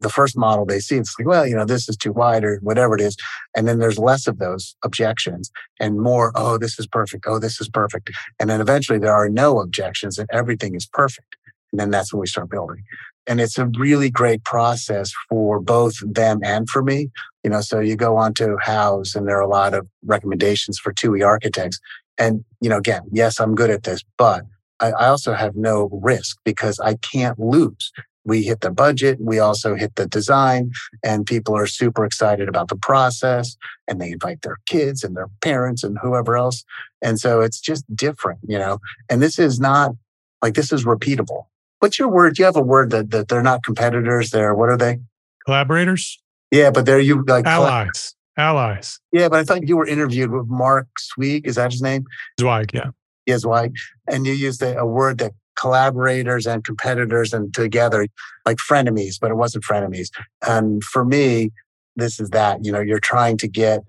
the 0.00 0.08
first 0.08 0.36
model 0.36 0.64
they 0.64 0.80
see, 0.80 0.96
it's 0.96 1.14
like, 1.18 1.28
well, 1.28 1.46
you 1.46 1.54
know, 1.54 1.64
this 1.64 1.88
is 1.88 1.96
too 1.96 2.12
wide 2.12 2.44
or 2.44 2.58
whatever 2.62 2.94
it 2.94 3.00
is. 3.00 3.16
And 3.56 3.68
then 3.68 3.78
there's 3.78 3.98
less 3.98 4.26
of 4.26 4.38
those 4.38 4.74
objections 4.84 5.50
and 5.78 6.00
more, 6.00 6.32
oh, 6.34 6.58
this 6.58 6.78
is 6.78 6.86
perfect. 6.86 7.24
Oh, 7.26 7.38
this 7.38 7.60
is 7.60 7.68
perfect. 7.68 8.10
And 8.38 8.48
then 8.48 8.60
eventually 8.60 8.98
there 8.98 9.14
are 9.14 9.28
no 9.28 9.60
objections 9.60 10.18
and 10.18 10.28
everything 10.32 10.74
is 10.74 10.86
perfect. 10.86 11.36
And 11.72 11.80
then 11.80 11.90
that's 11.90 12.12
when 12.12 12.20
we 12.20 12.26
start 12.26 12.50
building. 12.50 12.82
And 13.26 13.40
it's 13.40 13.58
a 13.58 13.70
really 13.78 14.10
great 14.10 14.44
process 14.44 15.12
for 15.28 15.60
both 15.60 15.94
them 16.00 16.40
and 16.42 16.68
for 16.68 16.82
me. 16.82 17.10
You 17.44 17.50
know, 17.50 17.60
so 17.60 17.78
you 17.80 17.96
go 17.96 18.16
onto 18.16 18.56
Houzz 18.58 19.14
and 19.14 19.28
there 19.28 19.36
are 19.36 19.42
a 19.42 19.48
lot 19.48 19.74
of 19.74 19.86
recommendations 20.04 20.78
for 20.78 20.92
2E 20.92 21.24
architects. 21.24 21.78
And, 22.18 22.44
you 22.60 22.68
know, 22.68 22.78
again, 22.78 23.02
yes, 23.12 23.38
I'm 23.38 23.54
good 23.54 23.70
at 23.70 23.84
this, 23.84 24.02
but 24.18 24.44
I 24.80 24.92
also 24.92 25.34
have 25.34 25.56
no 25.56 25.90
risk 25.92 26.38
because 26.44 26.80
I 26.80 26.94
can't 26.94 27.38
lose 27.38 27.92
we 28.30 28.44
hit 28.44 28.60
the 28.60 28.70
budget. 28.70 29.18
We 29.20 29.40
also 29.40 29.74
hit 29.74 29.96
the 29.96 30.06
design, 30.06 30.70
and 31.02 31.26
people 31.26 31.56
are 31.56 31.66
super 31.66 32.04
excited 32.04 32.48
about 32.48 32.68
the 32.68 32.76
process. 32.76 33.56
And 33.88 34.00
they 34.00 34.12
invite 34.12 34.42
their 34.42 34.58
kids 34.66 35.02
and 35.02 35.16
their 35.16 35.26
parents 35.40 35.82
and 35.82 35.98
whoever 36.00 36.36
else. 36.36 36.62
And 37.02 37.18
so 37.18 37.40
it's 37.40 37.60
just 37.60 37.84
different, 37.94 38.38
you 38.46 38.56
know. 38.56 38.78
And 39.08 39.20
this 39.20 39.36
is 39.40 39.58
not 39.58 39.96
like 40.42 40.54
this 40.54 40.70
is 40.70 40.84
repeatable. 40.84 41.46
What's 41.80 41.98
your 41.98 42.06
word? 42.06 42.36
Do 42.36 42.42
you 42.42 42.46
have 42.46 42.54
a 42.54 42.62
word 42.62 42.90
that, 42.90 43.10
that 43.10 43.26
they're 43.26 43.42
not 43.42 43.64
competitors? 43.64 44.30
They're 44.30 44.54
what 44.54 44.68
are 44.68 44.76
they? 44.76 45.00
Collaborators. 45.44 46.22
Yeah, 46.52 46.70
but 46.70 46.86
they're 46.86 47.00
you 47.00 47.24
like 47.26 47.46
allies. 47.46 48.14
Allies. 48.36 49.00
Yeah, 49.10 49.28
but 49.28 49.40
I 49.40 49.44
thought 49.44 49.66
you 49.66 49.76
were 49.76 49.88
interviewed 49.88 50.30
with 50.30 50.46
Mark 50.46 50.86
Zweig. 51.00 51.48
Is 51.48 51.56
that 51.56 51.72
his 51.72 51.82
name? 51.82 52.04
Zweig, 52.38 52.70
yeah. 52.72 52.90
Yeah, 53.26 53.38
Zweig. 53.38 53.74
And 54.08 54.24
you 54.24 54.34
used 54.34 54.62
a, 54.62 54.78
a 54.78 54.86
word 54.86 55.18
that 55.18 55.32
collaborators 55.56 56.46
and 56.46 56.64
competitors 56.64 57.32
and 57.32 57.52
together 57.54 58.06
like 58.46 58.58
frenemies, 58.58 59.16
but 59.20 59.30
it 59.30 59.36
wasn't 59.36 59.64
frenemies. 59.64 60.08
And 60.46 60.82
for 60.82 61.04
me, 61.04 61.50
this 61.96 62.20
is 62.20 62.30
that, 62.30 62.64
you 62.64 62.72
know, 62.72 62.80
you're 62.80 63.00
trying 63.00 63.36
to 63.38 63.48
get 63.48 63.82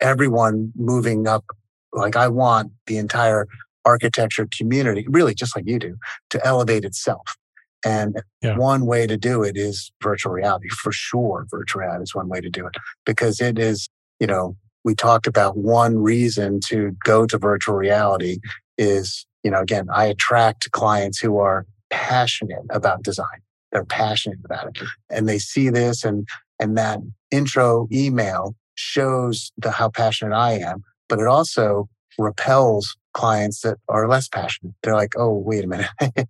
everyone 0.00 0.72
moving 0.76 1.26
up. 1.26 1.44
Like 1.92 2.16
I 2.16 2.28
want 2.28 2.72
the 2.86 2.98
entire 2.98 3.46
architecture 3.84 4.48
community, 4.56 5.06
really 5.08 5.34
just 5.34 5.56
like 5.56 5.66
you 5.66 5.78
do, 5.78 5.96
to 6.30 6.44
elevate 6.44 6.84
itself. 6.84 7.36
And 7.84 8.22
yeah. 8.40 8.56
one 8.56 8.86
way 8.86 9.06
to 9.06 9.16
do 9.16 9.42
it 9.42 9.56
is 9.56 9.92
virtual 10.02 10.32
reality. 10.32 10.68
For 10.68 10.90
sure, 10.90 11.46
virtual 11.50 11.82
reality 11.82 12.04
is 12.04 12.14
one 12.14 12.28
way 12.28 12.40
to 12.40 12.48
do 12.48 12.66
it 12.66 12.74
because 13.04 13.40
it 13.40 13.58
is, 13.58 13.88
you 14.18 14.26
know, 14.26 14.56
we 14.84 14.94
talked 14.94 15.26
about 15.26 15.56
one 15.56 15.98
reason 15.98 16.60
to 16.66 16.96
go 17.04 17.26
to 17.26 17.38
virtual 17.38 17.74
reality 17.74 18.38
is 18.78 19.26
you 19.44 19.50
know, 19.50 19.60
again, 19.60 19.86
I 19.92 20.06
attract 20.06 20.72
clients 20.72 21.18
who 21.18 21.38
are 21.38 21.66
passionate 21.90 22.64
about 22.70 23.04
design. 23.04 23.42
They're 23.70 23.84
passionate 23.84 24.38
about 24.44 24.68
it. 24.68 24.78
And 25.10 25.28
they 25.28 25.38
see 25.38 25.68
this 25.68 26.04
and 26.04 26.26
and 26.60 26.76
that 26.78 27.00
intro 27.30 27.88
email 27.92 28.54
shows 28.74 29.52
the 29.56 29.70
how 29.70 29.90
passionate 29.90 30.34
I 30.34 30.52
am, 30.52 30.82
but 31.08 31.18
it 31.18 31.26
also 31.26 31.88
repels 32.18 32.96
clients 33.12 33.60
that 33.60 33.78
are 33.88 34.08
less 34.08 34.28
passionate. 34.28 34.74
They're 34.82 34.94
like, 34.94 35.12
oh, 35.16 35.34
wait 35.34 35.64
a 35.64 35.68
minute. 35.68 35.88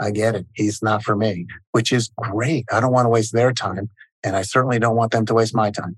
I 0.00 0.10
get 0.10 0.34
it. 0.34 0.46
He's 0.54 0.82
not 0.82 1.02
for 1.02 1.16
me, 1.16 1.46
which 1.72 1.92
is 1.92 2.10
great. 2.16 2.64
I 2.72 2.80
don't 2.80 2.92
want 2.92 3.06
to 3.06 3.10
waste 3.10 3.32
their 3.32 3.52
time. 3.52 3.90
And 4.24 4.36
I 4.36 4.42
certainly 4.42 4.78
don't 4.78 4.96
want 4.96 5.12
them 5.12 5.26
to 5.26 5.34
waste 5.34 5.54
my 5.54 5.70
time. 5.70 5.96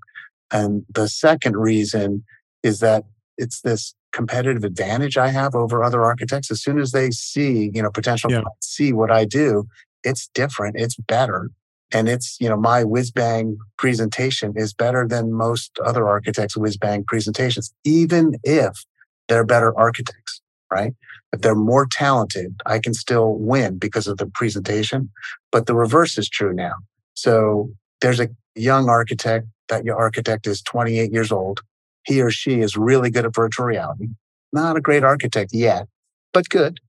And 0.51 0.85
the 0.89 1.07
second 1.07 1.57
reason 1.57 2.23
is 2.63 2.79
that 2.79 3.05
it's 3.37 3.61
this 3.61 3.93
competitive 4.15 4.63
advantage 4.63 5.17
I 5.17 5.27
have 5.27 5.55
over 5.55 5.83
other 5.83 6.01
architects. 6.03 6.49
As 6.49 6.63
soon 6.63 6.79
as 6.79 6.91
they 6.91 7.11
see, 7.11 7.69
you 7.73 7.83
know, 7.83 7.91
potential 7.91 8.31
yeah. 8.31 8.43
see 8.61 8.93
what 8.93 9.11
I 9.11 9.25
do, 9.25 9.67
it's 10.03 10.27
different, 10.33 10.77
it's 10.79 10.95
better. 10.95 11.51
And 11.91 12.07
it's, 12.07 12.37
you 12.39 12.47
know, 12.47 12.57
my 12.57 12.83
whiz 12.83 13.11
bang 13.11 13.57
presentation 13.77 14.53
is 14.55 14.73
better 14.73 15.05
than 15.07 15.33
most 15.33 15.77
other 15.85 16.07
architects' 16.07 16.55
whiz 16.55 16.77
bang 16.77 17.03
presentations, 17.03 17.73
even 17.83 18.35
if 18.43 18.85
they're 19.27 19.45
better 19.45 19.77
architects. 19.77 20.41
right? 20.71 20.93
If 21.33 21.41
they're 21.41 21.53
more 21.53 21.85
talented, 21.85 22.55
I 22.65 22.79
can 22.79 22.93
still 22.93 23.35
win 23.35 23.77
because 23.77 24.07
of 24.07 24.17
the 24.17 24.27
presentation. 24.27 25.11
But 25.51 25.65
the 25.65 25.75
reverse 25.75 26.17
is 26.17 26.29
true 26.29 26.53
now. 26.53 26.75
So 27.13 27.69
there's 28.01 28.21
a 28.21 28.29
young 28.55 28.89
architect, 28.89 29.47
that 29.67 29.83
your 29.83 29.97
architect 29.97 30.47
is 30.47 30.61
28 30.61 31.11
years 31.11 31.31
old. 31.31 31.61
He 32.05 32.21
or 32.21 32.31
she 32.31 32.59
is 32.61 32.77
really 32.77 33.09
good 33.09 33.25
at 33.25 33.35
virtual 33.35 33.65
reality. 33.65 34.07
Not 34.53 34.77
a 34.77 34.81
great 34.81 35.03
architect 35.03 35.51
yet, 35.53 35.87
but 36.33 36.49
good. 36.49 36.79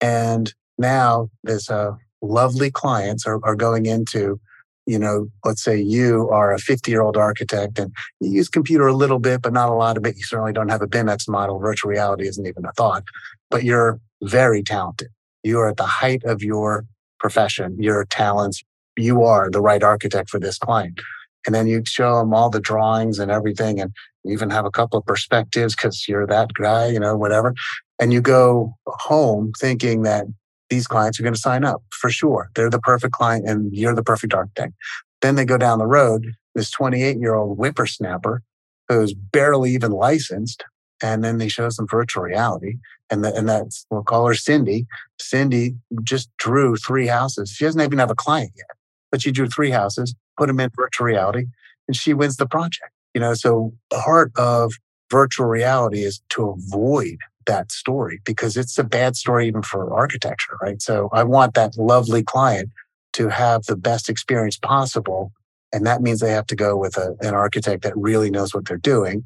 And 0.00 0.52
now 0.78 1.28
there's 1.44 1.68
a 1.68 1.76
uh, 1.76 1.96
lovely 2.22 2.70
clients 2.70 3.26
are, 3.26 3.40
are 3.44 3.56
going 3.56 3.86
into 3.86 4.40
you 4.86 4.98
know, 4.98 5.28
let's 5.44 5.62
say 5.62 5.80
you 5.80 6.28
are 6.30 6.52
a 6.52 6.58
50 6.58 6.90
year 6.90 7.02
old 7.02 7.16
architect 7.16 7.78
and 7.78 7.92
you 8.20 8.30
use 8.30 8.48
computer 8.48 8.86
a 8.88 8.94
little 8.94 9.18
bit, 9.18 9.42
but 9.42 9.52
not 9.52 9.68
a 9.68 9.74
lot 9.74 9.96
of 9.96 10.04
it. 10.06 10.16
You 10.16 10.24
certainly 10.24 10.52
don't 10.52 10.70
have 10.70 10.82
a 10.82 10.86
BIMX 10.86 11.28
model. 11.28 11.58
Virtual 11.58 11.90
reality 11.90 12.26
isn't 12.26 12.46
even 12.46 12.64
a 12.64 12.72
thought, 12.72 13.04
but 13.50 13.62
you're 13.62 14.00
very 14.22 14.62
talented. 14.62 15.08
You 15.42 15.60
are 15.60 15.68
at 15.68 15.76
the 15.76 15.86
height 15.86 16.24
of 16.24 16.42
your 16.42 16.84
profession, 17.20 17.76
your 17.80 18.04
talents. 18.06 18.62
You 18.96 19.22
are 19.22 19.50
the 19.50 19.60
right 19.60 19.82
architect 19.82 20.30
for 20.30 20.40
this 20.40 20.58
client. 20.58 21.00
And 21.46 21.54
then 21.54 21.66
you 21.66 21.82
show 21.84 22.18
them 22.18 22.34
all 22.34 22.50
the 22.50 22.60
drawings 22.60 23.18
and 23.18 23.30
everything, 23.30 23.80
and 23.80 23.92
even 24.24 24.50
have 24.50 24.64
a 24.64 24.70
couple 24.70 24.98
of 24.98 25.06
perspectives 25.06 25.74
because 25.74 26.06
you're 26.08 26.26
that 26.26 26.54
guy, 26.54 26.86
you 26.86 27.00
know, 27.00 27.16
whatever. 27.16 27.54
And 27.98 28.12
you 28.12 28.20
go 28.20 28.74
home 28.86 29.52
thinking 29.58 30.02
that 30.02 30.26
these 30.70 30.86
clients 30.86 31.20
are 31.20 31.22
going 31.22 31.34
to 31.34 31.40
sign 31.40 31.64
up 31.64 31.82
for 31.90 32.10
sure. 32.10 32.50
They're 32.54 32.70
the 32.70 32.80
perfect 32.80 33.12
client 33.12 33.48
and 33.48 33.74
you're 33.74 33.94
the 33.94 34.02
perfect 34.02 34.32
architect. 34.32 34.72
Then 35.20 35.34
they 35.36 35.44
go 35.44 35.58
down 35.58 35.78
the 35.78 35.86
road, 35.86 36.32
this 36.54 36.70
28 36.70 37.18
year 37.18 37.34
old 37.34 37.58
whippersnapper 37.58 38.42
who's 38.88 39.14
barely 39.14 39.72
even 39.72 39.92
licensed. 39.92 40.64
And 41.02 41.24
then 41.24 41.38
they 41.38 41.48
show 41.48 41.68
some 41.68 41.86
virtual 41.88 42.22
reality. 42.22 42.76
And, 43.10 43.24
the, 43.24 43.34
and 43.34 43.48
that's, 43.48 43.86
we'll 43.90 44.02
call 44.02 44.26
her 44.26 44.34
Cindy. 44.34 44.86
Cindy 45.18 45.74
just 46.02 46.30
drew 46.38 46.76
three 46.76 47.06
houses. 47.06 47.50
She 47.50 47.64
doesn't 47.64 47.80
even 47.80 47.98
have 47.98 48.10
a 48.10 48.14
client 48.14 48.52
yet, 48.56 48.70
but 49.10 49.20
she 49.20 49.32
drew 49.32 49.48
three 49.48 49.70
houses, 49.70 50.14
put 50.36 50.46
them 50.46 50.60
in 50.60 50.70
virtual 50.74 51.06
reality, 51.06 51.46
and 51.88 51.96
she 51.96 52.14
wins 52.14 52.36
the 52.36 52.46
project. 52.46 52.92
You 53.14 53.20
know, 53.20 53.34
so 53.34 53.72
part 53.90 54.32
of 54.36 54.72
virtual 55.10 55.46
reality 55.46 56.02
is 56.02 56.22
to 56.30 56.50
avoid 56.50 57.18
that 57.46 57.70
story 57.70 58.20
because 58.24 58.56
it's 58.56 58.78
a 58.78 58.84
bad 58.84 59.16
story 59.16 59.46
even 59.46 59.62
for 59.62 59.92
architecture, 59.92 60.56
right? 60.62 60.80
So 60.80 61.08
I 61.12 61.24
want 61.24 61.54
that 61.54 61.76
lovely 61.76 62.22
client 62.22 62.70
to 63.14 63.28
have 63.28 63.64
the 63.64 63.76
best 63.76 64.08
experience 64.08 64.56
possible. 64.56 65.32
And 65.72 65.86
that 65.86 66.02
means 66.02 66.20
they 66.20 66.32
have 66.32 66.46
to 66.46 66.56
go 66.56 66.76
with 66.76 66.96
a, 66.96 67.16
an 67.20 67.34
architect 67.34 67.82
that 67.82 67.96
really 67.96 68.30
knows 68.30 68.54
what 68.54 68.66
they're 68.66 68.76
doing. 68.76 69.24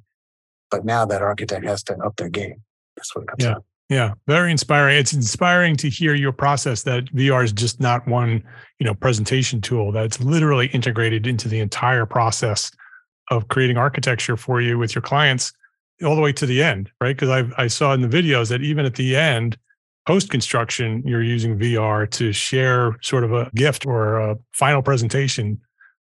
But 0.70 0.84
now 0.84 1.04
that 1.06 1.22
architect 1.22 1.64
has 1.64 1.82
to 1.84 1.96
up 1.98 2.16
their 2.16 2.28
game. 2.28 2.62
That's 2.96 3.14
what 3.14 3.22
it 3.22 3.28
comes 3.28 3.44
yeah. 3.44 3.50
out. 3.52 3.64
Yeah, 3.88 4.14
very 4.26 4.50
inspiring. 4.50 4.96
It's 4.98 5.12
inspiring 5.12 5.76
to 5.76 5.88
hear 5.88 6.14
your 6.14 6.32
process 6.32 6.82
that 6.82 7.04
VR 7.14 7.44
is 7.44 7.52
just 7.52 7.80
not 7.80 8.06
one, 8.08 8.42
you 8.80 8.86
know, 8.86 8.94
presentation 8.94 9.60
tool, 9.60 9.92
that 9.92 10.04
it's 10.04 10.20
literally 10.20 10.66
integrated 10.68 11.26
into 11.26 11.48
the 11.48 11.60
entire 11.60 12.04
process 12.04 12.72
of 13.30 13.46
creating 13.48 13.76
architecture 13.76 14.36
for 14.36 14.60
you 14.60 14.76
with 14.76 14.94
your 14.94 15.02
clients 15.02 15.52
all 16.04 16.16
the 16.16 16.20
way 16.20 16.32
to 16.32 16.46
the 16.46 16.62
end, 16.62 16.90
right? 17.00 17.16
Because 17.16 17.28
I 17.30 17.62
I 17.62 17.66
saw 17.68 17.92
in 17.92 18.00
the 18.00 18.08
videos 18.08 18.48
that 18.48 18.62
even 18.62 18.84
at 18.84 18.96
the 18.96 19.16
end, 19.16 19.56
post 20.06 20.30
construction, 20.30 21.02
you're 21.06 21.22
using 21.22 21.58
VR 21.58 22.10
to 22.10 22.32
share 22.32 22.96
sort 23.02 23.24
of 23.24 23.32
a 23.32 23.50
gift 23.54 23.86
or 23.86 24.18
a 24.18 24.36
final 24.52 24.82
presentation 24.82 25.60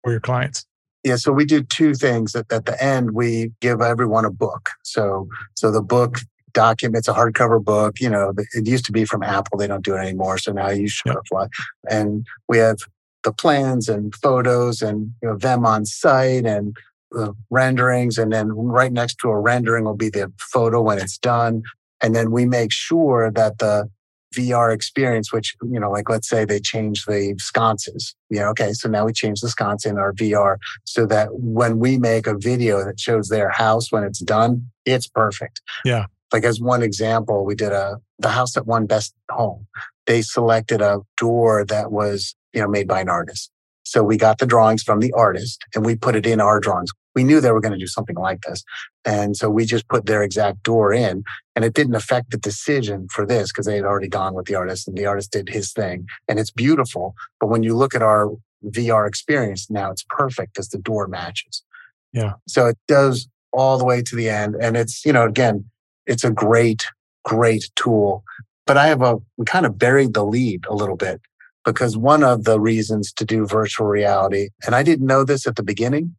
for 0.03 0.11
your 0.11 0.19
clients. 0.19 0.65
Yeah, 1.03 1.15
so 1.15 1.31
we 1.31 1.45
do 1.45 1.63
two 1.63 1.93
things. 1.93 2.35
At, 2.35 2.51
at 2.51 2.65
the 2.65 2.81
end, 2.83 3.11
we 3.11 3.51
give 3.61 3.81
everyone 3.81 4.25
a 4.25 4.31
book. 4.31 4.69
So 4.83 5.27
so 5.55 5.71
the 5.71 5.81
book 5.81 6.19
documents 6.57 7.07
a 7.07 7.13
hardcover 7.13 7.63
book. 7.63 7.99
You 7.99 8.09
know, 8.09 8.33
it 8.53 8.67
used 8.67 8.85
to 8.85 8.91
be 8.91 9.05
from 9.05 9.21
Apple. 9.21 9.59
They 9.59 9.67
don't 9.67 9.85
do 9.85 9.93
it 9.95 9.99
anymore. 9.99 10.39
So 10.39 10.51
now 10.51 10.65
I 10.65 10.71
use 10.71 10.99
Shutterfly, 11.05 11.43
yep. 11.43 11.51
and 11.91 12.25
we 12.49 12.57
have 12.57 12.79
the 13.23 13.31
plans 13.31 13.87
and 13.87 14.13
photos 14.15 14.81
and 14.81 15.11
you 15.21 15.29
know, 15.29 15.37
them 15.37 15.65
on 15.65 15.85
site 15.85 16.45
and 16.45 16.75
the 17.11 17.35
renderings, 17.51 18.17
and 18.17 18.33
then 18.33 18.49
right 18.49 18.91
next 18.91 19.17
to 19.19 19.29
a 19.29 19.39
rendering 19.39 19.85
will 19.85 19.95
be 19.95 20.09
the 20.09 20.33
photo 20.39 20.81
when 20.81 20.97
it's 20.97 21.19
done. 21.19 21.61
And 22.01 22.15
then 22.15 22.31
we 22.31 22.45
make 22.45 22.71
sure 22.71 23.31
that 23.31 23.59
the 23.59 23.89
VR 24.35 24.73
experience, 24.73 25.31
which, 25.31 25.55
you 25.63 25.79
know, 25.79 25.91
like 25.91 26.09
let's 26.09 26.27
say 26.27 26.43
they 26.43 26.59
change 26.59 27.05
the 27.05 27.35
sconces. 27.39 28.15
Yeah, 28.29 28.49
okay, 28.49 28.73
so 28.73 28.89
now 28.89 29.05
we 29.05 29.13
change 29.13 29.41
the 29.41 29.49
sconce 29.49 29.85
in 29.85 29.97
our 29.97 30.11
VR 30.13 30.57
so 30.85 31.05
that 31.05 31.29
when 31.31 31.79
we 31.79 31.97
make 31.97 32.27
a 32.27 32.37
video 32.37 32.83
that 32.83 32.99
shows 32.99 33.29
their 33.29 33.49
house 33.49 33.91
when 33.91 34.03
it's 34.03 34.19
done, 34.19 34.69
it's 34.85 35.07
perfect. 35.07 35.61
Yeah. 35.85 36.07
Like 36.33 36.43
as 36.43 36.59
one 36.59 36.83
example, 36.83 37.45
we 37.45 37.55
did 37.55 37.71
a 37.71 37.99
the 38.19 38.29
house 38.29 38.53
that 38.53 38.65
won 38.65 38.85
best 38.85 39.13
home. 39.29 39.67
They 40.05 40.21
selected 40.21 40.81
a 40.81 41.01
door 41.17 41.65
that 41.65 41.91
was, 41.91 42.35
you 42.53 42.61
know, 42.61 42.67
made 42.67 42.87
by 42.87 43.01
an 43.01 43.09
artist. 43.09 43.51
So 43.83 44.03
we 44.03 44.17
got 44.17 44.39
the 44.39 44.45
drawings 44.45 44.83
from 44.83 44.99
the 44.99 45.13
artist 45.13 45.63
and 45.73 45.85
we 45.85 45.95
put 45.95 46.15
it 46.15 46.25
in 46.25 46.41
our 46.41 46.59
drawings. 46.59 46.91
We 47.15 47.23
knew 47.23 47.39
they 47.39 47.51
were 47.51 47.61
going 47.61 47.73
to 47.73 47.79
do 47.79 47.87
something 47.87 48.17
like 48.17 48.41
this. 48.41 48.63
And 49.05 49.35
so 49.37 49.49
we 49.49 49.65
just 49.65 49.87
put 49.87 50.05
their 50.05 50.21
exact 50.23 50.63
door 50.63 50.93
in 50.93 51.23
and 51.55 51.63
it 51.63 51.73
didn't 51.73 51.95
affect 51.95 52.31
the 52.31 52.37
decision 52.37 53.07
for 53.11 53.25
this 53.25 53.51
because 53.51 53.65
they 53.65 53.77
had 53.77 53.85
already 53.85 54.09
gone 54.09 54.33
with 54.33 54.45
the 54.45 54.55
artist 54.55 54.87
and 54.87 54.97
the 54.97 55.05
artist 55.05 55.31
did 55.31 55.49
his 55.49 55.71
thing 55.71 56.05
and 56.27 56.37
it's 56.37 56.51
beautiful. 56.51 57.15
But 57.39 57.47
when 57.47 57.63
you 57.63 57.75
look 57.75 57.95
at 57.95 58.01
our 58.01 58.29
VR 58.65 59.07
experience 59.07 59.69
now, 59.69 59.89
it's 59.91 60.05
perfect 60.09 60.53
because 60.53 60.69
the 60.69 60.79
door 60.79 61.07
matches. 61.07 61.63
Yeah. 62.11 62.33
So 62.47 62.67
it 62.67 62.77
does 62.87 63.27
all 63.53 63.77
the 63.77 63.85
way 63.85 64.01
to 64.01 64.15
the 64.15 64.29
end. 64.29 64.55
And 64.59 64.75
it's, 64.75 65.05
you 65.05 65.13
know, 65.13 65.25
again, 65.25 65.65
it's 66.07 66.23
a 66.23 66.31
great, 66.31 66.87
great 67.23 67.69
tool. 67.75 68.23
But 68.65 68.77
I 68.77 68.87
have 68.87 69.01
a, 69.01 69.17
we 69.37 69.45
kind 69.45 69.65
of 69.65 69.77
buried 69.77 70.13
the 70.13 70.25
lead 70.25 70.65
a 70.67 70.75
little 70.75 70.95
bit 70.97 71.21
because 71.63 71.97
one 71.97 72.23
of 72.23 72.45
the 72.45 72.59
reasons 72.59 73.11
to 73.13 73.25
do 73.25 73.45
virtual 73.45 73.87
reality, 73.87 74.49
and 74.65 74.73
I 74.73 74.83
didn't 74.83 75.05
know 75.05 75.23
this 75.23 75.45
at 75.45 75.55
the 75.55 75.63
beginning, 75.63 76.15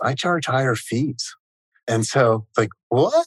I 0.00 0.14
charge 0.14 0.46
higher 0.46 0.74
fees. 0.74 1.34
And 1.88 2.06
so, 2.06 2.46
like, 2.56 2.70
what? 2.88 3.26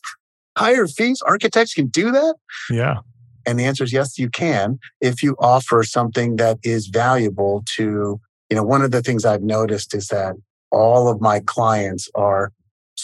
Higher 0.57 0.87
fees? 0.87 1.21
Architects 1.25 1.73
can 1.73 1.87
do 1.87 2.11
that? 2.11 2.35
Yeah. 2.69 2.99
And 3.45 3.59
the 3.59 3.65
answer 3.65 3.83
is 3.83 3.93
yes, 3.93 4.17
you 4.17 4.29
can 4.29 4.79
if 5.01 5.21
you 5.21 5.35
offer 5.39 5.83
something 5.83 6.37
that 6.37 6.57
is 6.63 6.87
valuable 6.87 7.63
to, 7.75 8.19
you 8.49 8.55
know, 8.55 8.63
one 8.63 8.81
of 8.81 8.91
the 8.91 9.01
things 9.01 9.25
I've 9.25 9.43
noticed 9.43 9.93
is 9.93 10.07
that 10.07 10.35
all 10.71 11.07
of 11.07 11.21
my 11.21 11.41
clients 11.41 12.09
are 12.15 12.51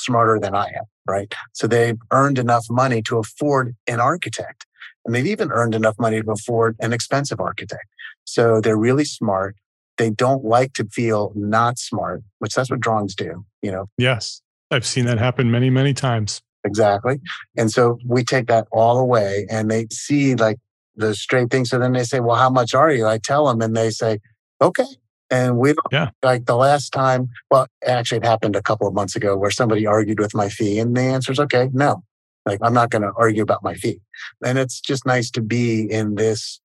smarter 0.01 0.39
than 0.39 0.55
I 0.55 0.65
am, 0.65 0.85
right? 1.07 1.33
So 1.53 1.67
they've 1.67 1.97
earned 2.11 2.39
enough 2.39 2.65
money 2.69 3.01
to 3.03 3.17
afford 3.17 3.75
an 3.87 3.99
architect. 3.99 4.65
And 5.05 5.15
they've 5.15 5.25
even 5.25 5.51
earned 5.51 5.73
enough 5.73 5.95
money 5.99 6.21
to 6.21 6.31
afford 6.31 6.75
an 6.79 6.93
expensive 6.93 7.39
architect. 7.39 7.87
So 8.23 8.61
they're 8.61 8.77
really 8.77 9.05
smart. 9.05 9.55
They 9.97 10.09
don't 10.09 10.43
like 10.43 10.73
to 10.73 10.85
feel 10.85 11.31
not 11.35 11.79
smart, 11.79 12.23
which 12.39 12.53
that's 12.53 12.69
what 12.69 12.79
drawings 12.79 13.15
do, 13.15 13.45
you 13.61 13.71
know? 13.71 13.87
Yes. 13.97 14.41
I've 14.69 14.85
seen 14.85 15.05
that 15.05 15.17
happen 15.17 15.51
many, 15.51 15.69
many 15.69 15.93
times. 15.93 16.41
Exactly. 16.63 17.19
And 17.57 17.71
so 17.71 17.97
we 18.05 18.23
take 18.23 18.47
that 18.47 18.67
all 18.71 18.99
away 18.99 19.47
and 19.49 19.69
they 19.69 19.87
see 19.91 20.35
like 20.35 20.57
the 20.95 21.15
straight 21.15 21.49
thing. 21.49 21.65
So 21.65 21.79
then 21.79 21.93
they 21.93 22.03
say, 22.03 22.19
well, 22.19 22.37
how 22.37 22.49
much 22.49 22.73
are 22.73 22.91
you? 22.91 23.07
I 23.07 23.17
tell 23.17 23.47
them 23.47 23.61
and 23.61 23.75
they 23.75 23.89
say, 23.89 24.19
okay. 24.61 24.85
And 25.31 25.57
we 25.57 25.73
yeah. 25.91 26.09
like 26.21 26.45
the 26.45 26.57
last 26.57 26.91
time, 26.91 27.29
well, 27.49 27.67
actually 27.87 28.17
it 28.17 28.25
happened 28.25 28.55
a 28.55 28.61
couple 28.61 28.87
of 28.87 28.93
months 28.93 29.15
ago 29.15 29.37
where 29.37 29.49
somebody 29.49 29.87
argued 29.87 30.19
with 30.19 30.35
my 30.35 30.49
fee 30.49 30.77
and 30.77 30.95
the 30.95 31.01
answer 31.01 31.31
is 31.31 31.39
okay, 31.39 31.69
no. 31.73 32.03
Like 32.45 32.59
I'm 32.61 32.73
not 32.73 32.89
going 32.89 33.03
to 33.03 33.11
argue 33.15 33.41
about 33.41 33.63
my 33.63 33.73
fee. 33.75 34.01
And 34.45 34.57
it's 34.57 34.81
just 34.81 35.05
nice 35.05 35.31
to 35.31 35.41
be 35.41 35.89
in 35.89 36.15
this 36.15 36.59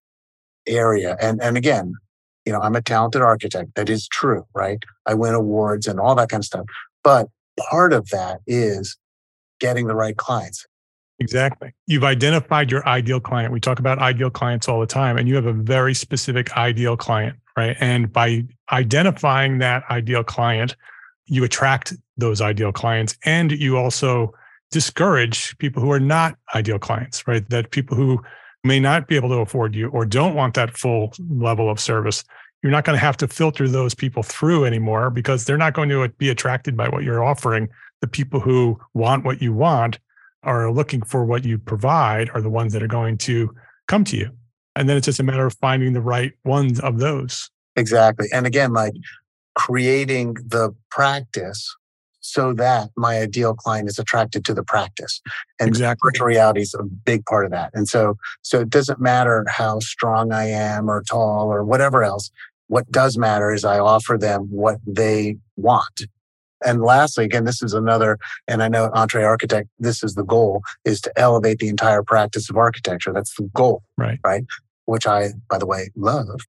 area. 0.67 1.17
And, 1.21 1.41
and 1.41 1.57
again, 1.57 1.95
you 2.45 2.53
know, 2.53 2.61
I'm 2.61 2.75
a 2.75 2.83
talented 2.83 3.23
architect. 3.23 3.75
That 3.77 3.89
is 3.89 4.09
true, 4.09 4.47
right? 4.55 4.83
I 5.07 5.15
win 5.15 5.35
awards 5.35 5.87
and 5.87 6.01
all 6.01 6.15
that 6.17 6.29
kind 6.29 6.41
of 6.41 6.47
stuff. 6.47 6.67
But 7.05 7.29
part 7.71 7.93
of 7.93 8.09
that 8.11 8.41
is 8.47 8.97
getting 9.61 9.87
the 9.87 9.95
right 9.95 10.17
clients. 10.17 10.67
Exactly. 11.19 11.73
You've 11.87 12.05
identified 12.05 12.71
your 12.71 12.87
ideal 12.87 13.21
client. 13.21 13.53
We 13.53 13.61
talk 13.61 13.79
about 13.79 13.99
ideal 13.99 14.31
clients 14.31 14.69
all 14.69 14.81
the 14.81 14.87
time, 14.87 15.17
and 15.17 15.27
you 15.29 15.35
have 15.35 15.47
a 15.47 15.53
very 15.53 15.95
specific 15.95 16.55
ideal 16.57 16.97
client, 16.97 17.37
right? 17.57 17.77
And 17.81 18.13
by 18.13 18.45
identifying 18.73 19.59
that 19.59 19.85
ideal 19.91 20.23
client, 20.25 20.77
you 21.27 21.45
attract 21.45 21.95
those 22.17 22.41
ideal 22.41 22.73
clients 22.73 23.17
and 23.25 23.53
you 23.53 23.77
also 23.77 24.33
discourage 24.71 25.57
people 25.59 25.83
who 25.83 25.91
are 25.91 26.01
not 26.01 26.37
ideal 26.55 26.79
clients, 26.79 27.27
right? 27.27 27.49
That 27.51 27.71
people 27.71 27.97
who 27.97 28.21
may 28.65 28.81
not 28.81 29.07
be 29.07 29.17
able 29.17 29.29
to 29.31 29.37
afford 29.37 29.75
you 29.75 29.89
or 29.89 30.05
don't 30.05 30.35
want 30.35 30.55
that 30.55 30.77
full 30.77 31.13
level 31.31 31.71
of 31.71 31.79
service, 31.81 32.25
you're 32.63 32.73
not 32.73 32.85
going 32.85 32.97
to 32.97 33.05
have 33.05 33.17
to 33.19 33.29
filter 33.29 33.69
those 33.69 33.95
people 33.95 34.23
through 34.23 34.65
anymore 34.65 35.11
because 35.11 35.45
they're 35.45 35.57
not 35.57 35.75
going 35.75 35.89
to 35.89 36.09
be 36.19 36.31
attracted 36.31 36.77
by 36.77 36.89
what 36.89 37.05
you're 37.05 37.25
offering. 37.25 37.69
The 38.01 38.09
people 38.09 38.41
who 38.41 38.79
want 38.95 39.25
what 39.25 39.41
you 39.41 39.53
want 39.53 39.99
are 40.43 40.71
looking 40.71 41.03
for 41.03 41.25
what 41.25 41.45
you 41.45 41.59
provide 41.59 42.31
are 42.35 42.41
the 42.41 42.51
ones 42.51 42.73
that 42.73 42.83
are 42.83 42.89
going 42.89 43.19
to 43.19 43.55
come 43.89 44.05
to 44.05 44.17
you. 44.17 44.31
And 44.77 44.89
then 44.89 44.97
it's 44.97 45.07
just 45.07 45.19
a 45.19 45.25
matter 45.25 45.47
of 45.47 45.55
finding 45.55 45.95
the 45.95 46.01
right 46.01 46.33
ones 46.45 46.79
of 46.81 46.99
those. 46.99 47.51
Exactly. 47.75 48.29
And 48.33 48.47
again, 48.47 48.73
like 48.73 48.93
creating 49.55 50.35
the 50.35 50.75
practice 50.91 51.75
so 52.21 52.53
that 52.53 52.91
my 52.97 53.19
ideal 53.19 53.55
client 53.55 53.89
is 53.89 53.99
attracted 53.99 54.45
to 54.45 54.55
the 54.55 54.63
practice. 54.63 55.21
And 55.61 55.69
exactly. 55.69 56.09
virtual 56.09 56.27
reality 56.27 56.61
is 56.61 56.75
a 56.75 56.83
big 56.83 57.25
part 57.25 57.45
of 57.45 57.53
that. 57.53 57.71
And 57.73 57.89
so, 57.89 58.17
so 58.43 58.61
it 58.61 58.71
doesn't 58.71 59.01
matter 59.01 59.45
how 59.49 59.79
strong 59.79 60.33
I 60.33 60.49
am 60.49 60.91
or 60.91 61.03
tall 61.03 61.49
or 61.53 61.65
whatever 61.65 62.03
else. 62.03 62.31
What 62.67 62.91
does 62.91 63.17
matter 63.17 63.53
is 63.53 63.65
I 63.65 63.79
offer 63.79 64.19
them 64.19 64.49
what 64.51 64.79
they 64.87 65.37
want. 65.57 66.07
And 66.65 66.83
lastly, 66.83 67.25
again, 67.25 67.45
this 67.45 67.63
is 67.63 67.75
another, 67.75 68.19
and 68.49 68.63
I 68.63 68.69
know 68.69 68.91
EntreArchitect, 68.91 69.69
this 69.79 70.03
is 70.03 70.15
the 70.15 70.25
goal, 70.25 70.63
is 70.85 71.01
to 71.03 71.13
elevate 71.17 71.59
the 71.59 71.69
entire 71.69 72.03
practice 72.03 72.51
of 72.51 72.57
architecture. 72.57 73.13
That's 73.13 73.37
the 73.37 73.49
goal. 73.55 73.83
Right. 73.97 74.19
Right. 74.25 74.45
Which 74.87 75.07
I, 75.07 75.31
by 75.51 75.59
the 75.59 75.67
way, 75.67 75.91
love. 75.95 76.41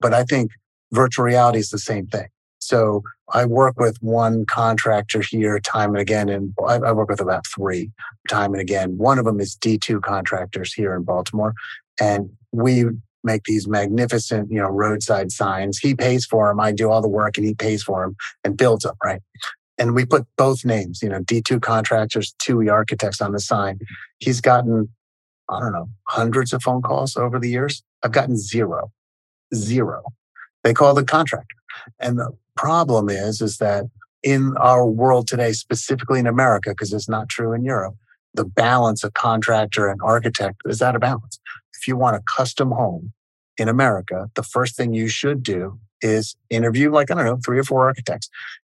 But 0.00 0.14
I 0.14 0.24
think 0.24 0.52
virtual 0.92 1.24
reality 1.24 1.58
is 1.58 1.70
the 1.70 1.78
same 1.78 2.06
thing. 2.06 2.28
So 2.60 3.02
I 3.32 3.44
work 3.44 3.78
with 3.78 3.96
one 4.00 4.44
contractor 4.46 5.22
here 5.22 5.58
time 5.60 5.90
and 5.90 5.98
again, 5.98 6.28
and 6.28 6.54
I, 6.66 6.92
work 6.92 7.08
with 7.08 7.20
about 7.20 7.46
three 7.46 7.90
time 8.28 8.52
and 8.52 8.60
again. 8.60 8.98
One 8.98 9.18
of 9.18 9.24
them 9.24 9.40
is 9.40 9.56
D2 9.56 10.02
contractors 10.02 10.72
here 10.72 10.94
in 10.94 11.02
Baltimore. 11.04 11.54
And 12.00 12.30
we 12.52 12.84
make 13.24 13.44
these 13.44 13.68
magnificent, 13.68 14.50
you 14.50 14.60
know, 14.60 14.68
roadside 14.68 15.32
signs. 15.32 15.78
He 15.78 15.94
pays 15.94 16.24
for 16.24 16.48
them. 16.48 16.60
I 16.60 16.72
do 16.72 16.90
all 16.90 17.02
the 17.02 17.08
work 17.08 17.36
and 17.36 17.46
he 17.46 17.54
pays 17.54 17.82
for 17.82 18.04
them 18.04 18.16
and 18.44 18.56
builds 18.56 18.84
them, 18.84 18.94
right? 19.04 19.20
And 19.76 19.94
we 19.94 20.04
put 20.04 20.26
both 20.36 20.64
names, 20.64 21.02
you 21.02 21.08
know, 21.08 21.20
D2 21.20 21.62
contractors, 21.62 22.34
2E 22.42 22.70
architects 22.70 23.20
on 23.20 23.32
the 23.32 23.40
sign. 23.40 23.78
He's 24.18 24.40
gotten, 24.40 24.88
I 25.48 25.60
don't 25.60 25.72
know, 25.72 25.88
hundreds 26.08 26.52
of 26.52 26.62
phone 26.62 26.82
calls 26.82 27.16
over 27.16 27.38
the 27.38 27.48
years. 27.48 27.82
I've 28.02 28.12
gotten 28.12 28.36
zero, 28.36 28.92
zero. 29.54 30.02
They 30.64 30.74
call 30.74 30.94
the 30.94 31.04
contractor. 31.04 31.56
And 32.00 32.18
the 32.18 32.36
problem 32.56 33.08
is, 33.08 33.40
is 33.40 33.58
that 33.58 33.84
in 34.22 34.56
our 34.56 34.84
world 34.84 35.26
today, 35.28 35.52
specifically 35.52 36.18
in 36.18 36.26
America, 36.26 36.70
because 36.70 36.92
it's 36.92 37.08
not 37.08 37.28
true 37.28 37.52
in 37.52 37.64
Europe, 37.64 37.94
the 38.34 38.44
balance 38.44 39.04
of 39.04 39.14
contractor 39.14 39.88
and 39.88 40.00
architect 40.02 40.60
is 40.66 40.82
out 40.82 40.94
of 40.94 41.00
balance. 41.00 41.40
If 41.74 41.88
you 41.88 41.96
want 41.96 42.16
a 42.16 42.22
custom 42.36 42.72
home 42.72 43.12
in 43.56 43.68
America, 43.68 44.30
the 44.34 44.42
first 44.42 44.76
thing 44.76 44.92
you 44.92 45.08
should 45.08 45.42
do 45.42 45.78
is 46.02 46.36
interview, 46.50 46.90
like, 46.90 47.10
I 47.10 47.14
don't 47.14 47.24
know, 47.24 47.38
three 47.44 47.58
or 47.58 47.64
four 47.64 47.86
architects. 47.86 48.28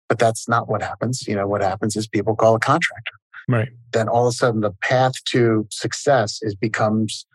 But 0.08 0.20
that's 0.20 0.48
not 0.48 0.70
what 0.70 0.82
happens. 0.82 1.28
You 1.28 1.36
know, 1.36 1.48
what 1.48 1.62
happens 1.62 1.96
is 1.96 2.08
people 2.08 2.36
call 2.36 2.56
a 2.56 2.60
contractor. 2.60 3.17
Right. 3.48 3.70
Then 3.94 4.10
all 4.10 4.28
of 4.28 4.32
a 4.32 4.36
sudden 4.36 4.62
the 4.62 4.74
path 4.82 5.14
to 5.32 5.68
success 5.72 6.40
is 6.42 6.56
becomes 6.56 7.26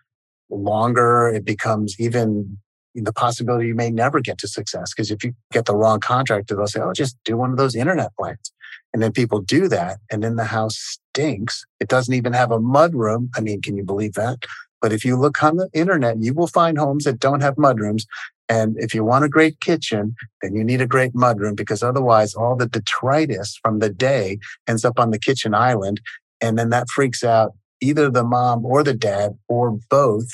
longer. 0.51 1.29
It 1.29 1.45
becomes 1.45 1.97
even 1.99 2.59
the 2.95 3.13
possibility 3.13 3.69
you 3.69 3.75
may 3.75 3.91
never 3.91 4.21
get 4.21 4.39
to 4.39 4.49
success. 4.49 4.93
Because 4.95 5.11
if 5.11 5.25
you 5.25 5.35
get 5.51 5.65
the 5.65 5.75
wrong 5.75 6.01
contractor, 6.01 6.55
they'll 6.55 6.67
say, 6.67 6.81
oh, 6.81 6.93
just 6.93 7.17
do 7.25 7.37
one 7.37 7.51
of 7.51 7.57
those 7.57 7.75
internet 7.75 8.15
plans. 8.17 8.53
And 8.93 9.03
then 9.03 9.13
people 9.13 9.41
do 9.41 9.69
that. 9.69 9.99
And 10.11 10.23
then 10.23 10.37
the 10.37 10.45
house 10.45 10.77
stinks. 10.77 11.65
It 11.81 11.89
doesn't 11.89 12.13
even 12.13 12.35
have 12.35 12.51
a 12.51 12.61
mud 12.61 12.95
room. 12.95 13.31
I 13.35 13.41
mean, 13.41 13.63
can 13.63 13.77
you 13.77 13.85
believe 13.85 14.13
that? 14.15 14.45
But 14.83 14.93
if 14.93 15.05
you 15.05 15.17
look 15.17 15.43
on 15.43 15.57
the 15.57 15.71
internet, 15.73 16.21
you 16.21 16.35
will 16.35 16.49
find 16.49 16.77
homes 16.77 17.05
that 17.05 17.21
don't 17.21 17.41
have 17.41 17.57
mudrooms. 17.57 18.05
And 18.49 18.77
if 18.79 18.95
you 18.95 19.05
want 19.05 19.25
a 19.25 19.29
great 19.29 19.61
kitchen, 19.61 20.15
then 20.43 20.55
you 20.55 20.65
need 20.65 20.81
a 20.81 20.87
great 20.87 21.15
mudroom 21.15 21.57
because 21.57 21.83
otherwise 21.83 22.35
all 22.35 22.57
the 22.57 22.67
detritus 22.67 23.59
from 23.63 23.79
the 23.79 23.89
day 23.89 24.39
ends 24.67 24.85
up 24.85 24.99
on 24.99 25.11
the 25.11 25.19
kitchen 25.19 25.55
island. 25.55 26.01
And 26.41 26.59
then 26.59 26.71
that 26.71 26.89
freaks 26.91 27.23
out 27.25 27.53
either 27.81 28.11
the 28.11 28.25
mom 28.25 28.65
or 28.65 28.83
the 28.83 28.95
dad 28.95 29.39
or 29.49 29.79
both 29.89 30.29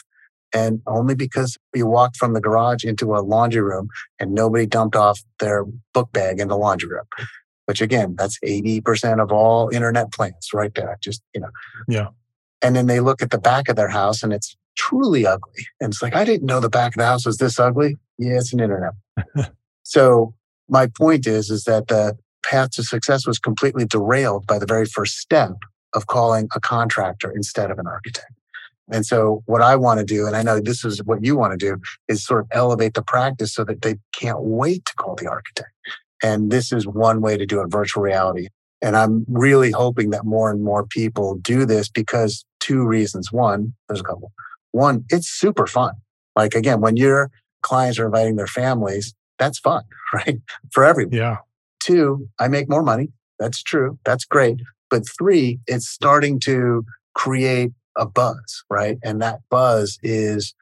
and 0.54 0.80
only 0.86 1.14
because 1.14 1.58
you 1.74 1.86
walked 1.86 2.16
from 2.16 2.32
the 2.32 2.40
garage 2.40 2.84
into 2.84 3.14
a 3.14 3.20
laundry 3.20 3.60
room 3.60 3.88
and 4.18 4.32
nobody 4.32 4.66
dumped 4.66 4.96
off 4.96 5.20
their 5.40 5.64
book 5.92 6.10
bag 6.12 6.40
in 6.40 6.48
the 6.48 6.56
laundry 6.56 6.88
room. 6.88 7.04
Which 7.66 7.82
again, 7.82 8.14
that's 8.16 8.38
80% 8.44 9.22
of 9.22 9.30
all 9.30 9.68
internet 9.68 10.10
plans 10.10 10.48
right 10.54 10.74
there. 10.74 10.96
Just, 11.02 11.22
you 11.34 11.40
know. 11.42 11.50
Yeah. 11.86 12.08
And 12.62 12.74
then 12.74 12.86
they 12.86 13.00
look 13.00 13.20
at 13.20 13.30
the 13.30 13.38
back 13.38 13.68
of 13.68 13.76
their 13.76 13.88
house 13.88 14.22
and 14.22 14.32
it's 14.32 14.56
truly 14.78 15.26
ugly. 15.26 15.66
And 15.80 15.92
it's 15.92 16.02
like, 16.02 16.14
I 16.14 16.24
didn't 16.24 16.46
know 16.46 16.60
the 16.60 16.70
back 16.70 16.94
of 16.94 16.98
the 16.98 17.06
house 17.06 17.26
was 17.26 17.36
this 17.36 17.58
ugly. 17.58 17.96
Yeah, 18.16 18.38
it's 18.38 18.52
an 18.52 18.60
internet. 18.60 18.92
so 19.82 20.34
my 20.68 20.86
point 20.86 21.26
is, 21.26 21.50
is 21.50 21.64
that 21.64 21.88
the 21.88 22.16
path 22.44 22.70
to 22.70 22.82
success 22.82 23.26
was 23.26 23.38
completely 23.38 23.84
derailed 23.84 24.46
by 24.46 24.58
the 24.58 24.66
very 24.66 24.86
first 24.86 25.18
step 25.18 25.52
of 25.94 26.06
calling 26.06 26.48
a 26.54 26.60
contractor 26.60 27.30
instead 27.34 27.70
of 27.70 27.78
an 27.78 27.86
architect. 27.86 28.32
And 28.90 29.04
so 29.04 29.42
what 29.46 29.60
I 29.60 29.76
want 29.76 29.98
to 30.00 30.04
do, 30.04 30.26
and 30.26 30.34
I 30.34 30.42
know 30.42 30.60
this 30.60 30.84
is 30.84 31.02
what 31.04 31.22
you 31.22 31.36
want 31.36 31.58
to 31.58 31.58
do, 31.58 31.80
is 32.08 32.24
sort 32.24 32.40
of 32.40 32.48
elevate 32.52 32.94
the 32.94 33.02
practice 33.02 33.52
so 33.52 33.64
that 33.64 33.82
they 33.82 33.96
can't 34.12 34.40
wait 34.40 34.86
to 34.86 34.94
call 34.94 35.14
the 35.14 35.28
architect. 35.28 35.70
And 36.22 36.50
this 36.50 36.72
is 36.72 36.86
one 36.86 37.20
way 37.20 37.36
to 37.36 37.46
do 37.46 37.60
it 37.60 37.70
virtual 37.70 38.02
reality. 38.02 38.48
And 38.80 38.96
I'm 38.96 39.26
really 39.28 39.72
hoping 39.72 40.10
that 40.10 40.24
more 40.24 40.50
and 40.50 40.62
more 40.62 40.86
people 40.86 41.36
do 41.36 41.66
this 41.66 41.88
because 41.88 42.44
two 42.60 42.86
reasons. 42.86 43.30
One, 43.32 43.74
there's 43.88 44.00
a 44.00 44.04
couple. 44.04 44.32
One, 44.72 45.04
it's 45.08 45.28
super 45.28 45.66
fun. 45.66 45.94
Like 46.36 46.54
again, 46.54 46.80
when 46.80 46.96
your 46.96 47.30
clients 47.62 47.98
are 47.98 48.06
inviting 48.06 48.36
their 48.36 48.46
families, 48.46 49.14
that's 49.38 49.58
fun, 49.58 49.84
right? 50.12 50.40
For 50.70 50.84
everyone. 50.84 51.12
Yeah. 51.12 51.38
Two, 51.80 52.28
I 52.38 52.48
make 52.48 52.68
more 52.68 52.82
money. 52.82 53.12
That's 53.38 53.62
true. 53.62 53.98
That's 54.04 54.24
great. 54.24 54.60
But 54.90 55.04
three, 55.06 55.60
it's 55.66 55.88
starting 55.88 56.40
to 56.40 56.84
create 57.14 57.72
a 57.96 58.06
buzz, 58.06 58.64
right? 58.70 58.98
And 59.02 59.20
that 59.22 59.40
buzz 59.50 59.98
is 60.02 60.54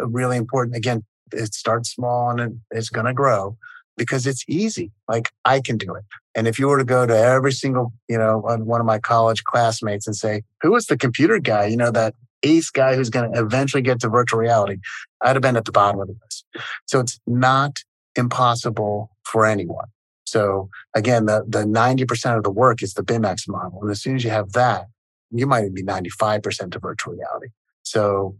uh, 0.00 0.06
really 0.06 0.36
important. 0.36 0.76
Again, 0.76 1.04
it 1.32 1.54
starts 1.54 1.90
small 1.90 2.38
and 2.38 2.60
it's 2.70 2.88
going 2.88 3.06
to 3.06 3.12
grow 3.12 3.56
because 3.96 4.26
it's 4.26 4.44
easy. 4.48 4.92
Like 5.08 5.30
I 5.44 5.60
can 5.60 5.78
do 5.78 5.94
it. 5.94 6.04
And 6.34 6.46
if 6.46 6.58
you 6.58 6.68
were 6.68 6.78
to 6.78 6.84
go 6.84 7.06
to 7.06 7.16
every 7.16 7.52
single, 7.52 7.92
you 8.08 8.18
know, 8.18 8.38
one 8.38 8.80
of 8.80 8.86
my 8.86 8.98
college 8.98 9.44
classmates 9.44 10.06
and 10.06 10.14
say, 10.14 10.42
who 10.62 10.72
was 10.72 10.86
the 10.86 10.96
computer 10.96 11.38
guy? 11.38 11.66
You 11.66 11.76
know, 11.76 11.90
that 11.90 12.14
ace 12.42 12.70
guy 12.70 12.94
who's 12.94 13.10
going 13.10 13.32
to 13.32 13.40
eventually 13.40 13.82
get 13.82 14.00
to 14.00 14.08
virtual 14.08 14.40
reality, 14.40 14.78
I'd 15.22 15.36
have 15.36 15.42
been 15.42 15.56
at 15.56 15.64
the 15.64 15.72
bottom 15.72 16.00
of 16.00 16.08
the 16.08 16.14
list. 16.22 16.44
So 16.86 17.00
it's 17.00 17.18
not 17.26 17.78
impossible 18.14 19.10
for 19.24 19.46
anyone. 19.46 19.86
So 20.24 20.68
again, 20.94 21.26
the, 21.26 21.44
the 21.46 21.64
90% 21.64 22.36
of 22.36 22.42
the 22.42 22.50
work 22.50 22.82
is 22.82 22.94
the 22.94 23.02
BIMX 23.02 23.48
model. 23.48 23.80
And 23.82 23.90
as 23.90 24.02
soon 24.02 24.16
as 24.16 24.24
you 24.24 24.30
have 24.30 24.52
that, 24.52 24.86
you 25.30 25.46
might 25.46 25.72
be 25.74 25.82
95% 25.82 26.74
of 26.74 26.82
virtual 26.82 27.14
reality. 27.14 27.48
So 27.82 28.36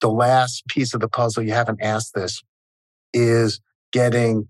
the 0.00 0.10
last 0.10 0.66
piece 0.68 0.94
of 0.94 1.00
the 1.00 1.08
puzzle, 1.08 1.42
you 1.42 1.52
haven't 1.52 1.80
asked 1.82 2.14
this, 2.14 2.42
is 3.12 3.60
getting 3.92 4.46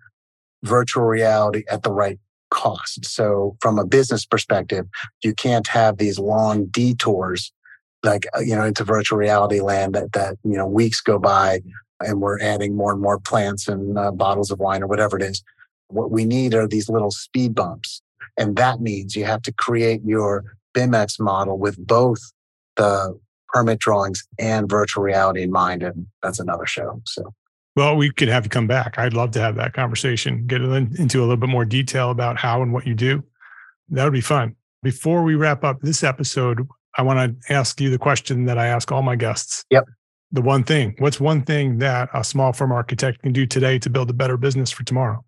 virtual 0.64 1.05
reality 1.05 1.62
at 1.70 1.83
the 1.83 1.93
right 1.93 2.18
cost. 2.51 3.05
So 3.07 3.57
from 3.61 3.79
a 3.79 3.87
business 3.87 4.27
perspective, 4.27 4.87
you 5.22 5.35
can't 5.35 5.66
have 5.68 5.99
these 5.99 6.18
long 6.18 6.66
detours 6.66 7.53
like, 8.07 8.26
uh, 8.36 8.40
you 8.40 8.54
know, 8.54 8.64
into 8.64 8.84
virtual 8.84 9.18
reality 9.18 9.61
land 9.61 9.94
that, 9.94 10.12
that, 10.12 10.36
you 10.44 10.57
know, 10.57 10.66
weeks 10.66 11.00
go 11.00 11.18
by 11.18 11.61
and 12.00 12.20
we're 12.20 12.40
adding 12.40 12.76
more 12.76 12.92
and 12.92 13.00
more 13.00 13.18
plants 13.18 13.68
and 13.68 13.98
uh, 13.98 14.11
bottles 14.11 14.50
of 14.50 14.59
wine 14.59 14.82
or 14.82 14.86
whatever 14.86 15.16
it 15.16 15.22
is. 15.22 15.42
What 15.88 16.11
we 16.11 16.24
need 16.24 16.54
are 16.54 16.66
these 16.66 16.88
little 16.88 17.11
speed 17.11 17.54
bumps. 17.54 18.02
And 18.38 18.57
that 18.57 18.80
means 18.80 19.16
you 19.16 19.24
have 19.24 19.42
to 19.42 19.52
create 19.52 20.02
your 20.04 20.57
BIMX 20.74 21.20
model 21.20 21.59
with 21.59 21.76
both 21.84 22.18
the 22.76 23.18
permit 23.48 23.78
drawings 23.78 24.26
and 24.38 24.68
virtual 24.68 25.02
reality 25.02 25.42
in 25.42 25.50
mind. 25.50 25.82
And 25.82 26.07
that's 26.22 26.38
another 26.38 26.66
show. 26.66 27.00
So, 27.07 27.34
well, 27.76 27.96
we 27.96 28.11
could 28.11 28.28
have 28.28 28.44
you 28.44 28.50
come 28.50 28.66
back. 28.66 28.98
I'd 28.98 29.14
love 29.14 29.30
to 29.32 29.40
have 29.40 29.57
that 29.57 29.72
conversation, 29.74 30.46
get 30.46 30.61
into 30.61 31.20
a 31.20 31.22
little 31.22 31.36
bit 31.36 31.48
more 31.48 31.64
detail 31.64 32.11
about 32.11 32.38
how 32.38 32.62
and 32.62 32.72
what 32.72 32.86
you 32.86 32.94
do. 32.94 33.22
That 33.90 34.04
would 34.04 34.12
be 34.12 34.20
fun. 34.20 34.57
Before 34.82 35.22
we 35.22 35.34
wrap 35.34 35.64
up 35.64 35.80
this 35.80 36.02
episode, 36.02 36.66
I 36.97 37.03
want 37.03 37.40
to 37.42 37.53
ask 37.53 37.80
you 37.80 37.90
the 37.90 37.99
question 37.99 38.47
that 38.47 38.59
I 38.59 38.66
ask 38.66 38.90
all 38.90 39.03
my 39.03 39.16
guests. 39.16 39.64
Yep. 39.70 39.84
The 40.32 40.42
one 40.42 40.64
thing, 40.64 40.97
what's 40.99 41.20
one 41.20 41.42
thing 41.42 41.78
that 41.78 42.09
a 42.12 42.24
small 42.24 42.53
firm 42.53 42.72
architect 42.72 43.22
can 43.22 43.32
do 43.32 43.47
today 43.47 43.78
to 43.78 43.90
build 43.90 44.11
a 44.11 44.12
better 44.12 44.36
business 44.36 44.70
for 44.70 44.82
tomorrow? 44.82 45.24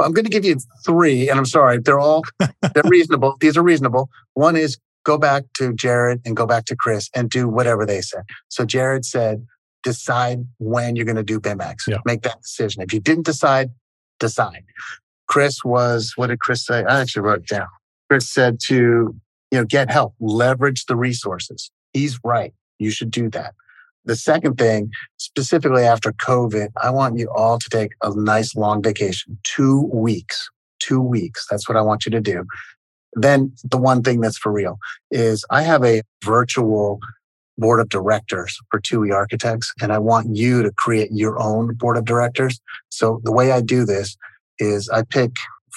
I'm 0.00 0.12
going 0.12 0.24
to 0.24 0.30
give 0.30 0.44
you 0.44 0.56
three, 0.84 1.28
and 1.28 1.38
I'm 1.38 1.44
sorry, 1.44 1.78
they're 1.78 2.00
all 2.00 2.22
they're 2.38 2.82
reasonable. 2.84 3.36
These 3.40 3.56
are 3.56 3.62
reasonable. 3.62 4.08
One 4.34 4.56
is 4.56 4.78
go 5.04 5.18
back 5.18 5.44
to 5.54 5.74
Jared 5.74 6.20
and 6.24 6.36
go 6.36 6.46
back 6.46 6.64
to 6.66 6.76
Chris 6.76 7.10
and 7.14 7.28
do 7.28 7.48
whatever 7.48 7.84
they 7.84 8.00
said. 8.00 8.22
So 8.48 8.64
Jared 8.64 9.04
said, 9.04 9.46
decide 9.82 10.46
when 10.58 10.96
you're 10.96 11.06
going 11.06 11.16
to 11.16 11.22
do 11.22 11.40
BIMX. 11.40 11.86
Yeah. 11.86 11.98
Make 12.04 12.22
that 12.22 12.40
decision. 12.42 12.82
If 12.82 12.92
you 12.92 13.00
didn't 13.00 13.24
decide, 13.26 13.70
decide. 14.18 14.64
Chris 15.26 15.64
was, 15.64 16.12
what 16.16 16.26
did 16.26 16.40
Chris 16.40 16.66
say? 16.66 16.84
I 16.84 17.00
actually 17.00 17.22
wrote 17.22 17.40
it 17.40 17.46
down. 17.46 17.68
Chris 18.08 18.28
said 18.28 18.58
to, 18.64 19.14
you 19.50 19.58
know, 19.58 19.64
get 19.64 19.90
help, 19.90 20.14
leverage 20.20 20.86
the 20.86 20.96
resources. 20.96 21.70
He's 21.92 22.18
right. 22.24 22.54
You 22.78 22.90
should 22.90 23.10
do 23.10 23.28
that. 23.30 23.54
The 24.04 24.16
second 24.16 24.56
thing, 24.56 24.90
specifically 25.18 25.82
after 25.82 26.12
COVID, 26.12 26.68
I 26.82 26.90
want 26.90 27.18
you 27.18 27.30
all 27.34 27.58
to 27.58 27.70
take 27.70 27.92
a 28.02 28.14
nice 28.14 28.56
long 28.56 28.82
vacation, 28.82 29.38
two 29.42 29.90
weeks, 29.92 30.48
two 30.78 31.00
weeks. 31.00 31.46
That's 31.50 31.68
what 31.68 31.76
I 31.76 31.82
want 31.82 32.06
you 32.06 32.10
to 32.12 32.20
do. 32.20 32.44
Then 33.14 33.52
the 33.64 33.76
one 33.76 34.02
thing 34.02 34.20
that's 34.20 34.38
for 34.38 34.52
real 34.52 34.78
is 35.10 35.44
I 35.50 35.62
have 35.62 35.84
a 35.84 36.02
virtual 36.24 37.00
board 37.58 37.80
of 37.80 37.88
directors 37.90 38.56
for 38.70 38.80
2E 38.80 39.12
architects, 39.12 39.72
and 39.82 39.92
I 39.92 39.98
want 39.98 40.34
you 40.34 40.62
to 40.62 40.72
create 40.72 41.10
your 41.12 41.40
own 41.40 41.74
board 41.74 41.98
of 41.98 42.04
directors. 42.04 42.58
So 42.88 43.20
the 43.24 43.32
way 43.32 43.52
I 43.52 43.60
do 43.60 43.84
this 43.84 44.16
is 44.58 44.88
I 44.88 45.02
pick 45.02 45.32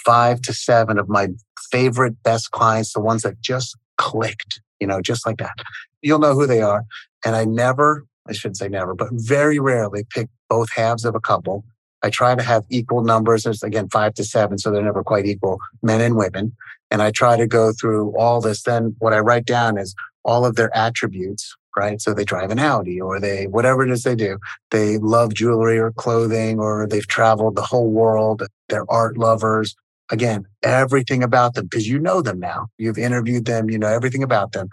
five 0.05 0.41
to 0.41 0.53
seven 0.53 0.97
of 0.97 1.09
my 1.09 1.28
favorite 1.72 2.22
best 2.24 2.51
clients, 2.51 2.93
the 2.93 2.99
ones 2.99 3.24
that 3.24 3.41
just 3.41 3.78
clicked, 3.97 4.61
you 4.80 4.88
know, 4.88 5.01
just 5.01 5.26
like 5.26 5.38
that. 5.38 5.55
You'll 6.01 6.20
know 6.20 6.34
who 6.34 6.47
they 6.47 6.61
are. 6.61 6.84
And 7.26 7.36
I 7.36 7.45
never, 7.45 8.05
I 8.28 8.34
shouldn't 8.34 8.57
say 8.57 8.68
never, 8.68 8.93
but 8.95 9.09
very 9.11 9.59
rarely 9.59 10.05
pick 10.09 10.30
both 10.49 10.72
halves 10.72 11.05
of 11.05 11.16
a 11.16 11.20
couple. 11.20 11.64
I 12.03 12.09
try 12.09 12.36
to 12.36 12.43
have 12.43 12.66
equal 12.70 13.03
numbers. 13.03 13.43
There's 13.43 13.64
again 13.64 13.88
five 13.89 14.14
to 14.16 14.26
seven, 14.26 14.57
so 14.57 14.72
they're 14.72 14.84
never 14.84 15.03
quite 15.03 15.26
equal, 15.26 15.59
men 15.82 16.01
and 16.01 16.18
women. 16.18 16.53
And 16.91 17.01
I 17.01 17.11
try 17.11 17.38
to 17.38 17.47
go 17.47 17.72
through 17.72 18.16
all 18.18 18.41
this. 18.41 18.64
Then 18.64 18.95
what 18.99 19.14
I 19.14 19.20
write 19.20 19.45
down 19.45 19.78
is 19.78 19.95
all 20.26 20.45
of 20.45 20.55
their 20.55 20.76
attributes, 20.76 21.55
right? 21.78 22.01
So 22.01 22.14
they 22.14 22.26
drive 22.26 22.51
an 22.51 22.59
Audi 22.59 22.99
or 22.99 23.20
they, 23.20 23.47
whatever 23.47 23.84
it 23.84 23.91
is 23.91 24.03
they 24.03 24.16
do, 24.16 24.38
they 24.72 24.97
love 24.97 25.34
jewelry 25.34 25.80
or 25.80 25.91
clothing 25.91 26.59
or 26.59 26.88
they've 26.88 27.07
traveled 27.07 27.55
the 27.55 27.64
whole 27.64 27.89
world. 27.89 28.43
They're 28.70 28.89
art 28.91 29.18
lovers. 29.18 29.76
Again, 30.14 30.45
everything 30.61 31.24
about 31.24 31.55
them 31.55 31.66
because 31.66 31.88
you 31.88 31.97
know 31.97 32.22
them 32.22 32.39
now. 32.39 32.68
You've 32.78 32.99
interviewed 32.99 33.45
them, 33.45 33.72
you 33.72 33.80
know 33.80 33.88
everything 33.88 34.22
about 34.22 34.51
them. 34.51 34.70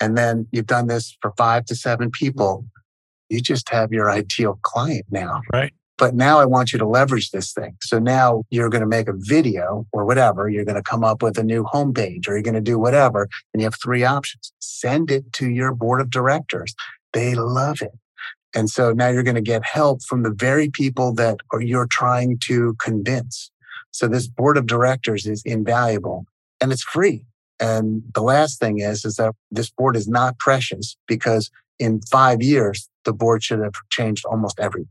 And 0.00 0.18
then 0.18 0.46
you've 0.52 0.66
done 0.66 0.86
this 0.86 1.16
for 1.22 1.32
five 1.38 1.64
to 1.66 1.74
seven 1.74 2.10
people. 2.10 2.66
You 3.30 3.40
just 3.40 3.70
have 3.70 3.90
your 3.90 4.10
ideal 4.10 4.58
client 4.62 5.06
now. 5.10 5.40
Right. 5.50 5.72
But 5.96 6.14
now 6.14 6.40
I 6.40 6.44
want 6.44 6.74
you 6.74 6.78
to 6.78 6.86
leverage 6.86 7.30
this 7.30 7.54
thing. 7.54 7.76
So 7.80 7.98
now 7.98 8.42
you're 8.50 8.68
going 8.68 8.82
to 8.82 8.86
make 8.86 9.08
a 9.08 9.14
video 9.16 9.86
or 9.92 10.04
whatever. 10.04 10.50
You're 10.50 10.66
going 10.66 10.76
to 10.76 10.82
come 10.82 11.04
up 11.04 11.22
with 11.22 11.38
a 11.38 11.42
new 11.42 11.64
homepage 11.64 12.28
or 12.28 12.32
you're 12.32 12.42
going 12.42 12.54
to 12.54 12.60
do 12.60 12.78
whatever. 12.78 13.28
And 13.54 13.62
you 13.62 13.64
have 13.64 13.80
three 13.82 14.04
options. 14.04 14.52
Send 14.58 15.10
it 15.10 15.32
to 15.34 15.48
your 15.48 15.72
board 15.72 16.02
of 16.02 16.10
directors. 16.10 16.74
They 17.14 17.34
love 17.34 17.80
it. 17.80 17.92
And 18.54 18.68
so 18.68 18.92
now 18.92 19.08
you're 19.08 19.22
going 19.22 19.36
to 19.36 19.40
get 19.40 19.64
help 19.64 20.02
from 20.02 20.22
the 20.22 20.34
very 20.36 20.68
people 20.68 21.14
that 21.14 21.38
you're 21.60 21.86
trying 21.86 22.38
to 22.44 22.74
convince. 22.78 23.51
So 23.92 24.08
this 24.08 24.26
board 24.26 24.56
of 24.56 24.66
directors 24.66 25.26
is 25.26 25.42
invaluable 25.44 26.26
and 26.60 26.72
it's 26.72 26.82
free. 26.82 27.24
And 27.60 28.02
the 28.14 28.22
last 28.22 28.58
thing 28.58 28.80
is, 28.80 29.04
is 29.04 29.16
that 29.16 29.34
this 29.50 29.70
board 29.70 29.96
is 29.96 30.08
not 30.08 30.38
precious 30.38 30.96
because 31.06 31.50
in 31.78 32.00
five 32.10 32.42
years, 32.42 32.88
the 33.04 33.12
board 33.12 33.42
should 33.42 33.60
have 33.60 33.74
changed 33.90 34.24
almost 34.24 34.58
everyone. 34.58 34.88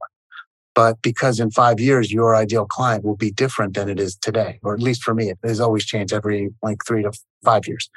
But 0.74 1.02
because 1.02 1.40
in 1.40 1.52
five 1.52 1.80
years, 1.80 2.14
your 2.14 2.36
ideal 2.36 2.66
client 2.66 3.04
will 3.04 3.18
be 3.18 3.32
different 3.32 3.74
than 3.74 3.90
it 3.90 4.00
is 4.00 4.16
today, 4.16 4.60
or 4.64 4.74
at 4.74 4.82
least 4.82 5.04
for 5.04 5.14
me, 5.14 5.30
it 5.30 5.38
has 5.44 5.60
always 5.60 5.86
changed 5.86 6.14
every 6.14 6.50
like 6.64 6.78
three 6.88 7.04
to 7.04 7.12
five 7.44 7.68
years. 7.68 7.90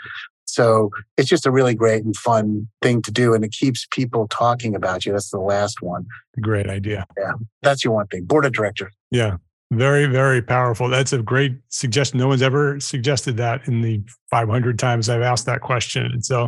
So 0.44 0.90
it's 1.16 1.28
just 1.28 1.46
a 1.46 1.50
really 1.50 1.74
great 1.74 2.04
and 2.04 2.16
fun 2.16 2.68
thing 2.82 3.02
to 3.02 3.10
do. 3.10 3.34
And 3.34 3.44
it 3.44 3.52
keeps 3.52 3.86
people 3.90 4.26
talking 4.28 4.74
about 4.74 5.06
you. 5.06 5.12
That's 5.12 5.30
the 5.30 5.38
last 5.38 5.82
one. 5.82 6.06
Great 6.40 6.68
idea. 6.68 7.06
Yeah. 7.16 7.32
That's 7.62 7.84
your 7.84 7.94
one 7.94 8.06
thing. 8.08 8.24
Board 8.24 8.44
of 8.44 8.52
directors. 8.52 8.92
Yeah. 9.10 9.36
Very, 9.78 10.06
very 10.06 10.42
powerful. 10.42 10.88
That's 10.88 11.12
a 11.12 11.22
great 11.22 11.56
suggestion. 11.68 12.18
No 12.18 12.28
one's 12.28 12.42
ever 12.42 12.78
suggested 12.80 13.36
that 13.38 13.66
in 13.66 13.80
the 13.80 14.02
500 14.30 14.78
times 14.78 15.08
I've 15.08 15.22
asked 15.22 15.46
that 15.46 15.60
question. 15.60 16.06
And 16.06 16.24
so, 16.24 16.46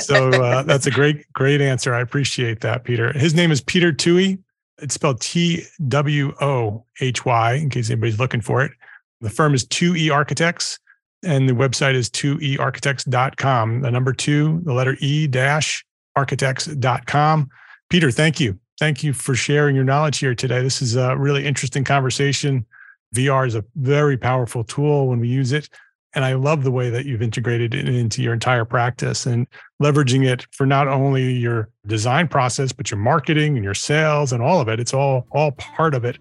so 0.00 0.30
uh, 0.30 0.62
that's 0.64 0.86
a 0.86 0.90
great, 0.90 1.30
great 1.32 1.60
answer. 1.60 1.94
I 1.94 2.00
appreciate 2.00 2.60
that, 2.60 2.84
Peter. 2.84 3.12
His 3.12 3.34
name 3.34 3.50
is 3.50 3.60
Peter 3.60 3.92
Twohy. 3.92 4.38
It's 4.78 4.94
spelled 4.94 5.20
T 5.20 5.64
W 5.88 6.34
O 6.40 6.84
H 7.00 7.24
Y, 7.24 7.54
in 7.54 7.70
case 7.70 7.88
anybody's 7.90 8.18
looking 8.18 8.40
for 8.40 8.62
it. 8.62 8.72
The 9.20 9.30
firm 9.30 9.54
is 9.54 9.64
2E 9.66 10.12
Architects, 10.12 10.78
and 11.22 11.48
the 11.48 11.54
website 11.54 11.94
is 11.94 12.10
2earchitects.com. 12.10 13.80
The 13.80 13.90
number 13.90 14.12
two, 14.12 14.60
the 14.64 14.74
letter 14.74 14.96
E 15.00 15.26
dash 15.26 15.84
architects.com. 16.16 17.48
Peter, 17.88 18.10
thank 18.10 18.40
you. 18.40 18.58
Thank 18.78 19.02
you 19.02 19.12
for 19.12 19.34
sharing 19.34 19.74
your 19.74 19.84
knowledge 19.84 20.18
here 20.18 20.34
today. 20.34 20.62
This 20.62 20.82
is 20.82 20.96
a 20.96 21.16
really 21.16 21.46
interesting 21.46 21.84
conversation. 21.84 22.66
VR 23.14 23.46
is 23.46 23.54
a 23.54 23.64
very 23.76 24.16
powerful 24.16 24.64
tool 24.64 25.08
when 25.08 25.20
we 25.20 25.28
use 25.28 25.52
it. 25.52 25.68
And 26.14 26.24
I 26.24 26.32
love 26.34 26.64
the 26.64 26.70
way 26.70 26.88
that 26.88 27.04
you've 27.04 27.20
integrated 27.20 27.74
it 27.74 27.88
into 27.88 28.22
your 28.22 28.32
entire 28.32 28.64
practice 28.64 29.26
and 29.26 29.46
leveraging 29.82 30.26
it 30.26 30.46
for 30.50 30.64
not 30.64 30.88
only 30.88 31.32
your 31.32 31.68
design 31.86 32.26
process, 32.26 32.72
but 32.72 32.90
your 32.90 32.98
marketing 32.98 33.56
and 33.56 33.64
your 33.64 33.74
sales 33.74 34.32
and 34.32 34.42
all 34.42 34.60
of 34.60 34.68
it. 34.68 34.80
It's 34.80 34.94
all 34.94 35.26
all 35.30 35.52
part 35.52 35.94
of 35.94 36.04
it. 36.04 36.18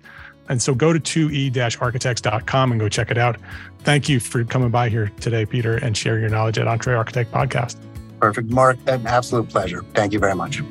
And 0.49 0.61
so 0.61 0.75
go 0.75 0.93
to 0.93 0.99
2e-architects.com 0.99 2.71
and 2.71 2.79
go 2.79 2.89
check 2.89 3.09
it 3.09 3.17
out. 3.17 3.37
Thank 3.79 4.09
you 4.09 4.19
for 4.19 4.43
coming 4.43 4.69
by 4.69 4.89
here 4.89 5.11
today, 5.19 5.45
Peter, 5.45 5.77
and 5.77 5.95
sharing 5.95 6.21
your 6.21 6.29
knowledge 6.29 6.57
at 6.57 6.67
EntreArchitect 6.67 7.27
Podcast. 7.27 7.77
Perfect. 8.19 8.49
Mark, 8.49 8.77
an 8.87 9.07
absolute 9.07 9.49
pleasure. 9.49 9.83
Thank 9.93 10.13
you 10.13 10.19
very 10.19 10.35
much. 10.35 10.61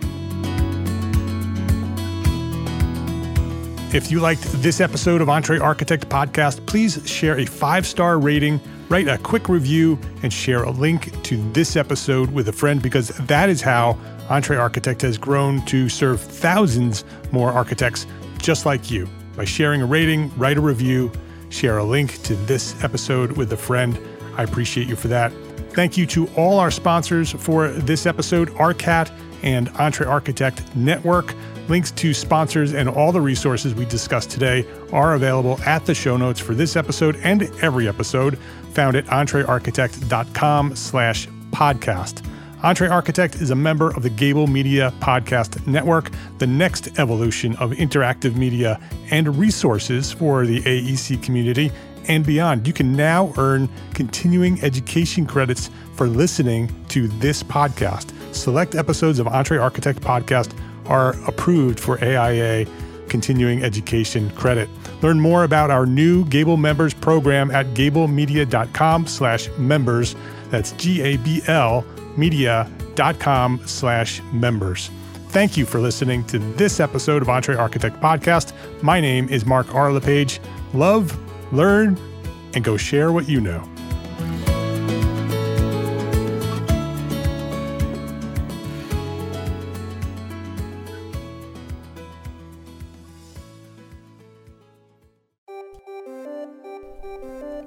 If 3.95 4.11
you 4.11 4.19
liked 4.19 4.43
this 4.55 4.81
episode 4.81 5.21
of 5.21 5.29
EntreArchitect 5.29 6.07
Podcast, 6.07 6.67
please 6.67 7.01
share 7.09 7.39
a 7.39 7.47
five 7.47 7.87
star 7.87 8.19
rating, 8.19 8.61
write 8.89 9.07
a 9.07 9.19
quick 9.19 9.49
review, 9.49 10.01
and 10.25 10.33
share 10.33 10.65
a 10.65 10.71
link 10.73 11.23
to 11.23 11.37
this 11.53 11.77
episode 11.77 12.29
with 12.33 12.49
a 12.49 12.53
friend 12.53 12.83
because 12.83 13.11
that 13.11 13.49
is 13.49 13.63
how 13.63 13.97
EntreArchitect 14.31 15.03
has 15.03 15.17
grown 15.17 15.65
to 15.67 15.89
serve 15.89 16.21
thousands 16.21 17.05
more 17.31 17.53
architects 17.53 18.05
just 18.39 18.67
like 18.67 18.91
you. 18.91 19.09
By 19.37 19.45
sharing 19.45 19.81
a 19.81 19.87
rating, 19.87 20.37
write 20.37 20.57
a 20.57 20.61
review, 20.61 21.13
share 21.51 21.79
a 21.79 21.85
link 21.85 22.21
to 22.25 22.35
this 22.35 22.83
episode 22.83 23.37
with 23.37 23.53
a 23.53 23.57
friend. 23.57 23.97
I 24.37 24.43
appreciate 24.43 24.89
you 24.89 24.97
for 24.97 25.07
that. 25.07 25.33
Thank 25.71 25.97
you 25.97 26.05
to 26.07 26.27
all 26.31 26.59
our 26.59 26.73
sponsors 26.73 27.31
for 27.31 27.69
this 27.69 28.07
episode 28.07 28.51
ARCAT 28.55 29.13
and 29.45 29.69
Entree 29.79 30.07
Architect 30.07 30.75
Network. 30.75 31.33
Links 31.69 31.91
to 31.93 32.13
sponsors 32.13 32.75
and 32.75 32.89
all 32.89 33.11
the 33.11 33.21
resources 33.21 33.75
we 33.75 33.87
discussed 33.87 34.31
today 34.31 34.67
are 34.93 35.15
available 35.15 35.59
at 35.63 35.87
the 35.87 35.95
show 35.95 36.17
notes 36.17 36.41
for 36.41 36.55
this 36.55 36.77
episode 36.77 37.17
and 37.23 37.43
every 37.63 37.89
episode 37.89 38.39
found 38.73 38.97
at 38.97 39.07
entrearchitect.com 39.07 40.77
slash 40.77 41.27
podcast. 41.51 42.23
EntreArchitect 42.65 43.43
is 43.43 43.51
a 43.51 43.55
member 43.55 43.91
of 43.95 44.03
the 44.03 44.11
Gable 44.11 44.47
Media 44.47 44.93
Podcast 44.99 45.67
Network, 45.67 46.11
the 46.39 46.47
next 46.47 46.99
evolution 46.99 47.55
of 47.57 47.73
interactive 47.73 48.37
media 48.37 48.81
and 49.11 49.37
resources 49.37 50.11
for 50.13 50.47
the 50.47 50.61
AEC 50.63 51.23
community 51.23 51.71
and 52.09 52.25
beyond. 52.25 52.67
You 52.67 52.73
can 52.73 52.95
now 52.95 53.33
earn 53.37 53.69
continuing 53.93 54.63
education 54.63 55.27
credits 55.27 55.71
for 55.95 56.07
listening 56.07 56.75
to 56.89 57.09
this 57.09 57.43
podcast. 57.43 58.13
Select 58.35 58.75
episodes 58.75 59.19
of 59.19 59.27
EntreArchitect 59.27 60.01
Podcast 60.01 60.59
are 60.87 61.15
approved 61.27 61.81
for 61.81 62.03
AIA 62.03 62.67
continuing 63.09 63.63
education 63.63 64.31
credit. 64.31 64.69
Learn 65.03 65.21
more 65.21 65.45
about 65.45 65.71
our 65.71 65.87
new 65.87 66.25
Gable 66.27 66.57
members 66.57 66.95
program 66.95 67.51
at 67.51 67.67
gablemedia.com 67.69 69.07
slash 69.07 69.49
members. 69.59 70.17
That's 70.51 70.73
G-A-B-L 70.73 71.85
media.com 72.17 73.61
slash 73.67 74.23
members. 74.33 74.91
Thank 75.29 75.57
you 75.57 75.67
for 75.67 75.81
listening 75.81 76.25
to 76.27 76.39
this 76.39 76.79
episode 76.79 77.23
of 77.23 77.29
EntreArchitect 77.29 78.01
Podcast. 78.01 78.53
My 78.83 79.01
name 79.01 79.29
is 79.29 79.45
Mark 79.45 79.75
R. 79.75 79.93
LePage. 79.93 80.41
Love, 80.73 81.19
learn, 81.53 81.99
and 82.55 82.63
go 82.63 82.77
share 82.77 83.11
what 83.11 83.29
you 83.29 83.41
know. 83.41 83.74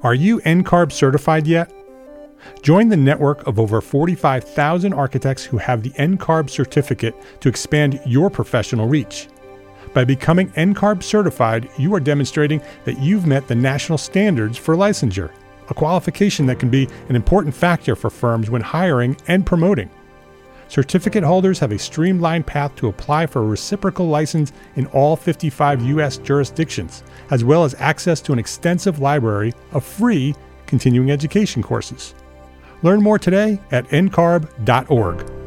Are 0.08 0.16
you 0.16 0.40
NCARB 0.46 0.94
certified 0.94 1.46
yet? 1.48 1.70
Join 2.62 2.88
the 2.88 2.96
network 2.96 3.46
of 3.46 3.60
over 3.60 3.82
45,000 3.82 4.94
architects 4.94 5.44
who 5.44 5.58
have 5.58 5.84
the 5.84 5.90
NCARB 5.90 6.50
certificate 6.50 7.14
to 7.42 7.50
expand 7.50 8.00
your 8.06 8.30
professional 8.30 8.88
reach. 8.88 9.28
By 9.94 10.06
becoming 10.06 10.50
NCARB 10.52 11.04
certified, 11.04 11.70
you 11.78 11.94
are 11.94 12.00
demonstrating 12.00 12.62
that 12.86 13.02
you've 13.02 13.28
met 13.28 13.50
the 13.50 13.56
national 13.56 13.98
standards 13.98 14.58
for 14.58 14.78
licensure, 14.78 15.30
a 15.70 15.74
qualification 15.74 16.46
that 16.46 16.60
can 16.60 16.70
be 16.70 16.88
an 17.10 17.18
important 17.18 17.54
factor 17.54 17.94
for 17.94 18.10
firms 18.10 18.50
when 18.50 18.62
hiring 18.62 19.18
and 19.28 19.46
promoting. 19.46 19.90
Certificate 20.68 21.24
holders 21.24 21.60
have 21.60 21.72
a 21.72 21.80
streamlined 21.80 22.46
path 22.46 22.76
to 22.76 22.88
apply 22.88 23.26
for 23.26 23.42
a 23.42 23.46
reciprocal 23.46 24.08
license 24.08 24.52
in 24.76 24.86
all 24.88 25.16
55 25.16 25.82
U.S. 25.84 26.18
jurisdictions, 26.18 27.04
as 27.32 27.44
well 27.44 27.64
as 27.64 27.76
access 27.76 28.20
to 28.22 28.34
an 28.34 28.40
extensive 28.40 29.00
library 29.00 29.54
of 29.72 29.84
free 29.84 30.36
continuing 30.66 31.12
education 31.12 31.64
courses. 31.64 32.14
Learn 32.84 33.02
more 33.02 33.18
today 33.18 33.60
at 33.72 33.88
ncarb.org. 33.88 35.47